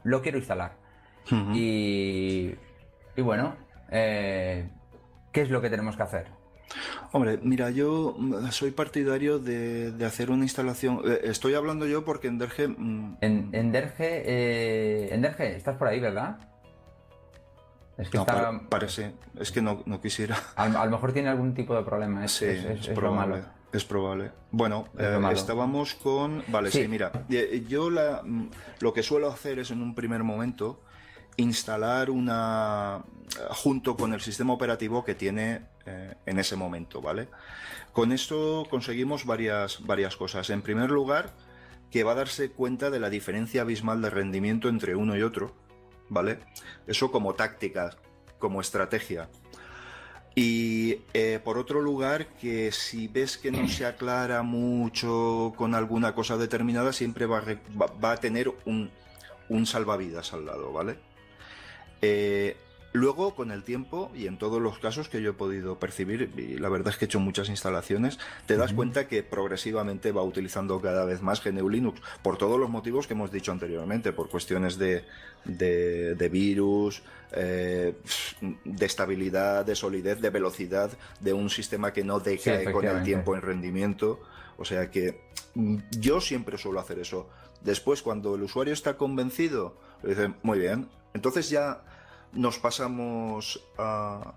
lo 0.03 0.21
quiero 0.21 0.37
instalar. 0.37 0.73
Y, 1.55 2.55
y 3.17 3.23
bueno, 3.23 3.55
eh, 3.91 4.69
¿qué 5.33 5.43
es 5.43 5.51
lo 5.51 5.61
que 5.61 5.71
tenemos 5.71 5.97
que 5.97 6.03
hacer? 6.03 6.27
Hombre, 7.13 7.39
mira, 7.43 7.71
yo 7.71 8.15
mm, 8.19 8.49
soy 8.51 8.71
partidario 8.71 9.39
de, 9.39 9.93
de 9.93 10.05
hacer 10.07 10.31
una 10.31 10.45
instalación. 10.45 11.03
eh, 11.05 11.21
Estoy 11.25 11.55
hablando 11.55 11.87
yo 11.87 12.05
porque 12.05 12.29
en 12.29 12.39
Derge. 12.39 12.69
mm, 12.69 13.19
En, 13.21 13.51
en 13.53 13.73
Derge, 13.73 14.23
eh, 14.25 15.15
en 15.15 15.21
Derge, 15.23 15.55
estás 15.57 15.77
por 15.77 15.89
ahí, 15.89 16.01
¿verdad? 16.01 16.39
Es 17.99 18.09
que 18.09 18.17
no, 18.17 18.23
está, 18.23 18.35
pare- 18.43 18.61
parece. 18.71 19.13
Es 19.39 19.53
que 19.53 19.61
no, 19.61 19.83
no 19.85 20.01
quisiera. 20.01 20.37
a, 20.57 20.65
a 20.65 20.85
lo 20.87 20.91
mejor 20.93 21.13
tiene 21.13 21.29
algún 21.29 21.53
tipo 21.55 21.75
de 21.77 21.83
problema. 21.83 22.25
Es, 22.25 22.33
Sí, 22.33 22.47
es- 22.47 22.65
es- 22.65 22.65
es, 22.65 22.81
es 22.81 22.89
lo 22.89 22.95
probable. 22.95 23.35
malo. 23.37 23.45
Es 23.73 23.85
probable. 23.85 24.31
Bueno, 24.51 24.87
eh, 24.99 25.19
estábamos 25.33 25.95
con. 25.95 26.43
Vale, 26.49 26.71
sí, 26.71 26.83
Sí. 26.83 26.89
mira. 26.89 27.13
Yo 27.69 27.91
la, 27.91 28.23
mm, 28.25 28.49
lo 28.81 28.93
que 28.95 29.03
suelo 29.03 29.29
hacer 29.31 29.59
es 29.59 29.71
en 29.71 29.83
un 29.83 29.95
primer 29.95 30.23
momento 30.25 30.81
instalar 31.37 32.11
una. 32.11 33.03
junto 33.51 33.97
con 33.97 34.13
el 34.15 34.21
sistema 34.21 34.53
operativo 34.53 35.05
que 35.05 35.15
tiene 35.15 35.63
eh, 35.87 36.15
en 36.27 36.39
ese 36.39 36.57
momento, 36.57 37.01
¿vale? 37.01 37.29
Con 37.93 38.13
esto 38.13 38.67
conseguimos 38.71 39.27
varias, 39.27 39.85
varias 39.85 40.17
cosas. 40.17 40.51
En 40.51 40.63
primer 40.63 40.91
lugar, 40.91 41.31
que 41.91 42.05
va 42.05 42.13
a 42.13 42.17
darse 42.17 42.51
cuenta 42.51 42.91
de 42.91 43.01
la 43.01 43.11
diferencia 43.11 43.63
abismal 43.63 44.01
de 44.01 44.11
rendimiento 44.11 44.69
entre 44.69 44.97
uno 44.97 45.17
y 45.17 45.23
otro, 45.23 45.55
¿vale? 46.09 46.39
Eso 46.87 47.11
como 47.11 47.35
táctica, 47.35 47.97
como 48.39 48.61
estrategia. 48.61 49.29
Y 50.35 51.01
eh, 51.13 51.41
por 51.45 51.59
otro 51.59 51.83
lugar, 51.83 52.27
que 52.41 52.73
si 52.73 53.09
ves 53.09 53.37
que 53.37 53.51
no 53.51 53.69
se 53.69 53.85
aclara 53.85 54.43
mucho 54.43 55.53
con 55.57 55.75
alguna 55.75 56.15
cosa 56.15 56.39
determinada, 56.39 56.95
siempre 56.95 57.27
va 57.27 57.39
a, 57.39 58.01
va 58.03 58.13
a 58.13 58.17
tener 58.17 58.51
un, 58.65 58.91
un 59.51 59.67
salvavidas 59.67 60.33
al 60.33 60.47
lado, 60.47 60.73
¿vale? 60.73 61.12
Eh, 62.03 62.57
Luego, 62.95 63.35
con 63.35 63.51
el 63.53 63.65
tiempo, 63.65 64.11
y 64.15 64.27
en 64.27 64.37
todos 64.37 64.61
los 64.61 64.79
casos 64.79 65.09
que 65.09 65.23
yo 65.23 65.31
he 65.31 65.33
podido 65.33 65.79
percibir, 65.79 66.31
y 66.37 66.59
la 66.59 66.69
verdad 66.69 66.93
es 66.93 66.99
que 66.99 67.07
he 67.07 67.09
hecho 67.09 67.21
muchas 67.21 67.49
instalaciones, 67.49 68.19
te 68.45 68.59
das 68.59 68.75
cuenta 68.75 69.09
que 69.09 69.23
progresivamente 69.23 70.13
va 70.13 70.23
utilizando 70.23 70.79
cada 70.79 71.07
vez 71.07 71.23
más 71.23 71.43
GNU 71.43 71.71
Linux, 71.71 72.03
por 72.23 72.37
todos 72.37 72.61
los 72.61 72.69
motivos 72.69 73.07
que 73.07 73.15
hemos 73.15 73.33
dicho 73.33 73.51
anteriormente, 73.51 74.13
por 74.13 74.29
cuestiones 74.29 74.77
de, 74.77 75.05
de, 75.47 76.29
virus, 76.31 77.03
eh, 77.33 77.95
de 78.63 78.87
estabilidad, 78.87 79.65
de 79.65 79.75
solidez, 79.75 80.21
de 80.21 80.29
velocidad, 80.29 80.91
de 81.19 81.33
un 81.33 81.49
sistema 81.49 81.95
que 81.95 82.05
no 82.05 82.21
decae 82.21 82.71
con 82.71 82.85
el 82.85 83.03
tiempo 83.05 83.35
en 83.35 83.41
rendimiento. 83.41 84.21
O 84.59 84.67
sea 84.67 84.91
que 84.91 85.19
mm, 85.55 85.79
yo 85.99 86.21
siempre 86.21 86.59
suelo 86.59 86.79
hacer 86.79 86.99
eso. 86.99 87.31
Después, 87.63 88.03
cuando 88.03 88.35
el 88.35 88.43
usuario 88.43 88.75
está 88.75 88.99
convencido, 88.99 89.79
le 90.03 90.11
dicen, 90.11 90.37
muy 90.43 90.59
bien, 90.59 90.91
entonces 91.15 91.49
ya 91.49 91.85
nos 92.33 92.59
pasamos 92.59 93.63
a, 93.79 94.35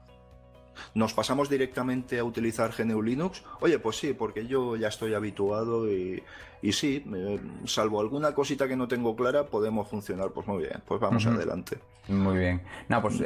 nos 0.93 1.13
pasamos 1.13 1.49
directamente 1.49 2.19
a 2.19 2.23
utilizar 2.23 2.71
GNU 2.77 3.01
Linux. 3.01 3.43
Oye, 3.61 3.79
pues 3.79 3.97
sí, 3.97 4.13
porque 4.13 4.47
yo 4.47 4.75
ya 4.75 4.89
estoy 4.89 5.13
habituado 5.13 5.91
y, 5.91 6.21
y 6.61 6.71
sí, 6.73 7.03
salvo 7.65 7.99
alguna 8.01 8.33
cosita 8.33 8.67
que 8.67 8.75
no 8.75 8.87
tengo 8.87 9.15
clara, 9.15 9.45
podemos 9.45 9.87
funcionar. 9.87 10.31
Pues 10.31 10.47
muy 10.47 10.63
bien, 10.63 10.81
pues 10.85 10.99
vamos 10.99 11.25
adelante. 11.25 11.79
Muy 12.07 12.37
bien. 12.37 12.61
No, 12.89 13.01
pues 13.01 13.21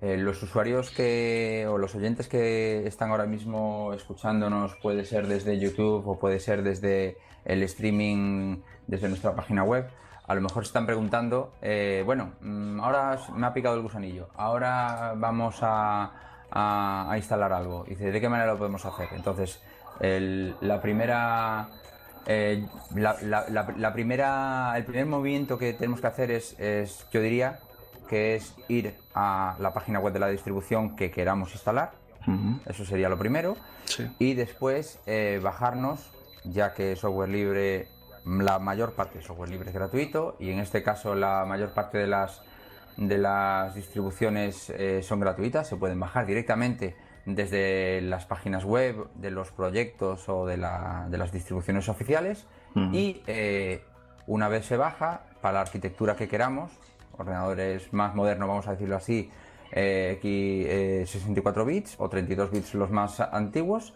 los 0.00 0.42
usuarios 0.42 0.90
que 0.90 1.66
o 1.68 1.78
los 1.78 1.94
oyentes 1.94 2.28
que 2.28 2.86
están 2.86 3.10
ahora 3.10 3.26
mismo 3.26 3.92
escuchándonos 3.94 4.76
puede 4.76 5.04
ser 5.04 5.26
desde 5.26 5.58
YouTube 5.58 6.06
o 6.06 6.18
puede 6.18 6.40
ser 6.40 6.62
desde 6.62 7.16
el 7.44 7.62
streaming 7.62 8.58
desde 8.86 9.08
nuestra 9.08 9.34
página 9.34 9.64
web 9.64 9.88
a 10.26 10.34
lo 10.34 10.40
mejor 10.40 10.64
se 10.64 10.68
están 10.68 10.86
preguntando, 10.86 11.52
eh, 11.60 12.02
bueno, 12.04 12.32
mm, 12.40 12.80
ahora 12.80 13.18
me 13.34 13.46
ha 13.46 13.52
picado 13.52 13.76
el 13.76 13.82
gusanillo, 13.82 14.28
ahora 14.36 15.14
vamos 15.16 15.58
a, 15.62 16.12
instalar 17.16 17.52
algo. 17.52 17.84
dice, 17.84 18.12
¿de 18.12 18.20
qué 18.20 18.28
manera 18.28 18.52
lo 18.52 18.58
podemos 18.58 18.84
hacer? 18.84 19.08
Entonces, 19.12 19.60
la 20.00 20.80
primera... 20.80 21.68
Eh, 22.26 22.64
la, 22.94 23.92
primera, 23.92 24.72
el 24.76 24.84
primer 24.84 25.06
movimiento 25.06 25.58
que 25.58 25.72
tenemos 25.74 26.00
que 26.00 26.06
hacer 26.06 26.30
es, 26.30 26.56
yo 27.10 27.20
diría, 27.20 27.58
que 28.08 28.36
es 28.36 28.54
ir 28.68 28.94
a 29.14 29.56
la 29.58 29.72
página 29.72 29.98
web 29.98 30.12
de 30.12 30.20
la 30.20 30.28
distribución 30.28 30.96
que 30.96 31.10
queramos 31.10 31.52
instalar. 31.52 31.92
Eso 32.66 32.84
sería 32.84 33.08
lo 33.08 33.18
primero. 33.18 33.56
Y 34.18 34.34
después 34.34 35.00
eh, 35.06 35.40
bajarnos, 35.42 36.12
ya 36.44 36.72
que 36.74 36.96
software 36.96 37.28
libre 37.28 37.88
la 38.26 38.58
mayor 38.58 38.92
parte 38.92 39.18
de 39.18 39.24
software 39.24 39.50
libre 39.50 39.68
es 39.68 39.74
gratuito 39.74 40.36
y 40.38 40.50
en 40.50 40.58
este 40.58 40.82
caso 40.82 41.14
la 41.14 41.44
mayor 41.44 41.70
parte 41.70 41.98
de 41.98 42.06
las, 42.06 42.42
de 42.96 43.18
las 43.18 43.74
distribuciones 43.74 44.70
eh, 44.70 45.02
son 45.02 45.20
gratuitas, 45.20 45.68
se 45.68 45.76
pueden 45.76 46.00
bajar 46.00 46.26
directamente 46.26 46.96
desde 47.26 48.00
las 48.02 48.26
páginas 48.26 48.64
web 48.64 49.08
de 49.14 49.30
los 49.30 49.50
proyectos 49.50 50.28
o 50.28 50.46
de, 50.46 50.56
la, 50.56 51.06
de 51.10 51.18
las 51.18 51.32
distribuciones 51.32 51.88
oficiales 51.88 52.46
y 52.92 53.22
eh, 53.28 53.84
una 54.26 54.48
vez 54.48 54.66
se 54.66 54.76
baja 54.76 55.22
para 55.40 55.54
la 55.54 55.60
arquitectura 55.60 56.16
que 56.16 56.26
queramos, 56.26 56.72
ordenadores 57.16 57.92
más 57.92 58.16
modernos 58.16 58.48
vamos 58.48 58.66
a 58.66 58.72
decirlo 58.72 58.96
así, 58.96 59.30
eh, 59.70 60.16
aquí 60.18 60.64
64 61.06 61.64
bits 61.64 61.94
o 61.98 62.08
32 62.08 62.50
bits 62.50 62.74
los 62.74 62.90
más 62.90 63.20
antiguos, 63.20 63.94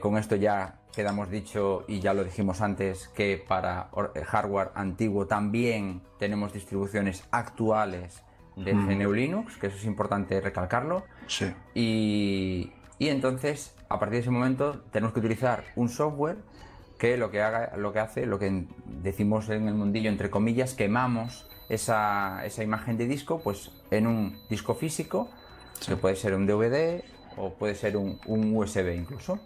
con 0.00 0.18
esto 0.18 0.36
ya 0.36 0.75
quedamos 0.96 1.30
dicho 1.30 1.84
y 1.86 2.00
ya 2.00 2.14
lo 2.14 2.24
dijimos 2.24 2.62
antes 2.62 3.08
que 3.08 3.36
para 3.46 3.90
eh, 4.14 4.24
hardware 4.24 4.70
antiguo 4.74 5.26
también 5.26 6.00
tenemos 6.18 6.54
distribuciones 6.54 7.22
actuales 7.30 8.22
de 8.56 8.72
GNU 8.72 9.12
Linux, 9.12 9.58
que 9.58 9.66
eso 9.66 9.76
es 9.76 9.84
importante 9.84 10.40
recalcarlo. 10.40 11.04
Sí. 11.26 11.52
Y, 11.74 12.72
y, 12.98 13.08
entonces, 13.08 13.76
a 13.90 13.98
partir 13.98 14.14
de 14.14 14.20
ese 14.20 14.30
momento, 14.30 14.80
tenemos 14.90 15.12
que 15.12 15.20
utilizar 15.20 15.64
un 15.76 15.90
software 15.90 16.38
que 16.98 17.18
lo 17.18 17.30
que 17.30 17.42
haga, 17.42 17.76
lo 17.76 17.92
que 17.92 17.98
hace, 17.98 18.24
lo 18.24 18.38
que 18.38 18.64
decimos 18.86 19.50
en 19.50 19.68
el 19.68 19.74
mundillo, 19.74 20.08
entre 20.08 20.30
comillas, 20.30 20.72
quemamos 20.72 21.46
esa, 21.68 22.46
esa 22.46 22.62
imagen 22.62 22.96
de 22.96 23.06
disco, 23.06 23.40
pues 23.44 23.70
en 23.90 24.06
un 24.06 24.38
disco 24.48 24.74
físico, 24.74 25.28
que 25.86 25.96
puede 25.96 26.16
ser 26.16 26.32
un 26.32 26.46
DVD 26.46 27.04
o 27.36 27.52
puede 27.52 27.74
ser 27.74 27.98
un, 27.98 28.18
un 28.24 28.56
USB 28.56 28.94
incluso. 28.96 29.38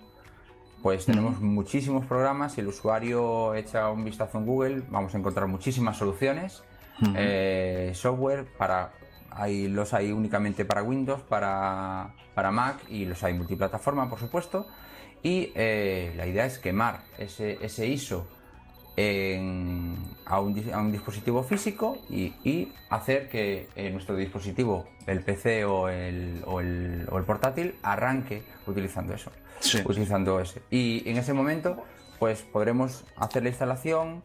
Pues 0.82 1.04
tenemos 1.04 1.40
muchísimos 1.40 2.06
programas. 2.06 2.54
Si 2.54 2.60
el 2.60 2.68
usuario 2.68 3.54
echa 3.54 3.90
un 3.90 4.04
vistazo 4.04 4.38
en 4.38 4.46
Google, 4.46 4.82
vamos 4.88 5.14
a 5.14 5.18
encontrar 5.18 5.46
muchísimas 5.46 5.96
soluciones. 5.96 6.62
Eh, 7.16 7.92
software 7.94 8.46
para. 8.56 8.92
Hay, 9.32 9.68
los 9.68 9.94
hay 9.94 10.10
únicamente 10.10 10.64
para 10.64 10.82
Windows, 10.82 11.22
para, 11.22 12.12
Mac 12.50 12.78
y 12.88 13.04
los 13.04 13.22
hay 13.22 13.34
multiplataforma, 13.34 14.08
por 14.08 14.18
supuesto. 14.18 14.66
Y 15.22 15.52
eh, 15.54 16.14
la 16.16 16.26
idea 16.26 16.46
es 16.46 16.58
quemar 16.58 17.02
ese, 17.18 17.58
ese 17.60 17.86
ISO 17.86 18.26
a, 18.96 20.40
un, 20.40 20.92
dispositivo 20.92 21.42
físico 21.42 21.98
y, 22.10 22.72
hacer 22.90 23.28
que 23.28 23.68
eh, 23.76 23.90
nuestro 23.90 24.16
dispositivo, 24.16 24.86
el 25.06 25.22
PC 25.22 25.64
o 25.64 25.88
el, 25.88 26.42
o 26.46 26.60
el, 26.60 27.06
o 27.10 27.18
el 27.18 27.24
portátil, 27.24 27.74
arranque 27.82 28.42
utilizando 28.66 29.14
eso 29.14 29.30
utilizando 29.84 30.40
ese. 30.40 30.62
Y 30.70 31.08
en 31.08 31.16
ese 31.16 31.32
momento, 31.32 31.82
pues 32.18 32.42
podremos 32.42 33.04
hacer 33.16 33.42
la 33.42 33.50
instalación, 33.50 34.22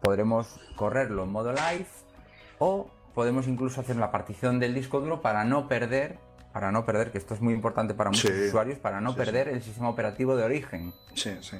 podremos 0.00 0.60
correrlo 0.76 1.24
en 1.24 1.30
modo 1.30 1.52
live 1.52 1.86
o 2.58 2.90
podemos 3.14 3.46
incluso 3.48 3.80
hacer 3.80 3.96
la 3.96 4.10
partición 4.10 4.58
del 4.58 4.74
disco 4.74 5.00
duro 5.00 5.20
para 5.22 5.44
no 5.44 5.68
perder, 5.68 6.18
para 6.52 6.72
no 6.72 6.84
perder, 6.84 7.10
que 7.10 7.18
esto 7.18 7.34
es 7.34 7.40
muy 7.40 7.54
importante 7.54 7.94
para 7.94 8.10
muchos 8.10 8.30
usuarios, 8.30 8.78
para 8.78 9.00
no 9.00 9.14
perder 9.14 9.48
el 9.48 9.62
sistema 9.62 9.88
operativo 9.88 10.36
de 10.36 10.44
origen. 10.44 10.92
Sí, 11.14 11.36
sí. 11.40 11.56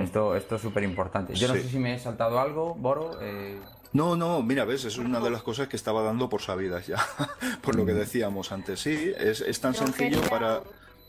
Esto, 0.00 0.36
esto 0.36 0.56
es 0.56 0.62
súper 0.62 0.84
importante. 0.84 1.34
Yo 1.34 1.48
no 1.48 1.54
sé 1.54 1.68
si 1.68 1.78
me 1.78 1.94
he 1.94 1.98
saltado 1.98 2.38
algo, 2.38 2.74
Boro. 2.74 3.18
Eh, 3.20 3.58
no, 3.92 4.16
no, 4.16 4.42
mira, 4.42 4.64
ves, 4.64 4.84
es 4.84 4.96
una 4.98 5.20
de 5.20 5.30
las 5.30 5.42
cosas 5.42 5.68
que 5.68 5.76
estaba 5.76 6.02
dando 6.02 6.28
por 6.28 6.40
sabidas 6.40 6.86
ya, 6.86 6.98
por 7.62 7.74
lo 7.74 7.84
que 7.84 7.92
decíamos 7.92 8.52
antes. 8.52 8.80
Sí, 8.80 9.12
es, 9.18 9.40
es 9.40 9.60
tan 9.60 9.74
sencillo 9.74 10.20
para 10.30 10.62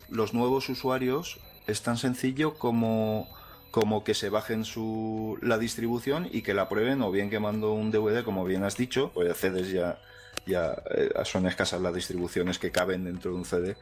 los 0.09 0.34
nuevos 0.34 0.69
usuarios 0.69 1.39
es 1.67 1.82
tan 1.82 1.97
sencillo 1.97 2.55
como, 2.55 3.28
como 3.71 4.03
que 4.03 4.13
se 4.13 4.30
bajen 4.30 4.65
su, 4.65 5.38
la 5.41 5.57
distribución 5.57 6.28
y 6.32 6.41
que 6.41 6.53
la 6.53 6.69
prueben 6.69 7.01
o 7.01 7.11
bien 7.11 7.30
que 7.30 7.39
mando 7.39 7.74
un 7.74 7.91
DVD, 7.91 8.24
como 8.24 8.45
bien 8.45 8.63
has 8.63 8.78
dicho, 8.78 9.11
pues 9.13 9.30
accedes 9.30 9.69
ya, 9.71 9.99
ya 10.45 10.76
eh, 10.91 11.11
son 11.24 11.47
escasas 11.47 11.82
las 11.82 11.93
distribuciones 11.93 12.59
que 12.59 12.71
caben 12.71 13.05
dentro 13.05 13.32
de 13.32 13.38
un 13.38 13.45
CD, 13.45 13.76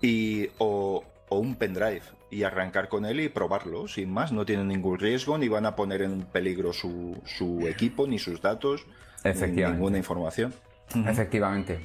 y, 0.00 0.48
o, 0.58 1.04
un 1.30 1.56
pendrive 1.56 2.02
y 2.30 2.42
arrancar 2.42 2.88
con 2.88 3.04
él 3.06 3.20
y 3.20 3.28
probarlo, 3.28 3.88
sin 3.88 4.12
más, 4.12 4.32
no 4.32 4.44
tienen 4.44 4.68
ningún 4.68 4.98
riesgo 4.98 5.38
ni 5.38 5.48
van 5.48 5.66
a 5.66 5.76
poner 5.76 6.02
en 6.02 6.22
peligro 6.22 6.72
su, 6.72 7.20
su 7.24 7.66
equipo, 7.66 8.06
ni 8.06 8.18
sus 8.18 8.40
datos, 8.40 8.86
ni 9.24 9.62
ninguna 9.62 9.98
información. 9.98 10.54
Efectivamente. 11.06 11.80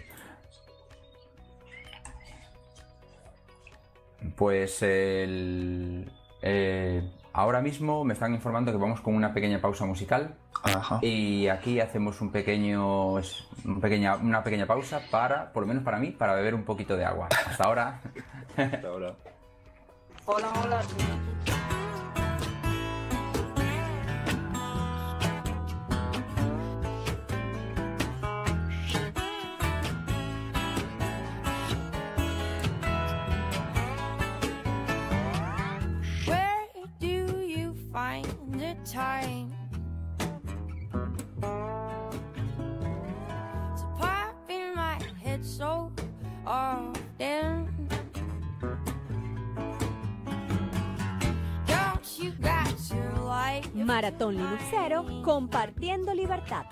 Pues 4.36 4.82
el, 4.82 6.10
eh, 6.42 7.10
ahora 7.34 7.62
mismo 7.62 8.04
me 8.04 8.14
están 8.14 8.34
informando 8.34 8.72
que 8.72 8.78
vamos 8.78 9.02
con 9.02 9.16
una 9.16 9.34
pequeña 9.34 9.60
pausa 9.60 9.86
musical. 9.86 10.36
Y 11.02 11.48
aquí 11.50 11.82
hacemos 11.82 12.22
un 12.22 12.32
pequeño, 12.32 13.16
pequeña, 13.82 14.16
una 14.16 14.44
pequeña 14.44 14.66
pausa 14.66 15.02
para, 15.12 15.52
por 15.52 15.64
lo 15.64 15.68
menos 15.68 15.84
para 15.84 16.00
mí, 16.00 16.12
para 16.12 16.36
beber 16.36 16.56
un 16.56 16.64
poquito 16.64 16.96
de 16.96 17.04
agua. 17.04 17.28
Hasta 17.46 17.64
ahora. 17.66 18.02
Hasta 18.58 18.88
ahora. 18.88 19.16
Hola, 20.26 20.50
hola. 20.62 20.82
Maratón 53.94 54.38
Linuxero 54.38 55.06
compartiendo 55.22 56.16
libertad. 56.16 56.66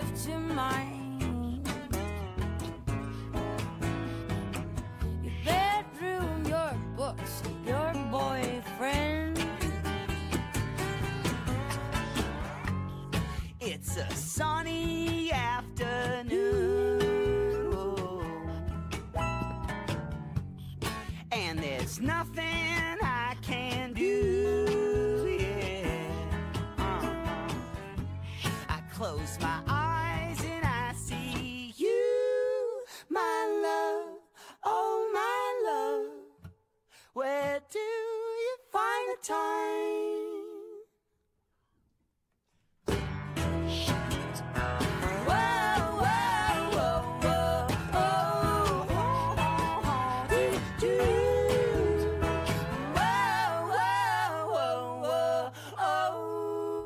To 0.00 0.38
my. 0.38 0.99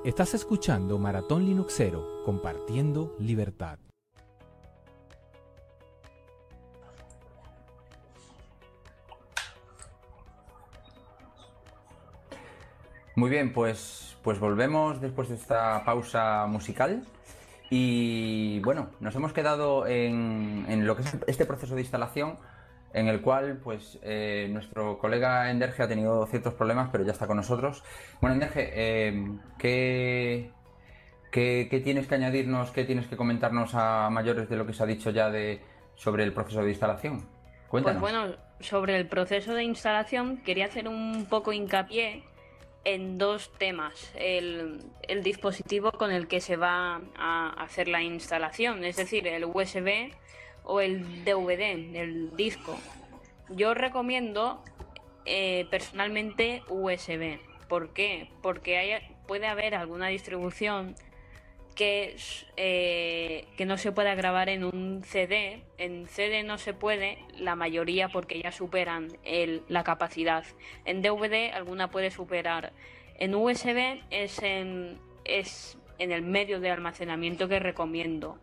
Estás 0.04 0.34
escuchando 0.34 0.98
Maratón 0.98 1.46
Linuxero, 1.46 2.22
compartiendo 2.26 3.16
libertad. 3.18 3.78
Muy 13.16 13.30
bien, 13.30 13.54
pues, 13.54 14.18
pues 14.22 14.38
volvemos 14.38 15.00
después 15.00 15.30
de 15.30 15.36
esta 15.36 15.82
pausa 15.86 16.44
musical. 16.48 17.02
Y 17.70 18.60
bueno, 18.60 18.90
nos 19.00 19.16
hemos 19.16 19.32
quedado 19.32 19.86
en, 19.86 20.66
en 20.68 20.86
lo 20.86 20.96
que 20.96 21.02
es 21.04 21.16
este 21.26 21.46
proceso 21.46 21.74
de 21.74 21.80
instalación, 21.80 22.36
en 22.94 23.08
el 23.08 23.20
cual 23.20 23.58
pues 23.62 23.98
eh, 24.02 24.48
nuestro 24.50 24.98
colega 24.98 25.50
Enderge 25.50 25.82
ha 25.82 25.88
tenido 25.88 26.24
ciertos 26.26 26.54
problemas, 26.54 26.88
pero 26.90 27.04
ya 27.04 27.12
está 27.12 27.26
con 27.26 27.36
nosotros. 27.36 27.82
Bueno, 28.20 28.34
Enderge, 28.34 28.70
eh, 28.72 29.28
¿qué, 29.58 30.50
qué, 31.32 31.66
qué 31.68 31.80
tienes 31.80 32.06
que 32.06 32.14
añadirnos, 32.14 32.70
qué 32.70 32.84
tienes 32.84 33.08
que 33.08 33.16
comentarnos 33.16 33.74
a 33.74 34.08
mayores 34.10 34.48
de 34.48 34.56
lo 34.56 34.64
que 34.64 34.72
se 34.72 34.84
ha 34.84 34.86
dicho 34.86 35.10
ya 35.10 35.28
de, 35.28 35.60
sobre 35.96 36.22
el 36.22 36.32
proceso 36.32 36.62
de 36.62 36.70
instalación? 36.70 37.26
Cuéntanos. 37.68 38.00
Pues 38.00 38.12
bueno, 38.12 38.36
sobre 38.60 38.96
el 38.96 39.08
proceso 39.08 39.54
de 39.54 39.64
instalación 39.64 40.36
quería 40.38 40.66
hacer 40.66 40.86
un 40.86 41.26
poco 41.28 41.52
hincapié 41.52 42.22
en 42.84 43.18
dos 43.18 43.50
temas. 43.58 44.12
El, 44.14 44.84
el 45.02 45.24
dispositivo 45.24 45.90
con 45.90 46.12
el 46.12 46.28
que 46.28 46.40
se 46.40 46.56
va 46.56 47.00
a 47.18 47.54
hacer 47.60 47.88
la 47.88 48.02
instalación, 48.02 48.84
es 48.84 48.94
decir, 48.94 49.26
el 49.26 49.46
USB 49.46 50.12
o 50.64 50.80
el 50.80 51.24
DVD, 51.24 51.96
el 51.96 52.36
disco. 52.36 52.78
Yo 53.50 53.74
recomiendo 53.74 54.62
eh, 55.26 55.66
personalmente 55.70 56.62
USB. 56.68 57.38
¿Por 57.68 57.92
qué? 57.94 58.28
Porque 58.42 58.76
hay- 58.76 59.02
puede 59.26 59.46
haber 59.46 59.74
alguna 59.74 60.08
distribución 60.08 60.94
que, 61.74 62.16
eh, 62.56 63.46
que 63.56 63.64
no 63.66 63.78
se 63.78 63.90
pueda 63.92 64.14
grabar 64.14 64.48
en 64.48 64.64
un 64.64 65.02
CD. 65.04 65.62
En 65.78 66.06
CD 66.06 66.42
no 66.42 66.58
se 66.58 66.72
puede, 66.74 67.18
la 67.36 67.56
mayoría 67.56 68.08
porque 68.08 68.40
ya 68.40 68.52
superan 68.52 69.08
el- 69.24 69.62
la 69.68 69.82
capacidad. 69.82 70.44
En 70.84 71.02
DVD 71.02 71.52
alguna 71.52 71.90
puede 71.90 72.10
superar. 72.10 72.72
En 73.18 73.34
USB 73.34 74.02
es 74.10 74.42
en, 74.42 74.98
es 75.24 75.78
en 75.98 76.12
el 76.12 76.22
medio 76.22 76.60
de 76.60 76.70
almacenamiento 76.70 77.48
que 77.48 77.58
recomiendo. 77.60 78.38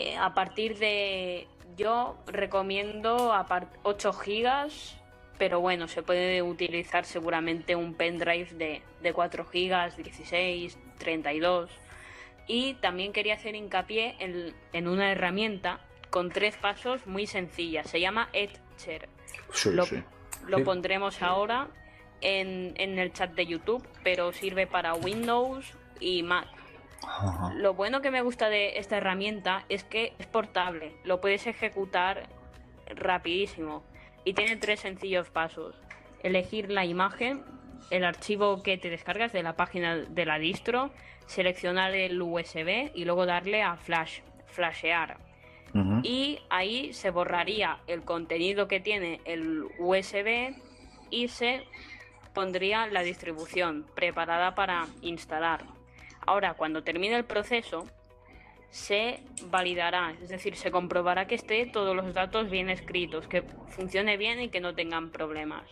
Eh, 0.00 0.16
a 0.16 0.32
partir 0.34 0.78
de... 0.78 1.46
Yo 1.76 2.16
recomiendo 2.26 3.32
a 3.32 3.46
par- 3.46 3.68
8 3.84 4.12
gigas, 4.14 4.96
pero 5.38 5.60
bueno, 5.60 5.88
se 5.88 6.02
puede 6.02 6.42
utilizar 6.42 7.04
seguramente 7.04 7.76
un 7.76 7.94
pendrive 7.94 8.48
de, 8.54 8.82
de 9.02 9.12
4 9.12 9.44
gigas, 9.46 9.96
16, 9.96 10.78
32. 10.98 11.70
Y 12.46 12.74
también 12.74 13.12
quería 13.12 13.34
hacer 13.34 13.54
hincapié 13.54 14.16
en, 14.18 14.54
en 14.72 14.88
una 14.88 15.12
herramienta 15.12 15.80
con 16.10 16.30
tres 16.30 16.56
pasos 16.56 17.06
muy 17.06 17.26
sencilla. 17.26 17.84
Se 17.84 18.00
llama 18.00 18.28
Etcher. 18.32 19.08
Sí, 19.52 19.70
Lo, 19.70 19.84
sí. 19.84 20.02
lo 20.46 20.58
Sí. 20.58 20.64
pondremos 20.64 21.22
ahora 21.22 21.68
en, 22.20 22.74
en 22.76 22.98
el 22.98 23.12
chat 23.12 23.32
de 23.32 23.46
YouTube, 23.46 23.86
pero 24.02 24.32
sirve 24.32 24.66
para 24.66 24.94
Windows 24.94 25.72
y 26.00 26.22
Mac. 26.22 26.48
Ajá. 27.02 27.52
Lo 27.54 27.74
bueno 27.74 28.00
que 28.00 28.10
me 28.10 28.22
gusta 28.22 28.48
de 28.48 28.78
esta 28.78 28.96
herramienta 28.96 29.64
es 29.68 29.84
que 29.84 30.12
es 30.18 30.26
portable, 30.26 30.92
lo 31.04 31.20
puedes 31.20 31.46
ejecutar 31.46 32.28
rapidísimo 32.94 33.82
y 34.24 34.34
tiene 34.34 34.56
tres 34.56 34.80
sencillos 34.80 35.30
pasos. 35.30 35.76
Elegir 36.22 36.70
la 36.70 36.84
imagen, 36.84 37.42
el 37.90 38.04
archivo 38.04 38.62
que 38.62 38.78
te 38.78 38.90
descargas 38.90 39.32
de 39.32 39.42
la 39.42 39.56
página 39.56 39.96
de 39.96 40.26
la 40.26 40.38
distro, 40.38 40.90
seleccionar 41.26 41.94
el 41.94 42.20
USB 42.20 42.90
y 42.94 43.04
luego 43.04 43.26
darle 43.26 43.62
a 43.62 43.76
flash, 43.76 44.20
flashear. 44.46 45.18
Y 46.02 46.40
ahí 46.50 46.92
se 46.92 47.10
borraría 47.10 47.78
el 47.86 48.02
contenido 48.02 48.66
que 48.66 48.80
tiene 48.80 49.20
el 49.24 49.68
USB 49.78 50.52
y 51.10 51.28
se 51.28 51.64
pondría 52.34 52.88
la 52.88 53.02
distribución 53.02 53.86
preparada 53.94 54.56
para 54.56 54.88
instalar. 55.00 55.62
Ahora, 56.26 56.54
cuando 56.54 56.82
termine 56.82 57.16
el 57.16 57.24
proceso, 57.24 57.86
se 58.70 59.20
validará, 59.46 60.14
es 60.22 60.28
decir, 60.28 60.56
se 60.56 60.70
comprobará 60.70 61.26
que 61.26 61.34
esté 61.34 61.66
todos 61.66 61.94
los 61.96 62.14
datos 62.14 62.50
bien 62.50 62.70
escritos, 62.70 63.26
que 63.26 63.42
funcione 63.68 64.16
bien 64.16 64.40
y 64.40 64.48
que 64.48 64.60
no 64.60 64.74
tengan 64.74 65.10
problemas. 65.10 65.64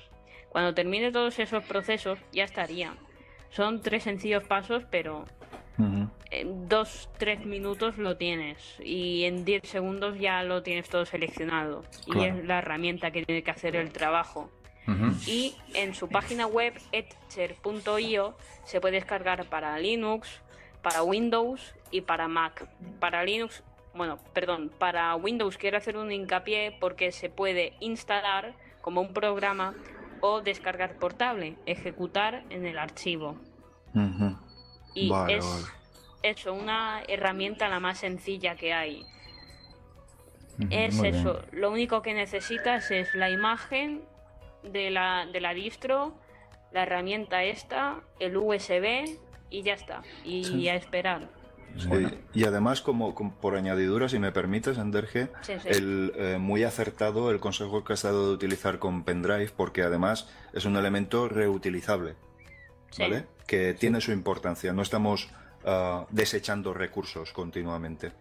Cuando 0.48 0.74
termine 0.74 1.12
todos 1.12 1.38
esos 1.38 1.64
procesos, 1.64 2.18
ya 2.32 2.44
estaría. 2.44 2.94
Son 3.50 3.82
tres 3.82 4.02
sencillos 4.02 4.44
pasos, 4.44 4.84
pero 4.90 5.24
en 6.30 6.68
dos, 6.68 7.08
tres 7.18 7.46
minutos 7.46 7.98
lo 7.98 8.16
tienes 8.16 8.78
y 8.84 9.24
en 9.24 9.44
10 9.44 9.62
segundos 9.68 10.18
ya 10.18 10.42
lo 10.42 10.62
tienes 10.62 10.88
todo 10.88 11.06
seleccionado. 11.06 11.84
Y 12.06 12.24
es 12.24 12.44
la 12.44 12.58
herramienta 12.58 13.10
que 13.10 13.24
tiene 13.24 13.42
que 13.42 13.50
hacer 13.50 13.76
el 13.76 13.92
trabajo. 13.92 14.50
Y 15.26 15.54
en 15.74 15.94
su 15.94 16.08
página 16.08 16.46
web 16.46 16.72
etcher.io 16.92 18.36
se 18.64 18.80
puede 18.80 18.94
descargar 18.96 19.44
para 19.46 19.78
Linux, 19.78 20.40
para 20.82 21.02
Windows 21.02 21.74
y 21.90 22.00
para 22.00 22.26
Mac. 22.28 22.66
Para 22.98 23.22
Linux, 23.24 23.62
bueno, 23.94 24.18
perdón, 24.32 24.70
para 24.78 25.14
Windows 25.16 25.58
quiero 25.58 25.76
hacer 25.76 25.96
un 25.96 26.10
hincapié 26.10 26.76
porque 26.80 27.12
se 27.12 27.28
puede 27.28 27.74
instalar 27.80 28.54
como 28.80 29.02
un 29.02 29.12
programa 29.12 29.74
o 30.20 30.40
descargar 30.40 30.94
portable, 30.94 31.56
ejecutar 31.66 32.44
en 32.50 32.66
el 32.66 32.78
archivo. 32.78 33.36
Y 34.94 35.10
Vale, 35.10 35.36
es 35.36 35.44
vale. 35.44 35.66
eso, 36.22 36.54
una 36.54 37.02
herramienta 37.08 37.68
la 37.68 37.80
más 37.80 37.98
sencilla 37.98 38.56
que 38.56 38.72
hay. 38.72 39.04
Es 40.70 41.00
bien. 41.00 41.14
eso, 41.14 41.42
lo 41.52 41.70
único 41.70 42.02
que 42.02 42.14
necesitas 42.14 42.90
es 42.90 43.14
la 43.14 43.30
imagen 43.30 44.02
de 44.62 44.90
la, 44.90 45.26
de 45.32 45.40
la 45.40 45.54
distro, 45.54 46.14
la 46.72 46.82
herramienta 46.82 47.44
esta, 47.44 48.00
el 48.18 48.36
USB 48.36 49.18
y 49.50 49.62
ya 49.62 49.74
está. 49.74 50.02
Y 50.24 50.44
Sí. 50.44 50.68
a 50.68 50.74
esperar. 50.74 51.28
Sí, 51.76 51.86
Bueno. 51.88 52.10
Y 52.34 52.44
además, 52.44 52.80
como, 52.80 53.14
como 53.14 53.34
por 53.34 53.54
añadidura, 53.54 54.08
si 54.08 54.18
me 54.18 54.32
permites, 54.32 54.76
Sí, 54.78 55.52
sí. 55.62 55.68
el, 55.68 56.12
eh, 56.16 56.36
muy 56.38 56.64
acertado 56.64 57.30
el 57.30 57.40
consejo 57.40 57.84
que 57.84 57.92
has 57.92 58.02
dado 58.02 58.28
de 58.28 58.34
utilizar 58.34 58.78
con 58.78 59.04
pendrive, 59.04 59.50
porque 59.56 59.82
además 59.82 60.28
es 60.52 60.64
un 60.64 60.76
elemento 60.76 61.28
reutilizable, 61.28 62.14
Sí. 62.90 63.02
¿vale? 63.02 63.26
Que 63.46 63.74
tiene 63.74 64.00
su 64.00 64.12
importancia. 64.12 64.72
No 64.72 64.82
estamos 64.82 65.30
ah, 65.64 66.06
desechando 66.10 66.72
recursos 66.72 67.32
continuamente, 67.32 68.12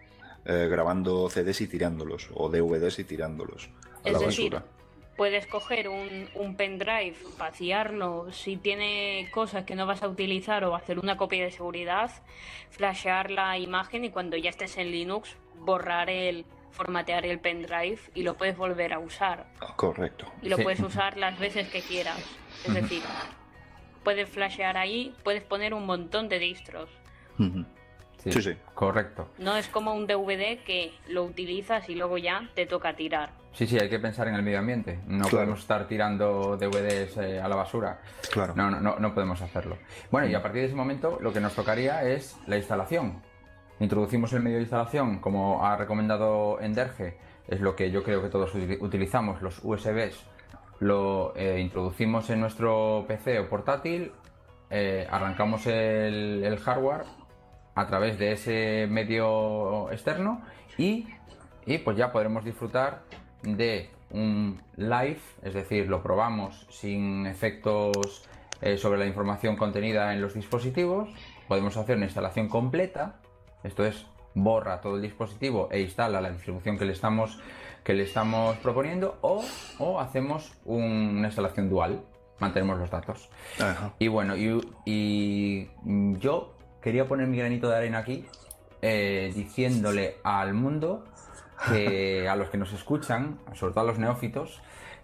eh, 0.46 0.68
grabando 0.70 1.30
CDs 1.30 1.62
y 1.62 1.68
tirándolos, 1.68 2.30
o 2.34 2.50
DVDs 2.50 3.00
y 3.00 3.04
tirándolos 3.06 3.70
a 4.04 4.08
Es 4.10 4.14
la 4.14 4.20
decir, 4.20 4.52
basura. 4.52 4.77
Puedes 5.18 5.48
coger 5.48 5.90
un, 5.90 6.30
un 6.36 6.56
pendrive, 6.56 7.16
vaciarlo, 7.38 8.32
si 8.32 8.56
tiene 8.56 9.28
cosas 9.32 9.66
que 9.66 9.76
no 9.76 9.86
vas 9.88 10.04
a 10.04 10.08
utilizar 10.08 10.64
o 10.64 10.76
hacer 10.76 11.00
una 11.00 11.18
copia 11.18 11.44
de 11.44 11.52
seguridad, 11.52 12.12
flashear 12.70 13.32
la 13.32 13.58
imagen 13.58 14.06
y 14.06 14.10
cuando 14.12 14.38
ya 14.38 14.52
estés 14.52 14.78
en 14.78 14.92
Linux, 14.92 15.36
borrar 15.60 16.10
el, 16.12 16.46
formatear 16.72 17.26
el 17.26 17.40
pendrive 17.40 18.00
y 18.14 18.22
lo 18.22 18.36
puedes 18.36 18.56
volver 18.56 18.94
a 18.94 19.00
usar. 19.00 19.48
Correcto. 19.76 20.32
Y 20.44 20.50
lo 20.50 20.58
Sí. 20.58 20.64
puedes 20.64 20.80
usar 20.82 21.18
las 21.18 21.40
veces 21.40 21.68
que 21.70 21.82
quieras. 21.82 22.20
Es 22.66 22.74
decir, 22.74 23.02
puedes 24.04 24.30
flashear 24.30 24.78
ahí, 24.78 25.14
puedes 25.24 25.44
poner 25.44 25.74
un 25.74 25.86
montón 25.88 26.30
de 26.30 26.38
distros. 26.40 26.90
Sí, 28.18 28.42
sí. 28.42 28.56
Correcto. 28.74 29.30
No 29.38 29.56
es 29.58 29.68
como 29.68 29.94
un 29.94 30.06
DVD 30.08 30.60
que 30.64 30.92
lo 31.08 31.24
utilizas 31.24 31.88
y 31.90 31.96
luego 31.96 32.18
ya 32.18 32.50
te 32.56 32.66
toca 32.66 32.96
tirar. 32.96 33.32
Sí, 33.58 33.66
sí, 33.66 33.76
hay 33.80 33.90
que 33.90 33.98
pensar 33.98 34.28
en 34.28 34.36
el 34.36 34.44
medio 34.44 34.60
ambiente. 34.60 35.00
No 35.08 35.22
Claro. 35.24 35.38
podemos 35.38 35.60
estar 35.62 35.88
tirando 35.88 36.58
DVDs 36.58 37.18
eh, 37.18 37.42
a 37.42 37.48
la 37.48 37.56
basura. 37.56 38.00
Claro. 38.32 38.54
No, 38.56 38.70
no, 38.70 39.00
no, 39.00 39.14
podemos 39.16 39.42
hacerlo. 39.42 39.78
Bueno, 40.12 40.28
y 40.28 40.36
a 40.36 40.44
partir 40.44 40.62
de 40.62 40.68
ese 40.68 40.76
momento 40.76 41.18
lo 41.22 41.34
que 41.34 41.40
nos 41.40 41.54
tocaría 41.56 42.04
es 42.04 42.38
la 42.46 42.58
instalación. 42.58 43.20
Introducimos 43.80 44.32
el 44.34 44.44
medio 44.44 44.58
de 44.58 44.62
instalación, 44.64 45.18
como 45.18 45.66
ha 45.66 45.76
recomendado 45.76 46.60
Enderge, 46.62 47.18
es 47.48 47.60
lo 47.60 47.76
que 47.76 47.90
yo 47.90 48.04
creo 48.04 48.22
que 48.22 48.30
todos 48.30 48.54
uti- 48.54 48.78
utilizamos, 48.80 49.42
los 49.42 49.60
USBs. 49.64 50.24
Lo 50.80 51.36
eh, 51.36 51.60
introducimos 51.60 52.30
en 52.30 52.40
nuestro 52.42 53.06
PC 53.08 53.40
o 53.40 53.50
portátil, 53.50 54.12
eh, 54.70 55.08
arrancamos 55.10 55.66
el, 55.66 56.44
el 56.44 56.60
hardware 56.60 57.06
a 57.74 57.88
través 57.88 58.20
de 58.20 58.34
ese 58.34 58.88
medio 58.88 59.92
externo 59.92 60.44
y, 60.78 61.08
y 61.66 61.80
pues 61.80 61.98
ya 61.98 62.12
podremos 62.12 62.46
disfrutar 62.46 63.02
de 63.56 63.90
un 64.12 64.60
live, 64.76 65.20
es 65.44 65.54
decir, 65.54 65.88
lo 65.88 66.02
probamos 66.04 66.66
sin 66.70 67.26
efectos 67.28 68.28
eh, 68.62 68.78
sobre 68.78 68.98
la 69.00 69.06
información 69.06 69.56
contenida 69.56 70.14
en 70.14 70.22
los 70.22 70.34
dispositivos, 70.34 71.10
podemos 71.48 71.78
hacer 71.78 71.96
una 71.98 72.06
instalación 72.06 72.48
completa, 72.50 73.20
esto 73.64 73.86
es, 73.86 74.06
borra 74.34 74.82
todo 74.82 74.96
el 74.98 75.02
dispositivo 75.02 75.68
e 75.72 75.82
instala 75.82 76.22
la 76.22 76.32
distribución 76.32 76.78
que 76.78 76.86
le 76.86 76.94
estamos, 76.94 77.40
que 77.84 77.94
le 77.94 78.04
estamos 78.04 78.56
proponiendo 78.58 79.18
o, 79.22 79.44
o 79.80 80.00
hacemos 80.00 80.54
un- 80.66 81.16
una 81.18 81.28
instalación 81.28 81.70
dual, 81.70 82.02
mantenemos 82.40 82.78
los 82.80 82.90
datos. 82.90 83.30
Ajá. 83.60 83.94
Y 84.00 84.08
bueno, 84.10 84.36
y, 84.38 84.62
y, 84.86 85.70
yo 86.20 86.54
quería 86.82 87.08
poner 87.08 87.28
mi 87.28 87.38
granito 87.38 87.68
de 87.70 87.76
arena 87.78 88.00
aquí, 88.00 88.26
eh, 88.82 89.32
diciéndole 89.36 90.18
al 90.24 90.54
mundo, 90.54 91.04
que 91.70 92.28
a 92.30 92.36
los 92.36 92.50
que 92.50 92.58
nos 92.58 92.74
escuchan, 92.74 93.40
sobre 93.54 93.74
todo 93.74 93.84
a 93.84 93.88
los 93.88 94.00
neófitos, 94.00 94.62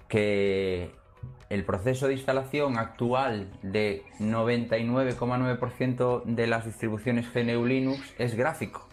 que 0.08 0.96
el 1.50 1.66
proceso 1.66 2.08
de 2.08 2.14
instalación 2.14 2.78
actual 2.78 3.52
de 3.62 4.04
99,9% 4.20 6.24
de 6.26 6.48
las 6.48 6.66
distribuciones 6.66 7.28
GNU 7.34 7.66
Linux 7.66 8.14
es 8.18 8.36
gráfico. 8.36 8.88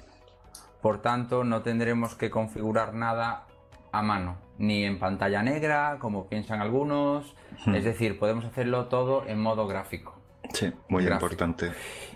Por 0.83 1.03
tanto, 1.03 1.45
no 1.45 1.63
tendremos 1.63 2.15
que 2.15 2.31
configurar 2.31 2.95
nada 2.95 3.47
a 3.93 4.03
mano, 4.03 4.39
ni 4.59 4.85
en 4.85 4.99
pantalla 4.99 5.43
negra, 5.43 5.99
como 6.01 6.29
piensan 6.29 6.61
algunos. 6.61 7.35
Es 7.67 7.85
decir, 7.85 8.19
podemos 8.19 8.45
hacerlo 8.45 8.87
todo 8.87 9.27
en 9.27 9.41
modo 9.41 9.67
gráfico. 9.67 10.15
Sí, 10.53 10.73
muy 10.89 11.05
Gráfico. 11.05 11.27
importante. 11.27 11.73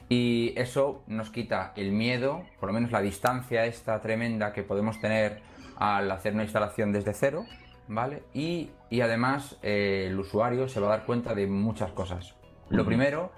Y 0.09 0.53
eso 0.57 1.03
nos 1.07 1.31
quita 1.31 1.73
el 1.77 1.93
miedo, 1.93 2.45
por 2.61 2.69
lo 2.69 2.75
menos 2.75 2.93
la 2.93 3.01
distancia 3.01 3.65
esta 3.65 4.01
tremenda 4.01 4.53
que 4.53 4.63
podemos 4.63 5.01
tener 5.01 5.41
al 5.77 6.11
hacer 6.11 6.35
una 6.35 6.43
instalación 6.43 6.93
desde 6.93 7.15
cero, 7.15 7.45
¿vale? 7.89 8.23
Y, 8.33 8.71
y 8.91 9.01
además 9.01 9.59
eh, 9.63 10.09
el 10.09 10.19
usuario 10.19 10.69
se 10.69 10.81
va 10.81 10.89
a 10.89 10.91
dar 10.91 11.07
cuenta 11.07 11.35
de 11.35 11.47
muchas 11.47 11.91
cosas. 11.93 12.35
Lo 12.69 12.85
primero 12.85 13.33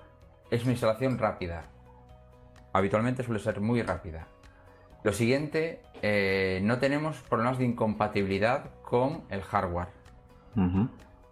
es 0.51 0.63
una 0.63 0.73
instalación 0.73 1.19
rápida. 1.19 1.65
Habitualmente 2.73 3.23
suele 3.23 3.41
ser 3.41 3.61
muy 3.61 3.83
rápida. 3.83 4.27
Lo 5.03 5.13
siguiente, 5.13 5.83
eh, 6.03 6.61
no 6.63 6.79
tenemos 6.79 7.19
problemas 7.23 7.59
de 7.59 7.65
incompatibilidad 7.65 8.71
con 8.83 9.25
el 9.31 9.43
hardware. 9.43 9.89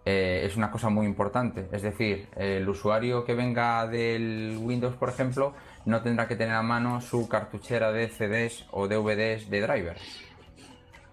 Eh, 0.07 0.43
es 0.45 0.55
una 0.55 0.69
cosa 0.69 0.89
muy 0.89 1.07
importante. 1.07 1.67
Es 1.71 1.81
decir, 1.81 2.27
el 2.35 2.69
usuario 2.69 3.25
que 3.25 3.33
venga 3.33 3.87
del 3.87 4.57
Windows, 4.61 4.95
por 4.95 5.09
ejemplo, 5.09 5.53
no 5.85 6.01
tendrá 6.03 6.27
que 6.27 6.35
tener 6.35 6.53
a 6.55 6.61
mano 6.61 7.01
su 7.01 7.27
cartuchera 7.27 7.91
de 7.91 8.07
CDs 8.09 8.65
o 8.71 8.87
DVDs 8.87 9.49
de 9.49 9.61
drivers. 9.61 10.01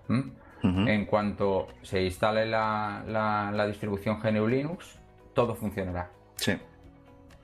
¿Mm? 0.09 0.22
En 0.64 1.07
cuanto 1.07 1.68
se 1.82 2.03
instale 2.05 2.47
la, 2.47 3.03
la- 3.09 3.51
la 3.51 3.66
distribución 3.66 4.20
GNU 4.20 4.47
Linux, 4.47 4.97
todo 5.34 5.57
funcionará. 5.57 6.11
Sí. 6.36 6.53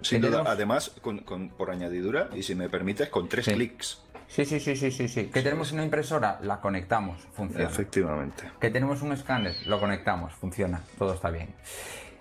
Sin 0.03 0.21
¿Qué 0.21 0.29
duda, 0.29 0.45
además, 0.47 0.95
con, 1.03 1.19
con- 1.21 1.49
por 1.49 1.71
añadidura, 1.73 2.29
y 2.33 2.45
si 2.45 2.55
me 2.55 2.69
permites, 2.69 3.09
con 3.09 3.29
tres 3.29 3.47
Sí. 3.47 3.55
clics. 3.55 4.05
Sí, 4.29 4.45
sí, 4.45 4.61
sí, 4.61 4.77
sí, 4.77 4.91
sí, 4.91 5.09
sí. 5.09 5.27
Que 5.27 5.43
tenemos 5.43 5.73
una 5.73 5.83
impresora, 5.83 6.39
la 6.43 6.61
conectamos, 6.61 7.27
funciona. 7.33 7.65
Efectivamente. 7.65 8.45
Que 8.61 8.71
tenemos 8.71 9.03
un 9.03 9.13
escáner, 9.13 9.55
lo 9.67 9.81
conectamos, 9.81 10.35
funciona, 10.35 10.83
todo 10.99 11.15
está 11.15 11.31
bien. 11.31 11.55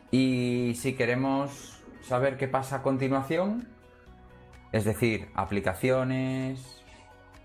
Y 0.10 0.74
si 0.76 0.94
queremos 0.94 1.80
saber 2.02 2.38
qué 2.38 2.48
pasa 2.48 2.78
a 2.78 2.82
continuación, 2.82 3.68
es 4.72 4.86
decir, 4.86 5.30
aplicaciones, 5.36 6.82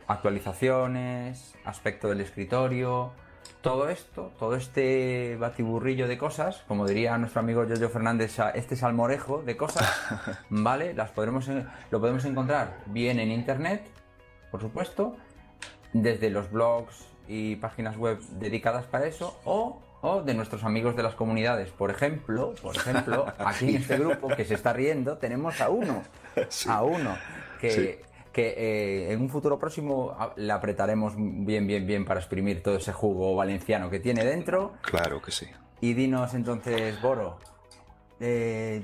actualizaciones, 0.06 1.54
aspecto 1.64 2.08
del 2.08 2.20
escritorio, 2.20 3.12
todo 3.62 3.88
esto, 3.88 4.32
todo 4.38 4.54
este 4.56 5.36
batiburrillo 5.36 6.06
de 6.06 6.18
cosas, 6.18 6.64
como 6.68 6.86
diría 6.86 7.18
nuestro 7.18 7.40
amigo 7.40 7.64
Jojo 7.68 7.88
Fernández, 7.88 8.38
este 8.54 8.76
salmorejo 8.76 9.42
de 9.42 9.56
cosas, 9.56 9.88
¿vale? 10.50 10.94
Las 10.94 11.10
podremos, 11.10 11.48
lo 11.90 12.00
podemos 12.00 12.24
encontrar 12.24 12.78
bien 12.86 13.18
en 13.18 13.30
internet, 13.30 13.88
por 14.52 14.60
supuesto, 14.60 15.16
desde 15.92 16.30
los 16.30 16.48
blogs 16.52 17.04
y 17.26 17.56
páginas 17.56 17.96
web 17.96 18.20
dedicadas 18.38 18.84
para 18.86 19.06
eso, 19.06 19.36
o, 19.44 19.80
o 20.02 20.22
de 20.22 20.34
nuestros 20.34 20.62
amigos 20.62 20.94
de 20.94 21.02
las 21.02 21.14
comunidades. 21.16 21.70
Por 21.70 21.90
ejemplo, 21.90 22.54
por 22.62 22.76
ejemplo, 22.76 23.26
aquí 23.38 23.70
en 23.70 23.76
este 23.82 23.98
grupo 23.98 24.28
que 24.28 24.44
se 24.44 24.54
está 24.54 24.72
riendo, 24.72 25.18
tenemos 25.18 25.60
a 25.60 25.68
uno, 25.70 26.02
a 26.68 26.82
uno, 26.84 27.16
que, 27.60 27.70
Sí. 27.70 27.94
que 28.32 28.48
eh, 28.56 29.12
en 29.12 29.20
un 29.22 29.28
futuro 29.28 29.58
próximo 29.58 30.14
a- 30.18 30.32
le 30.36 30.52
apretaremos 30.52 31.14
bien, 31.16 31.66
bien, 31.66 31.86
bien 31.86 32.04
para 32.04 32.20
exprimir 32.20 32.62
todo 32.62 32.76
ese 32.76 32.92
jugo 32.92 33.34
valenciano 33.36 33.90
que 33.90 34.00
tiene 34.00 34.24
dentro. 34.24 34.74
Claro 34.82 35.20
que 35.22 35.30
sí. 35.32 35.46
Y 35.80 35.94
dinos 35.94 36.34
entonces, 36.34 37.00
Boro, 37.02 37.38
eh, 38.20 38.82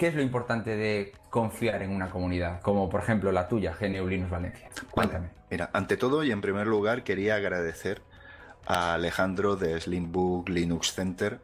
¿qué 0.00 0.08
es 0.08 0.14
lo 0.14 0.22
importante 0.22 0.76
de 0.76 1.12
confiar 1.28 1.82
en 1.82 1.90
una 1.90 2.08
comunidad? 2.08 2.62
Como 2.62 2.88
por 2.88 3.02
ejemplo 3.02 3.30
la 3.32 3.46
tuya, 3.46 3.76
GNU 3.78 4.08
Linux 4.08 4.30
Valencia. 4.30 4.70
Cuéntame. 4.90 5.26
Vale. 5.26 5.40
Mira, 5.50 5.70
ante 5.74 5.98
todo 5.98 6.24
y 6.24 6.32
en 6.32 6.40
primer 6.40 6.66
lugar 6.66 7.04
quería 7.04 7.34
agradecer 7.34 8.00
a 8.66 8.94
Alejandro 8.94 9.56
de 9.56 9.78
Slimbook 9.78 10.48
Linux 10.48 10.94
Center 10.94 11.40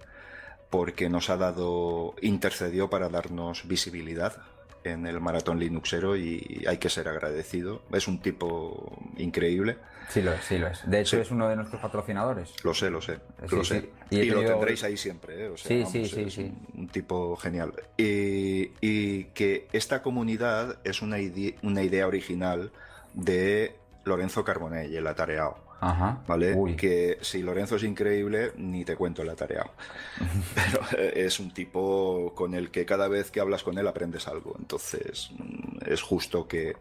porque 0.70 1.11
nos 1.11 1.28
ha 1.28 1.36
dado, 1.36 2.14
intercedió 2.22 2.88
para 2.88 3.11
darnos 3.11 3.68
visibilidad 3.68 4.38
en 4.87 5.07
el 5.07 5.20
maratón 5.20 5.59
Linuxero 5.59 6.16
y 6.16 6.64
hay 6.68 6.78
que 6.78 6.89
ser 6.89 7.09
agradecido. 7.09 7.82
Es 7.93 8.07
un 8.09 8.20
tipo 8.20 8.97
increíble, 9.16 9.78
Sí 10.09 10.22
lo 10.22 10.32
es, 10.32 10.45
sí 10.45 10.57
lo 10.57 10.68
es. 10.68 10.89
De 10.89 11.01
hecho 11.01 11.16
Sí. 11.16 11.22
es 11.22 11.30
uno 11.32 11.49
de 11.49 11.57
nuestros 11.57 11.82
patrocinadores. 11.82 12.55
lo 12.62 12.72
sé, 12.72 12.91
lo 12.91 13.03
sé, 13.03 13.18
Sí, 13.49 13.57
lo 13.57 13.64
sí. 13.64 13.74
sé. 13.74 13.91
Y 14.11 14.24
lo 14.26 14.37
tenido- 14.37 14.53
tendréis 14.53 14.84
ahí 14.84 14.97
siempre, 14.97 15.45
¿eh? 15.45 15.49
O 15.49 15.57
sea, 15.57 15.68
Sí, 15.68 15.76
vamos, 15.78 15.93
sí, 15.93 16.07
sí, 16.07 16.20
es 16.22 16.34
sí. 16.34 16.43
Un, 16.74 16.82
un 16.82 16.89
tipo 16.89 17.34
genial. 17.37 17.72
Y, 17.97 18.70
y 18.80 19.24
que 19.34 19.66
esta 19.72 20.03
comunidad 20.03 20.78
es 20.84 21.03
una 21.03 21.18
idea 21.18 22.07
original 22.07 22.70
de 23.14 23.74
Lorenzo 24.05 24.45
Carbonell, 24.45 24.95
el 24.95 25.07
atareado. 25.09 25.65
Ajá. 25.81 26.22
¿Vale? 26.27 26.55
Uy. 26.55 26.74
Que 26.77 27.18
si 27.20 27.43
Lorenzo 27.43 27.77
es 27.77 27.83
increíble, 27.83 28.53
ni 28.57 28.85
te 28.85 28.97
cuento 28.97 29.22
el 29.22 29.29
atareado. 29.29 29.70
Pero 30.55 30.81
eh, 30.99 31.12
es 31.27 31.39
un 31.39 31.53
tipo 31.53 32.33
con 32.35 32.55
el 32.55 32.70
que 32.70 32.87
cada 32.87 33.09
vez 33.09 33.31
que 33.31 33.41
hablas 33.41 33.62
con 33.62 33.77
él 33.79 33.87
aprendes 33.87 34.27
algo. 34.27 34.55
Entonces 34.59 35.31
mm, 35.39 35.79
es 35.93 36.01
justo 36.03 36.49
que, 36.49 36.77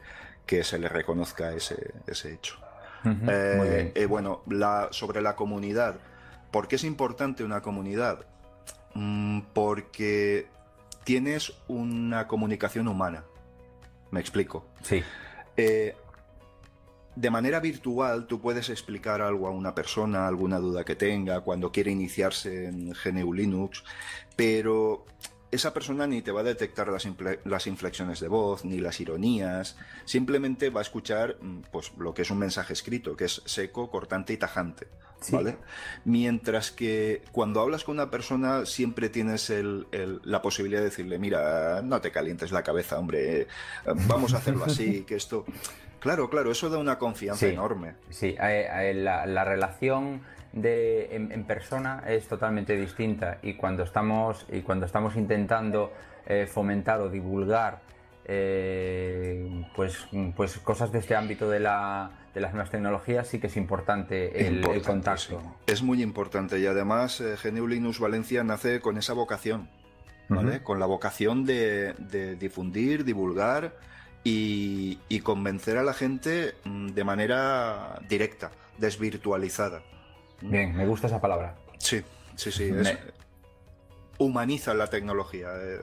que 0.45 0.63
se 0.63 0.79
le 0.79 0.87
reconozca 0.89 1.51
ese, 1.53 1.93
ese 2.07 2.33
hecho. 2.33 2.55
Ujú, 3.03 3.29
Eh, 3.29 3.53
Muy 3.57 3.69
bien. 3.69 3.91
eh, 3.95 4.05
bueno, 4.05 4.41
la, 4.49 4.87
sobre 4.91 5.21
la 5.21 5.35
comunidad. 5.35 5.95
¿Por 6.51 6.67
qué 6.67 6.77
es 6.77 6.83
importante 6.85 7.43
una 7.43 7.61
comunidad? 7.61 8.25
Mm, 8.93 9.41
porque 9.53 10.47
tienes 11.03 11.53
una 11.67 12.27
comunicación 12.27 12.87
humana. 12.87 13.25
Me 14.11 14.21
explico. 14.21 14.65
Sí. 14.81 15.03
Eh, 15.57 15.95
de 17.15 17.29
manera 17.29 17.59
virtual 17.59 18.27
tú 18.27 18.41
puedes 18.41 18.69
explicar 18.69 19.21
algo 19.21 19.47
a 19.47 19.51
una 19.51 19.73
persona, 19.73 20.27
alguna 20.27 20.59
duda 20.59 20.83
que 20.83 20.95
tenga, 20.95 21.41
cuando 21.41 21.71
quiere 21.71 21.91
iniciarse 21.91 22.65
en 22.67 22.91
GNU 22.93 23.33
Linux, 23.33 23.83
pero 24.35 25.05
esa 25.51 25.73
persona 25.73 26.05
ni 26.07 26.21
te 26.21 26.31
va 26.31 26.41
a 26.41 26.43
detectar 26.43 26.89
las, 26.89 27.05
infle- 27.07 27.39
las 27.45 27.65
inflexiones 27.67 28.19
de 28.19 28.27
voz, 28.27 28.65
ni 28.65 28.79
las 28.79 28.99
ironías, 28.99 29.77
simplemente 30.03 30.69
va 30.69 30.81
a 30.81 30.83
escuchar 30.83 31.37
mm, 31.41 31.61
pues, 31.71 31.93
lo 31.97 32.13
que 32.13 32.23
es 32.23 32.31
un 32.31 32.39
mensaje 32.39 32.73
escrito, 32.73 33.15
que 33.15 33.25
es 33.25 33.41
seco, 33.45 33.89
cortante 33.89 34.33
y 34.33 34.37
tajante. 34.37 34.87
Sí. 35.21 35.33
¿Vale? 35.33 35.57
Mientras 36.03 36.71
que 36.71 37.21
cuando 37.31 37.61
hablas 37.61 37.85
con 37.85 37.95
una 37.95 38.11
persona 38.11 38.65
siempre 38.65 39.07
tienes 39.07 39.49
el- 39.49 39.87
el- 39.93 40.19
la 40.25 40.41
posibilidad 40.41 40.81
de 40.81 40.89
decirle, 40.89 41.17
mira, 41.19 41.81
no 41.81 42.01
te 42.01 42.11
calientes 42.11 42.51
la 42.51 42.61
cabeza, 42.61 42.99
hombre, 42.99 43.41
eh, 43.43 43.47
vamos 44.07 44.33
a 44.33 44.37
hacerlo 44.39 44.65
así, 44.65 45.03
que 45.07 45.15
esto... 45.15 45.45
Claro, 46.05 46.29
claro, 46.29 46.51
eso 46.51 46.69
da 46.69 46.77
una 46.77 46.99
confianza 46.99 47.47
Sí. 47.47 47.51
enorme. 47.53 47.95
Sí, 48.11 48.35
la, 48.37 49.25
la 49.25 49.43
relación 49.43 50.21
de, 50.53 51.15
en, 51.15 51.31
en 51.31 51.45
persona 51.45 52.03
es 52.07 52.27
totalmente 52.27 52.75
distinta 52.77 53.39
y 53.41 53.55
cuando 53.55 53.81
estamos, 53.81 54.45
y 54.51 54.61
cuando 54.61 54.85
estamos 54.85 55.15
intentando 55.15 55.91
eh, 56.27 56.45
fomentar 56.45 57.01
o 57.01 57.09
divulgar 57.09 57.81
eh, 58.25 59.65
pues, 59.75 60.07
pues 60.35 60.57
cosas 60.59 60.91
de 60.91 60.99
este 60.99 61.15
ámbito 61.15 61.49
de, 61.49 61.59
la, 61.59 62.11
de 62.35 62.39
las 62.41 62.53
nuevas 62.53 62.69
tecnologías 62.69 63.27
sí 63.27 63.39
que 63.39 63.47
es 63.47 63.57
importante 63.57 64.47
el, 64.47 64.63
el 64.63 64.81
contacto. 64.83 65.41
Es 65.65 65.81
muy 65.81 66.03
importante 66.03 66.59
y 66.59 66.67
además 66.67 67.19
eh, 67.19 67.35
GNU 67.43 67.67
Linux 67.67 67.99
Valencia 67.99 68.43
nace 68.43 68.79
con 68.79 68.97
esa 68.99 69.13
vocación, 69.13 69.69
¿vale? 70.29 70.61
Con 70.61 70.79
la 70.79 70.85
vocación 70.85 71.45
de, 71.45 71.93
de 71.97 72.35
difundir, 72.35 73.03
divulgar 73.05 73.73
y, 74.25 74.99
y 75.07 75.19
convencer 75.21 75.77
a 75.77 75.83
la 75.83 75.93
gente 75.93 76.55
mm, 76.65 76.87
de 76.89 77.03
manera 77.05 77.99
directa, 78.09 78.51
desvirtualizada. 78.77 79.81
Bien, 80.41 80.75
me 80.75 80.85
gusta 80.85 81.07
esa 81.07 81.21
palabra. 81.21 81.55
Sí, 81.77 82.01
sí, 82.35 82.51
sí. 82.51 82.71
Me- 82.73 82.97
humaniza 84.17 84.73
la 84.73 84.87
tecnología. 84.87 85.49
eh, 85.55 85.79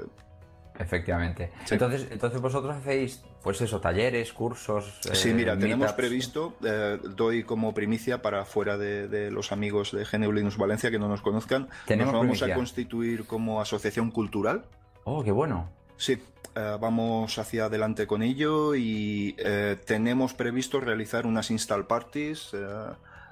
Efectivamente. 0.78 1.52
Sí. 1.66 1.74
Entonces, 1.74 2.06
entonces 2.10 2.40
vosotros 2.40 2.74
hacéis, 2.74 3.22
pues 3.42 3.60
eso, 3.60 3.80
talleres, 3.80 4.32
cursos. 4.32 4.98
Sí, 5.12 5.28
eh, 5.30 5.34
mira, 5.34 5.56
tenemos 5.58 5.92
previsto, 5.92 6.54
eh, 6.64 6.98
doy 7.14 7.44
como 7.44 7.74
primicia 7.74 8.22
para 8.22 8.44
fuera 8.46 8.76
de, 8.78 9.06
de 9.06 9.30
los 9.30 9.52
amigos 9.52 9.92
de 9.92 10.04
GNU 10.04 10.32
Linux 10.32 10.56
Valencia 10.56 10.90
que 10.90 10.98
no 10.98 11.08
nos 11.08 11.20
conozcan, 11.20 11.68
nos 11.88 12.06
vamos 12.06 12.20
primicia. 12.20 12.54
a 12.54 12.56
constituir 12.56 13.26
como 13.26 13.60
asociación 13.60 14.10
cultural. 14.10 14.64
Oh, 15.04 15.22
qué 15.22 15.30
bueno. 15.30 15.68
Sí, 16.02 16.18
eh, 16.56 16.76
vamos 16.80 17.38
hacia 17.38 17.66
adelante 17.66 18.08
con 18.08 18.24
ello 18.24 18.74
y 18.74 19.36
eh, 19.38 19.76
tenemos 19.86 20.34
previsto 20.34 20.80
realizar 20.80 21.26
unas 21.28 21.52
install 21.52 21.86
parties 21.86 22.50
eh, 22.54 22.88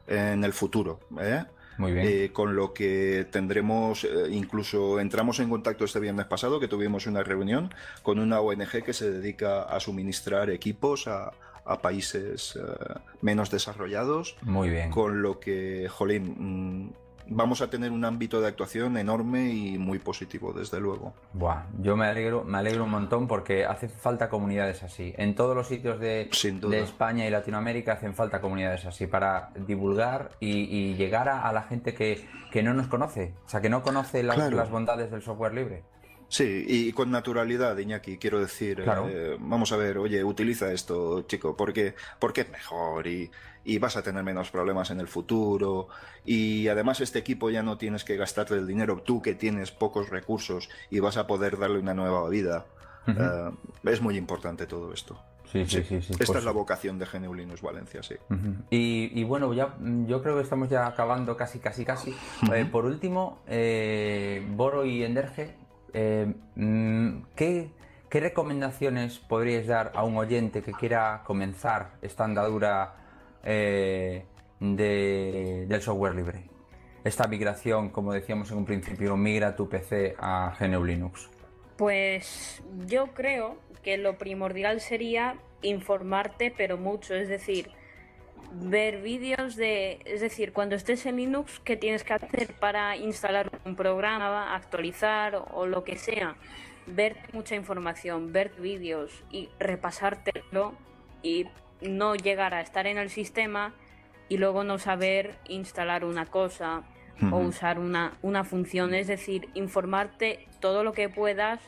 en 0.06 0.44
el 0.44 0.52
futuro. 0.52 1.00
¿eh? 1.20 1.44
Muy 1.78 1.92
bien. 1.92 2.06
Eh, 2.08 2.30
con 2.32 2.54
lo 2.54 2.72
que 2.72 3.26
tendremos, 3.32 4.04
eh, 4.04 4.28
incluso 4.30 5.00
entramos 5.00 5.40
en 5.40 5.50
contacto 5.50 5.84
este 5.84 5.98
viernes 5.98 6.26
pasado, 6.26 6.60
que 6.60 6.68
tuvimos 6.68 7.08
una 7.08 7.24
reunión 7.24 7.74
con 8.04 8.20
una 8.20 8.38
ONG 8.40 8.84
que 8.84 8.92
se 8.92 9.10
dedica 9.10 9.62
a 9.62 9.80
suministrar 9.80 10.48
equipos 10.50 11.08
a, 11.08 11.32
a 11.64 11.82
países 11.82 12.56
eh, 12.56 13.00
menos 13.20 13.50
desarrollados, 13.50 14.36
Muy 14.42 14.70
bien. 14.70 14.90
con 14.90 15.22
lo 15.22 15.40
que, 15.40 15.88
jolín, 15.88 16.86
mm, 16.86 16.92
vamos 17.30 17.62
a 17.62 17.70
tener 17.70 17.90
un 17.92 18.04
ámbito 18.04 18.40
de 18.40 18.48
actuación 18.48 18.96
enorme 18.98 19.50
y 19.52 19.78
muy 19.78 19.98
positivo, 19.98 20.52
desde 20.52 20.78
luego. 20.80 21.14
Buah, 21.32 21.62
yo 21.80 21.96
me 21.96 22.06
alegro, 22.06 22.44
me 22.44 22.58
alegro 22.58 22.84
un 22.84 22.90
montón 22.90 23.26
porque 23.26 23.64
hace 23.64 23.88
falta 23.88 24.28
comunidades 24.28 24.82
así. 24.82 25.14
En 25.16 25.34
todos 25.34 25.56
los 25.56 25.66
sitios 25.68 25.98
de, 25.98 26.28
España 26.72 27.26
y 27.26 27.30
Latinoamérica 27.30 27.94
hacen 27.94 28.14
falta 28.14 28.40
comunidades 28.40 28.84
así 28.84 29.06
para 29.06 29.50
divulgar 29.66 30.32
y, 30.40 30.50
y 30.64 30.94
llegar 30.96 31.28
a, 31.28 31.48
a 31.48 31.52
la 31.52 31.62
gente 31.62 31.94
que, 31.94 32.28
que 32.50 32.62
no 32.62 32.74
nos 32.74 32.88
conoce, 32.88 33.34
o 33.46 33.48
sea, 33.48 33.60
que 33.60 33.70
no 33.70 33.82
conoce 33.82 34.22
las, 34.22 34.36
Claro. 34.36 34.56
las 34.56 34.70
bondades 34.70 35.10
del 35.10 35.22
software 35.22 35.54
libre. 35.54 35.82
Sí, 36.30 36.64
y 36.68 36.92
con 36.92 37.10
naturalidad, 37.10 37.76
Iñaki, 37.76 38.16
quiero 38.16 38.38
decir, 38.38 38.82
Claro. 38.84 39.08
eh, 39.08 39.36
vamos 39.40 39.72
a 39.72 39.76
ver, 39.76 39.98
oye, 39.98 40.22
utiliza 40.22 40.72
esto, 40.72 41.22
chico, 41.22 41.56
porque, 41.56 41.94
porque 42.20 42.42
es 42.42 42.50
mejor 42.50 43.08
y, 43.08 43.32
y 43.64 43.78
vas 43.78 43.96
a 43.96 44.02
tener 44.02 44.22
menos 44.22 44.48
problemas 44.52 44.90
en 44.92 45.00
el 45.00 45.08
futuro. 45.08 45.88
Y 46.24 46.68
además 46.68 47.00
este 47.00 47.18
equipo 47.18 47.50
ya 47.50 47.64
no 47.64 47.78
tienes 47.78 48.04
que 48.04 48.16
gastarte 48.16 48.54
el 48.54 48.66
dinero, 48.68 49.02
tú 49.04 49.20
que 49.20 49.34
tienes 49.34 49.72
pocos 49.72 50.08
recursos 50.08 50.70
y 50.88 51.00
vas 51.00 51.16
a 51.16 51.26
poder 51.26 51.58
darle 51.58 51.80
una 51.80 51.94
nueva 51.94 52.28
vida. 52.28 52.64
Eh, 53.08 53.50
es 53.86 54.00
muy 54.00 54.16
importante 54.16 54.66
todo 54.68 54.92
esto. 54.94 55.20
Sí, 55.50 55.66
sí, 55.66 55.82
sí. 55.82 56.00
sí, 56.00 56.12
Esta 56.12 56.26
pues- 56.26 56.38
es 56.38 56.44
la 56.44 56.52
vocación 56.52 56.96
de 57.00 57.06
GNU 57.06 57.34
Linux 57.34 57.60
Valencia, 57.60 58.04
sí. 58.04 58.14
Y, 58.70 59.10
y 59.20 59.24
bueno, 59.24 59.52
ya 59.52 59.74
yo 60.06 60.22
creo 60.22 60.36
que 60.36 60.42
estamos 60.42 60.68
ya 60.68 60.86
acabando 60.86 61.36
casi, 61.36 61.58
casi, 61.58 61.84
casi. 61.84 62.14
Eh, 62.54 62.66
por 62.70 62.84
último, 62.84 63.42
eh, 63.48 64.46
Boro 64.54 64.84
y 64.84 65.02
Enderge, 65.02 65.56
eh, 65.94 66.32
mm, 66.56 67.22
¿qué, 67.36 67.70
recomendaciones 68.10 69.18
podríais 69.18 69.66
dar 69.66 69.92
a 69.94 70.04
un 70.04 70.16
oyente 70.16 70.62
que 70.62 70.72
quiera 70.72 71.22
comenzar 71.24 71.92
esta 72.02 72.24
andadura 72.24 72.94
eh, 73.44 74.24
de- 74.60 75.66
del 75.68 75.82
software 75.82 76.14
libre? 76.14 76.44
Esta 77.04 77.26
migración, 77.26 77.88
como 77.90 78.12
decíamos 78.12 78.50
en 78.50 78.58
un 78.58 78.64
principio, 78.66 79.16
migra 79.16 79.56
tu 79.56 79.68
PC 79.68 80.14
a 80.18 80.54
GNU 80.58 80.84
Linux. 80.84 81.30
Pues 81.76 82.62
yo 82.86 83.06
creo 83.14 83.56
que 83.82 83.96
lo 83.96 84.18
primordial 84.18 84.80
sería 84.80 85.36
informarte, 85.62 86.52
pero 86.54 86.76
mucho, 86.76 87.14
es 87.14 87.28
decir, 87.28 87.70
ver 88.52 89.02
vídeos 89.02 89.56
de, 89.56 90.00
es 90.04 90.20
decir, 90.20 90.52
cuando 90.52 90.74
estés 90.74 91.06
en 91.06 91.16
Linux, 91.16 91.60
qué 91.60 91.76
tienes 91.76 92.04
que 92.04 92.14
hacer 92.14 92.54
para 92.54 92.96
instalar 92.96 93.50
un 93.64 93.76
programa, 93.76 94.54
actualizar 94.54 95.36
o, 95.36 95.44
o 95.52 95.66
lo 95.66 95.84
que 95.84 95.96
sea, 95.96 96.36
ver 96.86 97.16
mucha 97.32 97.54
información, 97.54 98.32
ver 98.32 98.50
vídeos 98.58 99.24
y 99.30 99.48
repasártelo 99.58 100.74
y 101.22 101.46
no 101.80 102.14
llegar 102.14 102.54
a 102.54 102.60
estar 102.60 102.86
en 102.86 102.98
el 102.98 103.10
sistema 103.10 103.74
y 104.28 104.36
luego 104.36 104.64
no 104.64 104.78
saber 104.78 105.34
instalar 105.48 106.04
una 106.04 106.26
cosa 106.26 106.84
o 107.32 107.36
usar 107.36 107.78
una, 107.78 108.16
una 108.22 108.44
función. 108.44 108.94
Es 108.94 109.08
decir, 109.08 109.48
informarte 109.54 110.46
todo 110.60 110.84
lo 110.84 110.92
que 110.92 111.08
puedas 111.08 111.60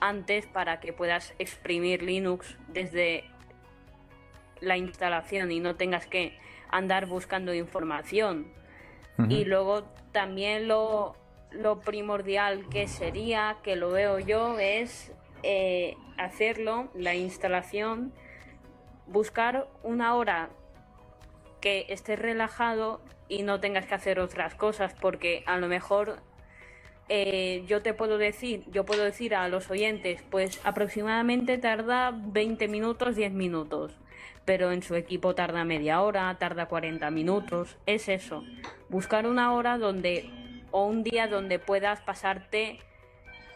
antes 0.00 0.46
para 0.46 0.80
que 0.80 0.92
puedas 0.92 1.34
exprimir 1.38 2.02
Linux 2.02 2.56
desde 2.68 3.24
la 4.60 4.76
instalación 4.76 5.50
y 5.50 5.60
no 5.60 5.76
tengas 5.76 6.06
que 6.06 6.38
andar 6.70 7.06
buscando 7.06 7.54
información. 7.54 8.52
Y 9.28 9.44
luego 9.44 9.82
también 10.12 10.68
lo, 10.68 11.16
lo 11.50 11.80
primordial 11.80 12.68
que 12.68 12.86
sería, 12.86 13.56
que 13.64 13.74
lo 13.74 13.90
veo 13.90 14.20
yo, 14.20 14.60
es 14.60 15.12
eh, 15.42 15.96
hacerlo, 16.16 16.88
la 16.94 17.16
instalación, 17.16 18.12
buscar 19.08 19.68
una 19.82 20.14
hora 20.14 20.50
que 21.60 21.86
estés 21.88 22.18
relajado 22.18 23.00
y 23.28 23.42
no 23.42 23.60
tengas 23.60 23.86
que 23.86 23.94
hacer 23.94 24.20
otras 24.20 24.54
cosas, 24.54 24.94
porque 24.94 25.42
a 25.46 25.56
lo 25.58 25.68
mejor 25.68 26.20
eh, 27.08 27.64
yo 27.66 27.82
te 27.82 27.94
puedo 27.94 28.18
decir, 28.18 28.64
yo 28.70 28.84
puedo 28.84 29.04
decir 29.04 29.34
a 29.34 29.48
los 29.48 29.70
oyentes, 29.70 30.22
pues 30.30 30.60
aproximadamente 30.64 31.56
tarda 31.58 32.12
20 32.14 32.68
minutos, 32.68 33.16
10 33.16 33.32
minutos, 33.32 33.96
pero 34.48 34.72
en 34.72 34.82
su 34.82 34.94
equipo 34.94 35.34
tarda 35.34 35.62
media 35.64 36.00
hora, 36.00 36.34
tarda 36.38 36.68
40 36.68 37.10
minutos, 37.10 37.76
es 37.84 38.08
eso, 38.08 38.44
buscar 38.88 39.26
una 39.26 39.52
hora 39.52 39.76
donde 39.76 40.30
o 40.70 40.86
un 40.86 41.02
día 41.02 41.28
donde 41.28 41.58
puedas 41.58 42.00
pasarte 42.00 42.78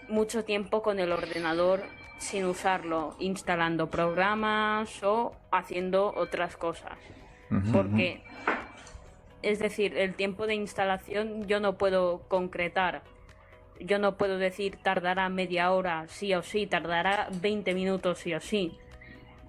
mucho 0.06 0.44
tiempo 0.44 0.82
con 0.82 0.98
el 0.98 1.10
ordenador 1.10 1.82
sin 2.18 2.44
usarlo, 2.44 3.16
instalando 3.18 3.88
programas 3.88 5.02
o 5.02 5.34
haciendo 5.50 6.12
otras 6.14 6.58
cosas. 6.58 6.98
Porque, 7.72 8.22
es 9.40 9.60
decir, 9.60 9.96
el 9.96 10.14
tiempo 10.14 10.46
de 10.46 10.56
instalación 10.56 11.46
yo 11.46 11.58
no 11.58 11.78
puedo 11.78 12.28
concretar. 12.28 13.02
Yo 13.80 13.98
no 13.98 14.18
puedo 14.18 14.36
decir 14.36 14.76
tardará 14.82 15.30
media 15.30 15.72
hora 15.72 16.04
sí 16.08 16.34
o 16.34 16.42
sí, 16.42 16.66
tardará 16.66 17.30
20 17.40 17.72
minutos 17.72 18.18
sí 18.18 18.34
o 18.34 18.40
sí. 18.40 18.78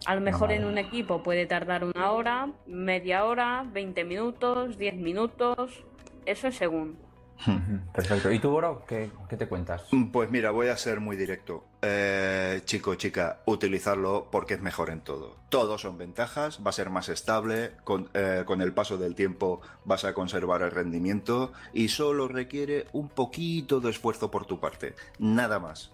A 0.05 0.15
lo 0.15 0.21
mejor 0.21 0.51
en 0.51 0.65
un 0.65 0.77
equipo 0.77 1.23
puede 1.23 1.45
tardar 1.45 1.83
una 1.83 2.11
hora, 2.11 2.49
media 2.67 3.25
hora, 3.25 3.65
20 3.71 4.03
minutos, 4.03 4.77
10 4.77 4.95
minutos. 4.95 5.83
Eso 6.25 6.47
es 6.47 6.55
según. 6.55 6.97
Perfecto. 7.93 8.31
¿Y 8.31 8.39
tú, 8.39 8.49
Boro, 8.49 8.83
qué, 8.87 9.09
qué 9.29 9.37
te 9.37 9.47
cuentas? 9.47 9.85
Pues 10.11 10.29
mira, 10.29 10.51
voy 10.51 10.67
a 10.67 10.77
ser 10.77 10.99
muy 10.99 11.15
directo. 11.15 11.65
Eh, 11.81 12.61
chico, 12.65 12.95
chica, 12.95 13.41
utilizarlo 13.45 14.27
porque 14.31 14.55
es 14.55 14.61
mejor 14.61 14.89
en 14.89 15.01
todo. 15.01 15.37
Todos 15.49 15.81
son 15.81 15.97
ventajas, 15.97 16.59
va 16.65 16.69
a 16.69 16.73
ser 16.73 16.89
más 16.89 17.09
estable, 17.09 17.71
con, 17.83 18.09
eh, 18.13 18.43
con 18.45 18.61
el 18.61 18.73
paso 18.73 18.97
del 18.97 19.15
tiempo 19.15 19.61
vas 19.85 20.05
a 20.05 20.13
conservar 20.13 20.61
el 20.61 20.71
rendimiento 20.71 21.51
y 21.73 21.89
solo 21.89 22.27
requiere 22.27 22.87
un 22.93 23.09
poquito 23.09 23.79
de 23.79 23.89
esfuerzo 23.89 24.31
por 24.31 24.45
tu 24.45 24.59
parte, 24.59 24.95
nada 25.19 25.59
más. 25.59 25.91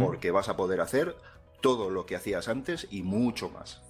Porque 0.00 0.32
vas 0.32 0.48
a 0.48 0.56
poder 0.56 0.80
hacer 0.80 1.14
todo 1.60 1.90
lo 1.90 2.06
que 2.06 2.16
hacías 2.16 2.48
antes 2.48 2.86
y 2.90 3.02
mucho 3.02 3.50
más. 3.50 3.82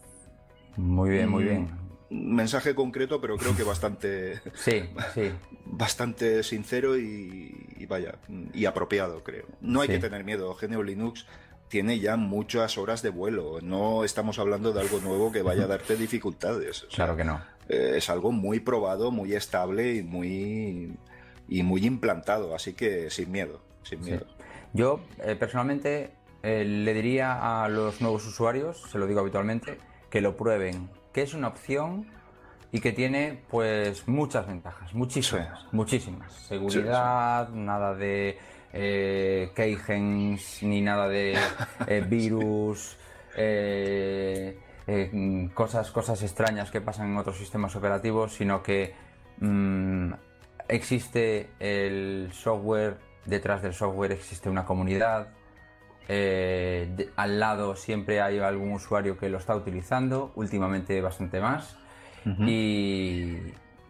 Muy 0.77 1.11
bien, 1.11 1.29
muy 1.29 1.45
Mm, 1.45 1.47
bien. 1.47 1.87
Mensaje 2.09 2.75
concreto, 2.77 3.21
pero 3.21 3.37
creo 3.37 3.57
que 3.57 3.64
bastante, 3.64 4.41
Sí, 4.55 4.85
sí. 5.14 5.33
bastante 5.64 6.43
sincero 6.43 6.97
y, 6.99 7.67
y 7.77 7.87
vaya, 7.87 8.14
y 8.55 8.67
apropiado, 8.67 9.23
creo. 9.25 9.47
No 9.61 9.81
hay 9.81 9.89
Sí. 9.89 9.95
que 9.95 10.01
tener 10.01 10.23
miedo. 10.25 10.55
GNU 10.61 10.83
Linux 10.83 11.27
tiene 11.69 11.99
ya 11.99 12.17
muchas 12.17 12.79
horas 12.79 13.03
de 13.03 13.11
vuelo. 13.11 13.59
No 13.61 14.05
estamos 14.05 14.39
hablando 14.39 14.73
de 14.73 14.81
algo 14.81 15.01
nuevo 15.01 15.33
que 15.33 15.43
vaya 15.43 15.64
a 15.64 15.67
darte 15.67 15.97
dificultades. 15.97 16.85
O 16.85 16.91
sea, 16.91 17.07
Claro 17.07 17.17
que 17.17 17.25
no. 17.25 17.41
eh, 17.69 17.95
es 17.97 18.09
algo 18.09 18.31
muy 18.31 18.61
probado, 18.61 19.11
muy 19.11 19.35
estable 19.35 19.95
y 19.97 20.03
muy, 20.05 20.97
y 21.49 21.62
muy 21.64 21.85
implantado. 21.85 22.55
Así 22.55 22.75
que 22.75 23.11
sin 23.11 23.33
miedo, 23.33 23.61
sin 23.83 24.05
Sí. 24.05 24.11
miedo. 24.11 24.27
Yo, 24.75 25.01
eh, 25.25 25.35
personalmente, 25.35 26.11
eh, 26.47 26.65
le 26.65 26.95
diría 26.95 27.65
a 27.65 27.69
los 27.69 28.01
nuevos 28.01 28.25
usuarios, 28.25 28.81
se 28.89 28.99
lo 28.99 29.07
digo 29.09 29.19
habitualmente, 29.19 29.79
que 30.09 30.21
lo 30.21 30.37
prueben, 30.37 30.89
que 31.13 31.23
es 31.23 31.35
una 31.35 31.49
opción 31.49 32.07
y 32.71 32.81
que 32.81 32.93
tiene 32.93 33.43
pues 33.51 34.07
muchas 34.07 34.47
ventajas, 34.47 34.95
muchísimas, 34.95 35.61
Sí. 35.63 35.67
muchísimas. 35.73 36.33
Seguridad, 36.33 37.49
nada 37.49 37.95
de 37.95 38.39
eh, 38.73 39.51
keygens, 39.57 40.63
ni 40.63 40.83
nada 40.83 41.09
de 41.09 41.35
eh, 41.89 42.05
virus, 42.07 42.97
eh, 43.37 44.57
cosas, 45.53 45.91
cosas 45.91 46.23
extrañas 46.23 46.71
que 46.71 46.81
pasan 46.81 47.09
en 47.11 47.17
otros 47.17 47.39
sistemas 47.39 47.75
operativos, 47.75 48.35
sino 48.35 48.63
que 48.63 48.95
mm, 49.41 50.13
existe 50.69 51.51
el 51.59 52.31
software, 52.33 52.99
detrás 53.25 53.63
del 53.63 53.75
software 53.75 54.13
existe 54.13 54.49
una 54.49 54.65
comunidad, 54.65 55.29
eh, 56.09 56.89
de- 56.97 57.11
al 57.17 57.41
lado 57.41 57.77
siempre 57.77 58.21
hay 58.21 58.39
algún 58.39 58.73
usuario 58.73 59.17
que 59.19 59.29
lo 59.29 59.39
está 59.39 59.55
utilizando, 59.57 60.33
últimamente 60.37 61.01
bastante 61.01 61.41
más. 61.41 61.77
y, 62.49 63.39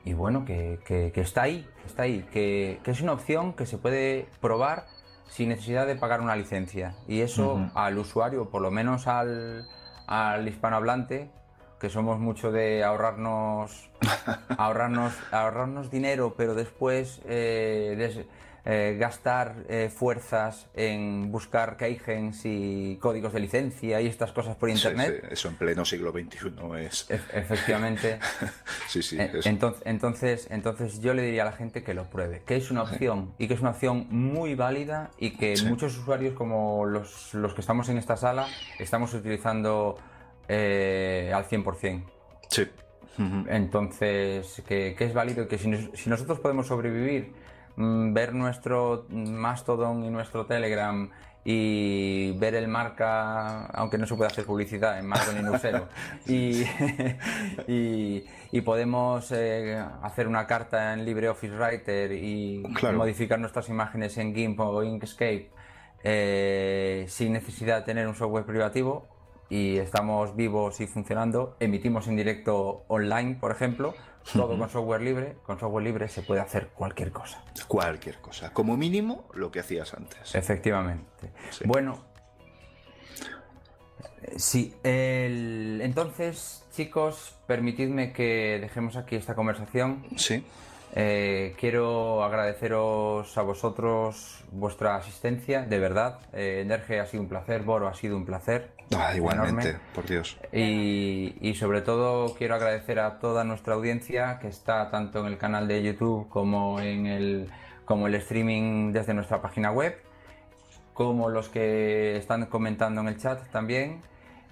y 0.04 0.12
bueno, 0.12 0.44
que, 0.44 0.78
que- 0.84 1.10
que 1.12 1.20
está 1.22 1.42
ahí, 1.42 1.66
que 1.82 1.86
está 1.86 2.02
ahí, 2.02 2.22
que, 2.32 2.80
que 2.84 2.90
es 2.90 3.00
una 3.00 3.12
opción 3.12 3.54
que 3.54 3.64
se 3.66 3.78
puede 3.78 4.26
probar 4.40 4.86
sin 5.28 5.48
necesidad 5.48 5.86
de 5.86 5.96
pagar 5.96 6.20
una 6.20 6.36
licencia. 6.36 6.94
Y 7.08 7.20
eso 7.22 7.68
al 7.74 7.98
usuario, 7.98 8.48
por 8.50 8.62
lo 8.62 8.70
menos 8.70 9.06
al, 9.06 9.66
al 10.06 10.46
hispanohablante, 10.46 11.30
que 11.80 11.90
somos 11.90 12.18
mucho 12.18 12.52
de 12.52 12.84
ahorrarnos 12.84 13.90
ahorrarnos 14.56 15.12
ahorrarnos 15.30 15.90
dinero 15.90 16.32
pero 16.36 16.54
después 16.54 17.20
eh, 17.26 17.94
des- 17.98 18.26
eh, 18.68 18.96
gastar 18.98 19.54
eh, 19.68 19.88
fuerzas 19.94 20.66
en 20.74 21.30
buscar 21.30 21.76
keygens 21.76 22.40
y 22.44 22.98
códigos 23.00 23.32
de 23.32 23.38
licencia 23.38 24.00
y 24.00 24.08
estas 24.08 24.32
cosas 24.32 24.56
por 24.56 24.68
internet 24.68 25.20
sí, 25.22 25.28
eso 25.30 25.48
en 25.48 25.54
pleno 25.54 25.84
siglo 25.84 26.10
XXI 26.10 26.50
es. 26.84 27.08
Ef- 27.08 27.30
efectivamente 27.32 28.18
Sí, 28.88 29.02
sí. 29.02 29.16
Es- 29.20 29.46
Entonces, 29.46 29.82
entonces, 29.86 30.48
entonces 30.50 31.00
yo 31.00 31.14
le 31.14 31.22
diría 31.22 31.42
a 31.42 31.46
la 31.46 31.52
gente 31.52 31.84
que 31.84 31.94
lo 31.94 32.10
pruebe, 32.10 32.42
que 32.44 32.56
es 32.56 32.70
una 32.72 32.82
opción 32.82 33.32
y 33.38 33.46
que 33.46 33.54
es 33.54 33.60
una 33.60 33.70
opción 33.70 34.08
muy 34.10 34.56
válida 34.56 35.10
y 35.16 35.30
que 35.36 35.54
muchos 35.68 35.96
usuarios 35.98 36.34
como 36.34 36.86
los, 36.86 37.34
los 37.34 37.54
que 37.54 37.60
estamos 37.60 37.88
en 37.88 37.98
esta 37.98 38.16
sala 38.16 38.48
estamos 38.80 39.14
utilizando 39.14 39.96
eh, 40.48 41.30
al 41.34 41.44
100%. 41.48 42.02
sí. 42.50 42.66
Entonces, 43.48 44.62
que, 44.68 44.94
que 44.96 45.04
es 45.04 45.14
válido 45.14 45.44
y 45.44 45.46
que 45.48 45.56
si, 45.58 45.68
nos- 45.68 45.88
si 45.94 46.10
nosotros 46.10 46.38
podemos 46.40 46.66
sobrevivir, 46.66 47.32
ver 47.76 48.34
nuestro 48.34 49.06
Mastodon 49.10 50.04
y 50.04 50.10
nuestro 50.10 50.46
Telegram 50.46 51.10
y 51.48 52.32
ver 52.38 52.56
el 52.56 52.66
marca, 52.66 53.66
aunque 53.66 53.98
no 53.98 54.06
se 54.06 54.16
puede 54.16 54.32
hacer 54.32 54.44
publicidad 54.44 54.98
en 54.98 55.08
Linuxero, 55.36 55.86
y, 56.26 56.64
y, 57.68 58.24
y 58.50 58.60
podemos 58.62 59.30
eh, 59.30 59.80
hacer 60.02 60.26
una 60.26 60.46
carta 60.48 60.92
en 60.92 61.04
LibreOffice 61.04 61.54
Writer 61.56 62.10
y 62.12 62.64
Claro. 62.74 62.98
modificar 62.98 63.38
nuestras 63.38 63.68
imágenes 63.68 64.18
en 64.18 64.34
GIMP 64.34 64.58
o 64.58 64.82
Inkscape 64.82 65.50
eh, 66.02 67.04
sin 67.08 67.32
necesidad 67.32 67.78
de 67.78 67.82
tener 67.82 68.08
un 68.08 68.14
software 68.16 68.44
privativo 68.44 69.06
y 69.48 69.76
estamos 69.78 70.34
vivos 70.34 70.80
y 70.80 70.88
funcionando, 70.88 71.56
emitimos 71.60 72.08
en 72.08 72.16
directo 72.16 72.84
online, 72.88 73.36
por 73.40 73.52
ejemplo, 73.52 73.94
todo 74.32 74.58
con 74.58 74.68
software 74.70 75.02
libre, 75.02 75.36
con 75.44 75.58
software 75.58 75.84
libre 75.84 76.08
se 76.08 76.22
puede 76.22 76.40
hacer 76.40 76.68
cualquier 76.68 77.12
cosa. 77.12 77.42
Cualquier 77.68 78.18
cosa. 78.20 78.52
Como 78.52 78.76
mínimo, 78.76 79.28
lo 79.34 79.50
que 79.50 79.60
hacías 79.60 79.94
antes. 79.94 80.34
Efectivamente. 80.34 81.30
Sí. 81.50 81.64
Bueno, 81.66 82.04
eh, 84.22 84.34
sí, 84.38 84.74
el- 84.82 85.80
entonces, 85.82 86.64
chicos, 86.72 87.34
permitidme 87.46 88.12
que 88.12 88.58
dejemos 88.60 88.96
aquí 88.96 89.16
esta 89.16 89.34
conversación. 89.34 90.04
Sí. 90.16 90.44
Eh, 90.98 91.54
quiero 91.60 92.24
agradeceros 92.24 93.36
a 93.36 93.42
vosotros 93.42 94.42
vuestra 94.50 94.96
asistencia, 94.96 95.60
de 95.60 95.78
verdad. 95.78 96.20
Eh, 96.32 96.64
Nerge 96.66 97.00
ha 97.00 97.04
sido 97.04 97.22
un 97.22 97.28
placer, 97.28 97.62
Boro 97.64 97.86
ha 97.86 97.92
sido 97.92 98.16
un 98.16 98.24
placer. 98.24 98.70
Ah, 98.96 99.14
igualmente, 99.14 99.68
enorme. 99.68 99.80
por 99.94 100.06
Dios. 100.06 100.38
Y, 100.54 101.36
y 101.42 101.54
sobre 101.54 101.82
todo 101.82 102.34
quiero 102.34 102.54
agradecer 102.54 102.98
a 102.98 103.18
toda 103.18 103.44
nuestra 103.44 103.74
audiencia 103.74 104.38
que 104.38 104.48
está 104.48 104.90
tanto 104.90 105.20
en 105.20 105.26
el 105.26 105.36
canal 105.36 105.68
de 105.68 105.82
YouTube 105.82 106.30
como 106.30 106.80
en 106.80 107.04
el, 107.06 107.50
como 107.84 108.06
el 108.06 108.14
streaming 108.14 108.92
desde 108.92 109.12
nuestra 109.12 109.42
página 109.42 109.72
web, 109.72 109.98
como 110.94 111.28
los 111.28 111.50
que 111.50 112.16
están 112.16 112.46
comentando 112.46 113.02
en 113.02 113.08
el 113.08 113.18
chat 113.18 113.46
también. 113.50 114.00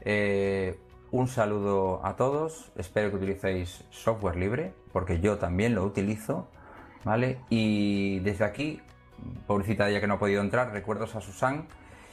Eh, 0.02 0.78
un 1.14 1.28
saludo 1.28 2.04
a 2.04 2.16
todos, 2.16 2.72
espero 2.74 3.10
que 3.10 3.16
utilicéis 3.16 3.84
software 3.90 4.34
libre, 4.34 4.74
porque 4.92 5.20
yo 5.20 5.38
también 5.38 5.76
lo 5.76 5.84
utilizo, 5.84 6.48
¿vale? 7.04 7.38
Y 7.50 8.18
desde 8.20 8.44
aquí, 8.44 8.80
pobrecita 9.46 9.88
ya 9.90 10.00
que 10.00 10.08
no 10.08 10.14
ha 10.14 10.18
podido 10.18 10.40
entrar, 10.40 10.72
recuerdos 10.72 11.14
a 11.14 11.20
Susan. 11.20 11.68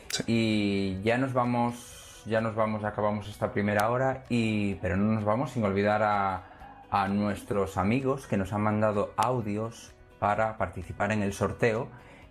Sí. 0.10 0.24
Y 0.28 1.02
ya 1.02 1.18
nos 1.18 1.34
vamos 1.34 2.24
ya 2.28 2.42
nos 2.42 2.54
vamos, 2.54 2.84
acabamos 2.84 3.28
esta 3.28 3.52
primera 3.52 3.90
hora, 3.90 4.26
y, 4.30 4.76
pero 4.76 4.96
no 4.96 5.12
nos 5.12 5.26
vamos 5.26 5.50
sin 5.50 5.64
olvidar 5.64 6.04
a, 6.04 6.44
a 6.92 7.08
nuestros 7.08 7.78
amigos 7.78 8.28
que 8.28 8.38
nos 8.38 8.54
han 8.54 8.62
mandado 8.62 9.16
audios 9.18 9.94
para 10.20 10.60
participar 10.60 11.12
en 11.12 11.24
el 11.24 11.34
sorteo 11.34 11.88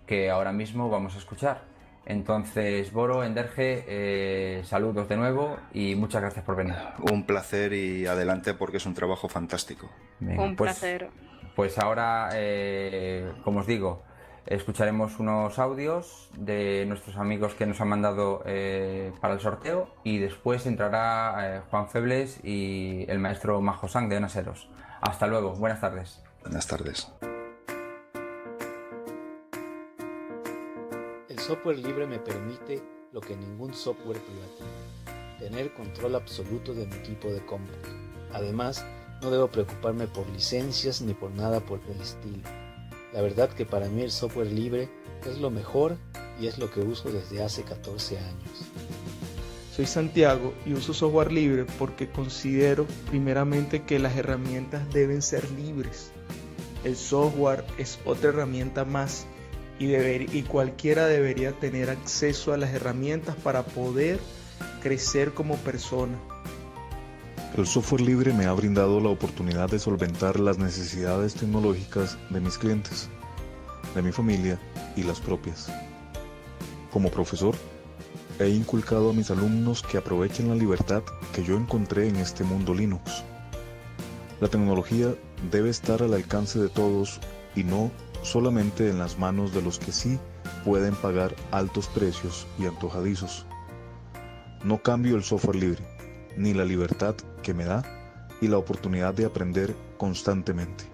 que 0.07 0.29
ahora 0.29 0.53
mismo 0.53 0.89
vamos 0.89 1.15
a 1.15 1.17
escuchar. 1.17 1.70
Entonces, 2.05 2.91
Boro, 2.91 3.23
Enderge, 3.23 3.85
eh, 3.87 4.61
saludos 4.65 5.07
de 5.07 5.17
nuevo 5.17 5.57
y 5.73 5.95
muchas 5.95 6.21
gracias 6.21 6.43
por 6.43 6.55
venir. 6.55 6.75
Un 7.11 7.25
placer 7.25 7.73
y 7.73 8.05
adelante 8.07 8.53
porque 8.53 8.77
es 8.77 8.85
un 8.85 8.93
trabajo 8.93 9.29
fantástico. 9.29 9.89
Venga, 10.19 10.43
Un 10.43 10.55
pues- 10.55 10.71
placer. 10.79 11.09
Pues 11.55 11.77
ahora, 11.77 12.29
eh, 12.33 13.29
como 13.43 13.59
os 13.59 13.67
digo, 13.67 14.01
escucharemos 14.45 15.19
unos 15.19 15.59
audios 15.59 16.29
de 16.37 16.85
nuestros 16.87 17.17
amigos 17.17 17.53
que 17.55 17.65
nos 17.65 17.79
han 17.81 17.89
mandado 17.89 18.41
eh, 18.45 19.11
para 19.19 19.33
el 19.33 19.41
sorteo 19.41 19.93
y 20.03 20.17
después 20.17 20.65
entrará 20.65 21.57
eh, 21.57 21.61
Juan 21.69 21.89
Febles 21.89 22.39
y 22.43 23.05
el 23.09 23.19
maestro 23.19 23.59
Majo 23.61 23.87
Sang 23.89 24.07
de 24.09 24.17
Onaseros. 24.17 24.69
Hasta 25.01 25.27
luego, 25.27 25.51
buenas 25.53 25.81
tardes. 25.81 26.23
Buenas 26.41 26.65
tardes. 26.67 27.11
Software 31.41 31.79
libre 31.79 32.05
me 32.05 32.19
permite 32.19 32.83
lo 33.11 33.19
que 33.19 33.35
ningún 33.35 33.73
software 33.73 34.19
privativo, 34.19 35.39
tener 35.39 35.73
control 35.73 36.13
absoluto 36.13 36.75
de 36.75 36.85
mi 36.85 36.95
equipo 36.95 37.29
de 37.29 37.43
cómputo. 37.43 37.89
Además, 38.31 38.85
no 39.23 39.31
debo 39.31 39.47
preocuparme 39.47 40.05
por 40.05 40.29
licencias 40.29 41.01
ni 41.01 41.15
por 41.15 41.31
nada 41.31 41.59
por 41.59 41.79
el 41.89 41.99
estilo. 41.99 42.43
La 43.11 43.23
verdad 43.23 43.49
que 43.49 43.65
para 43.65 43.89
mí 43.89 44.03
el 44.03 44.11
software 44.11 44.51
libre 44.51 44.87
es 45.27 45.39
lo 45.39 45.49
mejor 45.49 45.97
y 46.39 46.45
es 46.45 46.59
lo 46.59 46.69
que 46.69 46.81
uso 46.81 47.11
desde 47.11 47.43
hace 47.43 47.63
14 47.63 48.19
años. 48.19 48.51
Soy 49.75 49.87
Santiago 49.87 50.53
y 50.67 50.73
uso 50.73 50.93
software 50.93 51.31
libre 51.31 51.65
porque 51.79 52.11
considero 52.11 52.85
primeramente 53.09 53.81
que 53.81 53.97
las 53.97 54.15
herramientas 54.15 54.93
deben 54.93 55.23
ser 55.23 55.49
libres. 55.51 56.11
El 56.83 56.95
software 56.95 57.63
es 57.79 57.97
otra 58.05 58.29
herramienta 58.29 58.85
más 58.85 59.25
y, 59.83 60.43
cualquiera 60.43 61.07
debería 61.07 61.53
tener 61.53 61.89
acceso 61.89 62.53
a 62.53 62.57
las 62.57 62.73
herramientas 62.73 63.35
para 63.35 63.63
poder 63.63 64.19
crecer 64.81 65.33
como 65.33 65.55
persona. 65.57 66.17
El 67.57 67.65
software 67.65 68.01
libre 68.01 68.31
me 68.31 68.45
ha 68.45 68.53
brindado 68.53 68.99
la 68.99 69.09
oportunidad 69.09 69.69
de 69.69 69.79
solventar 69.79 70.39
las 70.39 70.59
necesidades 70.59 71.33
tecnológicas 71.33 72.17
de 72.29 72.39
mis 72.39 72.57
clientes, 72.57 73.09
de 73.95 74.01
mi 74.03 74.11
familia 74.11 74.59
y 74.95 75.03
las 75.03 75.19
propias. 75.19 75.71
Como 76.91 77.09
profesor, 77.09 77.55
he 78.39 78.49
inculcado 78.49 79.09
a 79.09 79.13
mis 79.13 79.31
alumnos 79.31 79.81
que 79.81 79.97
aprovechen 79.97 80.49
la 80.49 80.55
libertad 80.55 81.01
que 81.33 81.43
yo 81.43 81.57
encontré 81.57 82.07
en 82.07 82.17
este 82.17 82.43
mundo 82.43 82.73
Linux. 82.73 83.23
La 84.39 84.47
tecnología 84.47 85.15
debe 85.51 85.69
estar 85.69 86.03
al 86.03 86.13
alcance 86.13 86.59
de 86.59 86.69
todos 86.69 87.19
y 87.55 87.63
no 87.63 87.91
solamente 88.23 88.89
en 88.89 88.99
las 88.99 89.17
manos 89.17 89.53
de 89.53 89.61
los 89.61 89.79
que 89.79 89.91
sí 89.91 90.19
pueden 90.63 90.95
pagar 90.95 91.35
altos 91.51 91.87
precios 91.87 92.47
y 92.59 92.65
antojadizos. 92.65 93.45
No 94.63 94.81
cambio 94.81 95.15
el 95.15 95.23
software 95.23 95.55
libre, 95.55 95.83
ni 96.37 96.53
la 96.53 96.65
libertad 96.65 97.15
que 97.41 97.53
me 97.53 97.65
da 97.65 97.83
y 98.41 98.47
la 98.47 98.57
oportunidad 98.57 99.13
de 99.13 99.25
aprender 99.25 99.75
constantemente. 99.97 100.85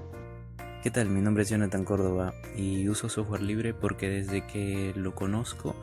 ¿Qué 0.83 0.91
tal? 0.91 1.09
Mi 1.09 1.21
nombre 1.21 1.43
es 1.43 1.49
Jonathan 1.49 1.83
Córdoba 1.83 2.33
y 2.55 2.87
uso 2.87 3.09
software 3.09 3.41
libre 3.41 3.73
porque 3.73 4.09
desde 4.09 4.45
que 4.45 4.93
lo 4.95 5.15
conozco 5.15 5.75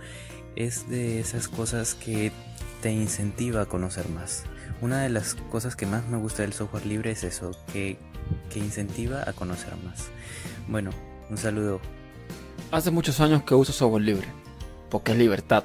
es 0.56 0.88
de 0.88 1.20
esas 1.20 1.48
cosas 1.48 1.94
que 1.94 2.32
te 2.80 2.92
incentiva 2.92 3.62
a 3.62 3.66
conocer 3.66 4.08
más. 4.08 4.44
Una 4.80 5.02
de 5.02 5.08
las 5.08 5.34
cosas 5.34 5.76
que 5.76 5.86
más 5.86 6.06
me 6.08 6.16
gusta 6.16 6.42
del 6.42 6.52
software 6.52 6.86
libre 6.86 7.10
es 7.10 7.24
eso, 7.24 7.52
que, 7.72 7.98
que 8.50 8.58
incentiva 8.60 9.28
a 9.28 9.32
conocer 9.32 9.74
más. 9.84 10.08
Bueno, 10.68 10.90
un 11.30 11.38
saludo. 11.38 11.80
Hace 12.70 12.90
muchos 12.90 13.20
años 13.20 13.42
que 13.42 13.54
uso 13.54 13.72
software 13.72 14.02
libre, 14.02 14.26
porque 14.90 15.12
es 15.12 15.18
libertad, 15.18 15.64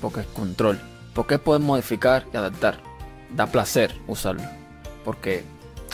porque 0.00 0.20
es 0.20 0.26
control, 0.26 0.80
porque 1.14 1.34
es 1.34 1.40
poder 1.40 1.60
modificar 1.62 2.26
y 2.32 2.36
adaptar. 2.36 2.80
Da 3.34 3.46
placer 3.46 3.94
usarlo, 4.06 4.42
porque 5.04 5.44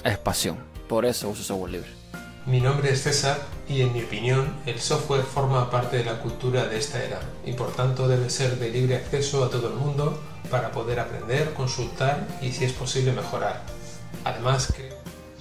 es 0.04 0.18
pasión. 0.18 0.58
Por 0.88 1.04
eso 1.04 1.28
uso 1.28 1.42
software 1.42 1.72
libre. 1.72 1.98
Mi 2.46 2.60
nombre 2.60 2.90
es 2.90 3.02
César 3.02 3.38
y 3.68 3.82
en 3.82 3.92
mi 3.92 4.02
opinión 4.02 4.54
el 4.64 4.80
software 4.80 5.22
forma 5.22 5.70
parte 5.70 5.98
de 5.98 6.04
la 6.04 6.22
cultura 6.22 6.66
de 6.66 6.78
esta 6.78 7.04
era 7.04 7.20
y 7.44 7.52
por 7.52 7.72
tanto 7.72 8.08
debe 8.08 8.30
ser 8.30 8.58
de 8.58 8.70
libre 8.70 8.96
acceso 8.96 9.44
a 9.44 9.50
todo 9.50 9.68
el 9.68 9.74
mundo 9.74 10.18
para 10.50 10.72
poder 10.72 10.98
aprender, 10.98 11.52
consultar 11.52 12.26
y 12.40 12.50
si 12.52 12.64
es 12.64 12.72
posible 12.72 13.12
mejorar. 13.12 13.62
Además 14.24 14.72
creo 14.74 14.97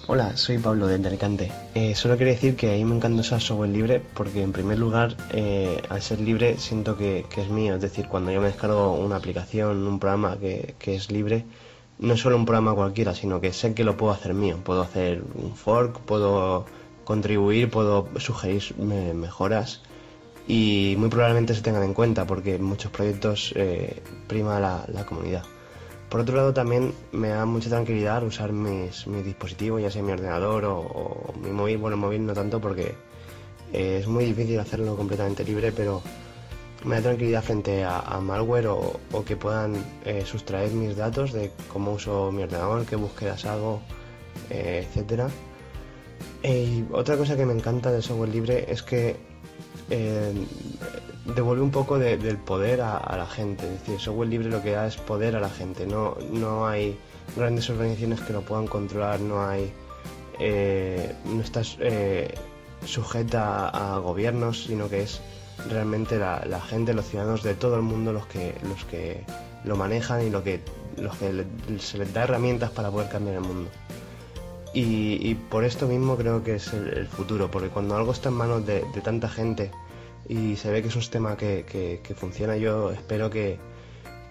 Hola, 0.10 0.38
soy 0.38 0.58
Pablo 0.58 0.88
de 0.88 0.95
Alicante. 1.05 1.51
Eh, 1.76 1.93
solo 1.93 2.18
quería 2.18 2.32
decir 2.34 2.55
que 2.55 2.72
a 2.74 2.76
mí 2.78 2.86
me 2.86 2.95
encanta 2.95 3.20
usar 3.20 3.41
software 3.41 3.70
libre 3.70 4.01
porque 4.14 4.41
en 4.41 4.53
primer 4.53 4.80
lugar, 4.80 5.18
eh, 5.34 5.82
al 5.89 6.01
ser 6.01 6.22
libre, 6.22 6.58
siento 6.58 6.95
que, 6.95 7.26
es 7.36 7.49
mío. 7.49 7.76
Es 7.76 7.82
decir, 7.82 8.08
cuando 8.08 8.32
yo 8.32 8.39
me 8.39 8.47
descargo 8.47 8.93
una 8.93 9.18
aplicación, 9.18 9.86
un 9.86 9.99
programa 9.99 10.38
que, 10.38 10.76
es 10.86 11.12
libre, 11.12 11.43
no 11.99 12.14
es 12.14 12.22
solo 12.22 12.38
un 12.38 12.45
programa 12.45 12.74
cualquiera, 12.74 13.14
sino 13.14 13.41
que 13.41 13.51
sé 13.51 13.74
que 13.74 13.84
lo 13.84 13.97
puedo 13.97 14.14
hacer 14.14 14.34
mío. 14.34 14.58
Puedo 14.64 14.82
hacer 14.82 15.24
un 15.36 15.53
fork, 15.58 15.99
puedo 15.99 16.66
contribuir, 17.03 17.70
puedo 17.70 18.08
sugerir 18.18 18.64
me- 18.78 19.14
mejoras 19.14 19.82
y 20.47 20.95
muy 20.97 21.10
probablemente 21.10 21.53
se 21.53 21.62
tengan 21.62 21.84
en 21.84 21.93
cuenta 21.93 22.26
porque 22.26 22.55
en 22.55 22.64
muchos 22.64 22.91
proyectos 22.91 23.51
eh, 23.58 24.01
prima 24.28 24.58
la 24.62 25.05
comunidad. 25.05 25.43
Por 26.10 26.22
otro 26.22 26.38
lado, 26.38 26.53
también 26.53 26.93
me 27.12 27.30
da 27.30 27.45
mucha 27.45 27.70
tranquilidad 27.70 28.24
usar 28.24 28.53
mis, 28.53 29.08
mis 29.08 29.26
dispositivos, 29.26 29.82
ya 29.82 29.91
sea 29.91 30.01
mi 30.01 30.14
ordenador 30.14 30.64
o, 30.66 31.34
mi 31.43 31.51
móvil. 31.51 31.78
Bueno, 31.78 31.97
móvil 31.97 32.26
no 32.26 32.34
tanto 32.34 32.62
porque 32.62 32.95
eh, 33.74 33.97
es 33.99 34.08
muy 34.08 34.24
difícil 34.24 34.58
hacerlo 34.60 34.95
completamente 34.95 35.43
libre, 35.43 35.74
pero 35.74 36.01
me 36.86 36.95
da 36.95 37.01
tranquilidad 37.01 37.43
frente 37.43 37.84
a, 37.84 38.20
malware 38.22 38.68
o, 38.68 38.99
que 39.26 39.36
puedan 39.36 39.74
eh, 40.05 40.24
sustraer 40.26 40.72
mis 40.72 40.95
datos 40.95 41.34
de 41.34 41.51
cómo 41.72 41.93
uso 41.93 42.32
mi 42.32 42.43
ordenador, 42.43 42.86
qué 42.86 42.95
búsquedas 42.95 43.45
hago, 43.45 43.82
eh. 44.49 44.88
Eh, 46.43 46.64
y 46.64 46.86
otra 46.93 47.18
cosa 47.18 47.36
que 47.36 47.45
me 47.45 47.53
encanta 47.53 47.91
del 47.91 48.03
software 48.03 48.30
libre 48.30 48.66
es 48.70 48.82
que 48.82 49.18
devuelve 51.36 51.62
un 51.64 51.72
poco 51.72 52.00
de- 52.00 52.18
del 52.18 52.38
poder 52.38 52.82
a, 52.82 53.16
la 53.18 53.26
gente. 53.26 53.66
Es 53.66 53.82
decir, 53.82 54.00
software 54.00 54.30
libre 54.30 54.50
lo 54.50 54.62
que 54.62 54.72
da 54.72 54.88
es 54.88 54.98
poder 54.98 55.36
a 55.36 55.40
la 55.40 55.50
gente. 55.50 55.86
No, 55.86 56.18
no 56.32 56.68
hay 56.68 56.98
grandes 57.36 57.70
organizaciones 57.70 58.22
que 58.22 58.34
lo 58.34 58.42
puedan 58.42 58.68
controlar, 58.68 59.20
no 59.20 59.46
hay. 59.46 59.72
eh, 60.40 61.16
no 61.26 61.42
estás 61.42 61.78
eh, 61.80 62.34
sujeta 62.86 63.70
a, 63.70 63.98
gobiernos, 64.00 64.66
sino 64.66 64.88
que 64.90 65.02
es 65.02 65.20
realmente 65.70 66.20
la, 66.20 66.62
gente, 66.62 66.94
los 66.94 67.08
ciudadanos 67.08 67.42
de 67.42 67.56
todo 67.56 67.76
el 67.76 67.82
mundo 67.82 68.14
los 68.14 68.28
que, 68.28 68.54
los 68.70 68.86
que 68.86 69.24
lo 69.66 69.76
manejan 69.76 70.22
y 70.28 70.30
lo 70.30 70.44
que, 70.44 70.62
los 70.98 71.18
que 71.18 71.44
se 71.80 71.98
les 71.98 72.14
da 72.14 72.24
herramientas 72.24 72.70
para 72.70 72.92
poder 72.92 73.10
cambiar 73.10 73.38
el 73.38 73.42
mundo. 73.42 73.70
Y, 74.74 75.34
por 75.50 75.64
esto 75.64 75.88
mismo 75.88 76.18
creo 76.18 76.44
que 76.44 76.56
es 76.56 76.72
el, 76.72 77.08
futuro, 77.08 77.50
porque 77.50 77.70
cuando 77.70 77.96
algo 77.96 78.12
está 78.12 78.30
en 78.30 78.36
manos 78.36 78.64
de 78.68 78.84
tanta 79.04 79.28
gente 79.28 79.72
y 80.30 80.56
se 80.58 80.72
ve 80.72 80.82
que 80.82 80.90
es 80.90 80.96
un 80.96 81.02
sistema 81.02 81.38
que, 81.38 81.66
que- 82.04 82.16
funciona, 82.16 82.58
yo 82.58 82.92
espero 82.92 83.30
que, 83.30 83.58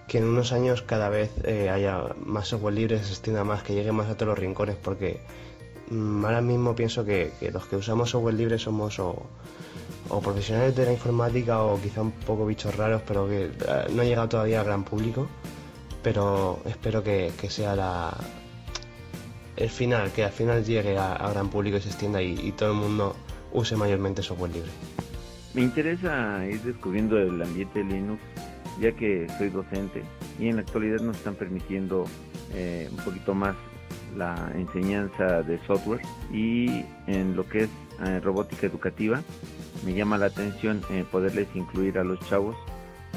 que 0.07 0.19
en 0.19 0.25
unos 0.25 0.51
años 0.51 0.81
cada 0.83 1.09
vez 1.09 1.31
eh, 1.43 1.69
haya 1.69 2.03
más 2.23 2.49
software 2.49 2.73
libre, 2.75 3.03
se 3.03 3.09
extienda 3.11 3.43
más, 3.43 3.63
que 3.63 3.73
llegue 3.73 3.91
más 3.91 4.07
a 4.09 4.15
todos 4.15 4.29
los 4.29 4.39
rincones, 4.39 4.75
porque 4.75 5.19
mm, 5.89 6.23
ahora 6.25 6.41
mismo 6.41 6.75
pienso 6.75 7.03
que, 7.03 7.31
los 7.51 7.65
que 7.65 7.75
usamos 7.77 8.11
software 8.11 8.35
libre 8.35 8.59
somos 8.59 8.99
o, 8.99 9.15
o 10.09 10.21
profesionales 10.21 10.75
de 10.75 10.85
la 10.85 10.91
informática 10.93 11.63
o 11.63 11.81
quizá 11.81 12.01
un 12.01 12.11
poco 12.11 12.45
bichos 12.45 12.75
raros, 12.75 13.01
pero 13.07 13.27
que 13.27 13.45
eh, 13.45 13.51
no 13.91 14.01
ha 14.01 14.05
llegado 14.05 14.29
todavía 14.29 14.59
al 14.59 14.65
gran 14.65 14.83
público, 14.83 15.27
pero 16.03 16.59
espero 16.65 17.01
que, 17.03 17.31
sea 17.49 17.75
la, 17.75 18.15
el 19.55 19.69
final, 19.69 20.11
que 20.11 20.23
al 20.25 20.31
final 20.31 20.63
llegue 20.63 20.95
a, 20.97 21.13
a 21.15 21.31
gran 21.31 21.49
público 21.49 21.77
y 21.77 21.81
se 21.81 21.89
extienda 21.89 22.21
y, 22.21 22.33
y 22.39 22.51
todo 22.51 22.69
el 22.71 22.77
mundo 22.77 23.15
use 23.51 23.75
mayormente 23.75 24.21
software 24.21 24.51
libre. 24.51 24.69
Me 25.57 25.63
interesa 25.63 26.45
ir 26.45 26.61
descubriendo 26.61 27.17
el 27.17 27.41
ambiente 27.41 27.83
Linux, 27.83 28.21
ya 28.79 28.91
que 28.91 29.25
soy 29.39 29.49
docente 29.49 30.03
y 30.37 30.49
en 30.49 30.57
la 30.57 30.61
actualidad 30.61 30.99
nos 30.99 31.17
están 31.17 31.33
permitiendo 31.33 32.05
eh, 32.53 32.87
un 32.91 32.97
poquito 32.97 33.33
más 33.33 33.55
la 34.15 34.51
enseñanza 34.53 35.41
de 35.41 35.57
software. 35.65 36.01
Y 36.31 36.85
en 37.07 37.35
lo 37.35 37.49
que 37.49 37.63
es 37.63 37.69
eh, 38.05 38.19
robótica 38.19 38.67
educativa 38.67 39.23
me 39.83 39.95
llama 39.95 40.19
la 40.19 40.27
atención 40.27 40.83
eh, 40.91 41.03
poderles 41.11 41.47
incluir 41.55 41.97
a 41.97 42.03
los 42.03 42.19
chavos 42.29 42.55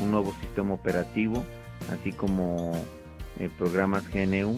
un 0.00 0.10
nuevo 0.10 0.32
sistema 0.40 0.72
operativo, 0.72 1.44
así 1.92 2.10
como 2.10 2.72
programas 3.58 4.10
GNU 4.10 4.56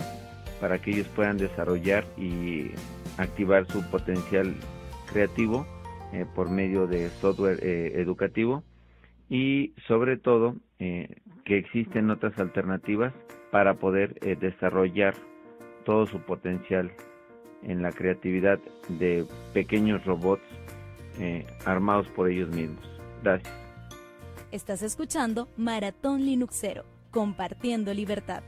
para 0.60 0.80
que 0.80 0.92
ellos 0.92 1.08
puedan 1.16 1.36
desarrollar 1.36 2.04
y 2.16 2.70
activar 3.18 3.66
su 3.66 3.82
potencial 3.90 4.54
creativo 5.12 5.66
eh, 6.12 6.26
por 6.34 6.50
medio 6.50 6.86
de 6.86 7.08
software 7.08 7.58
eh, 7.62 8.00
educativo 8.00 8.62
y 9.28 9.72
sobre 9.88 10.18
todo 10.18 10.56
eh, 10.78 11.16
que 11.44 11.56
existen 11.58 12.10
otras 12.10 12.38
alternativas 12.38 13.14
para 13.50 13.74
poder 13.74 14.18
desarrollar 14.38 15.14
todo 15.84 16.06
su 16.06 16.20
potencial 16.20 16.90
en 17.62 17.82
la 17.82 17.92
creatividad 17.92 18.58
de 18.88 19.24
pequeños 19.52 20.04
robots 20.06 20.42
armados 21.66 22.08
por 22.08 22.30
ellos 22.30 22.48
mismos. 22.48 22.82
Gracias. 23.22 23.52
Estás 24.50 24.82
escuchando 24.82 25.48
Maratón 25.56 26.24
Linuxero, 26.24 26.84
compartiendo 27.10 27.92
libertad. 27.92 28.42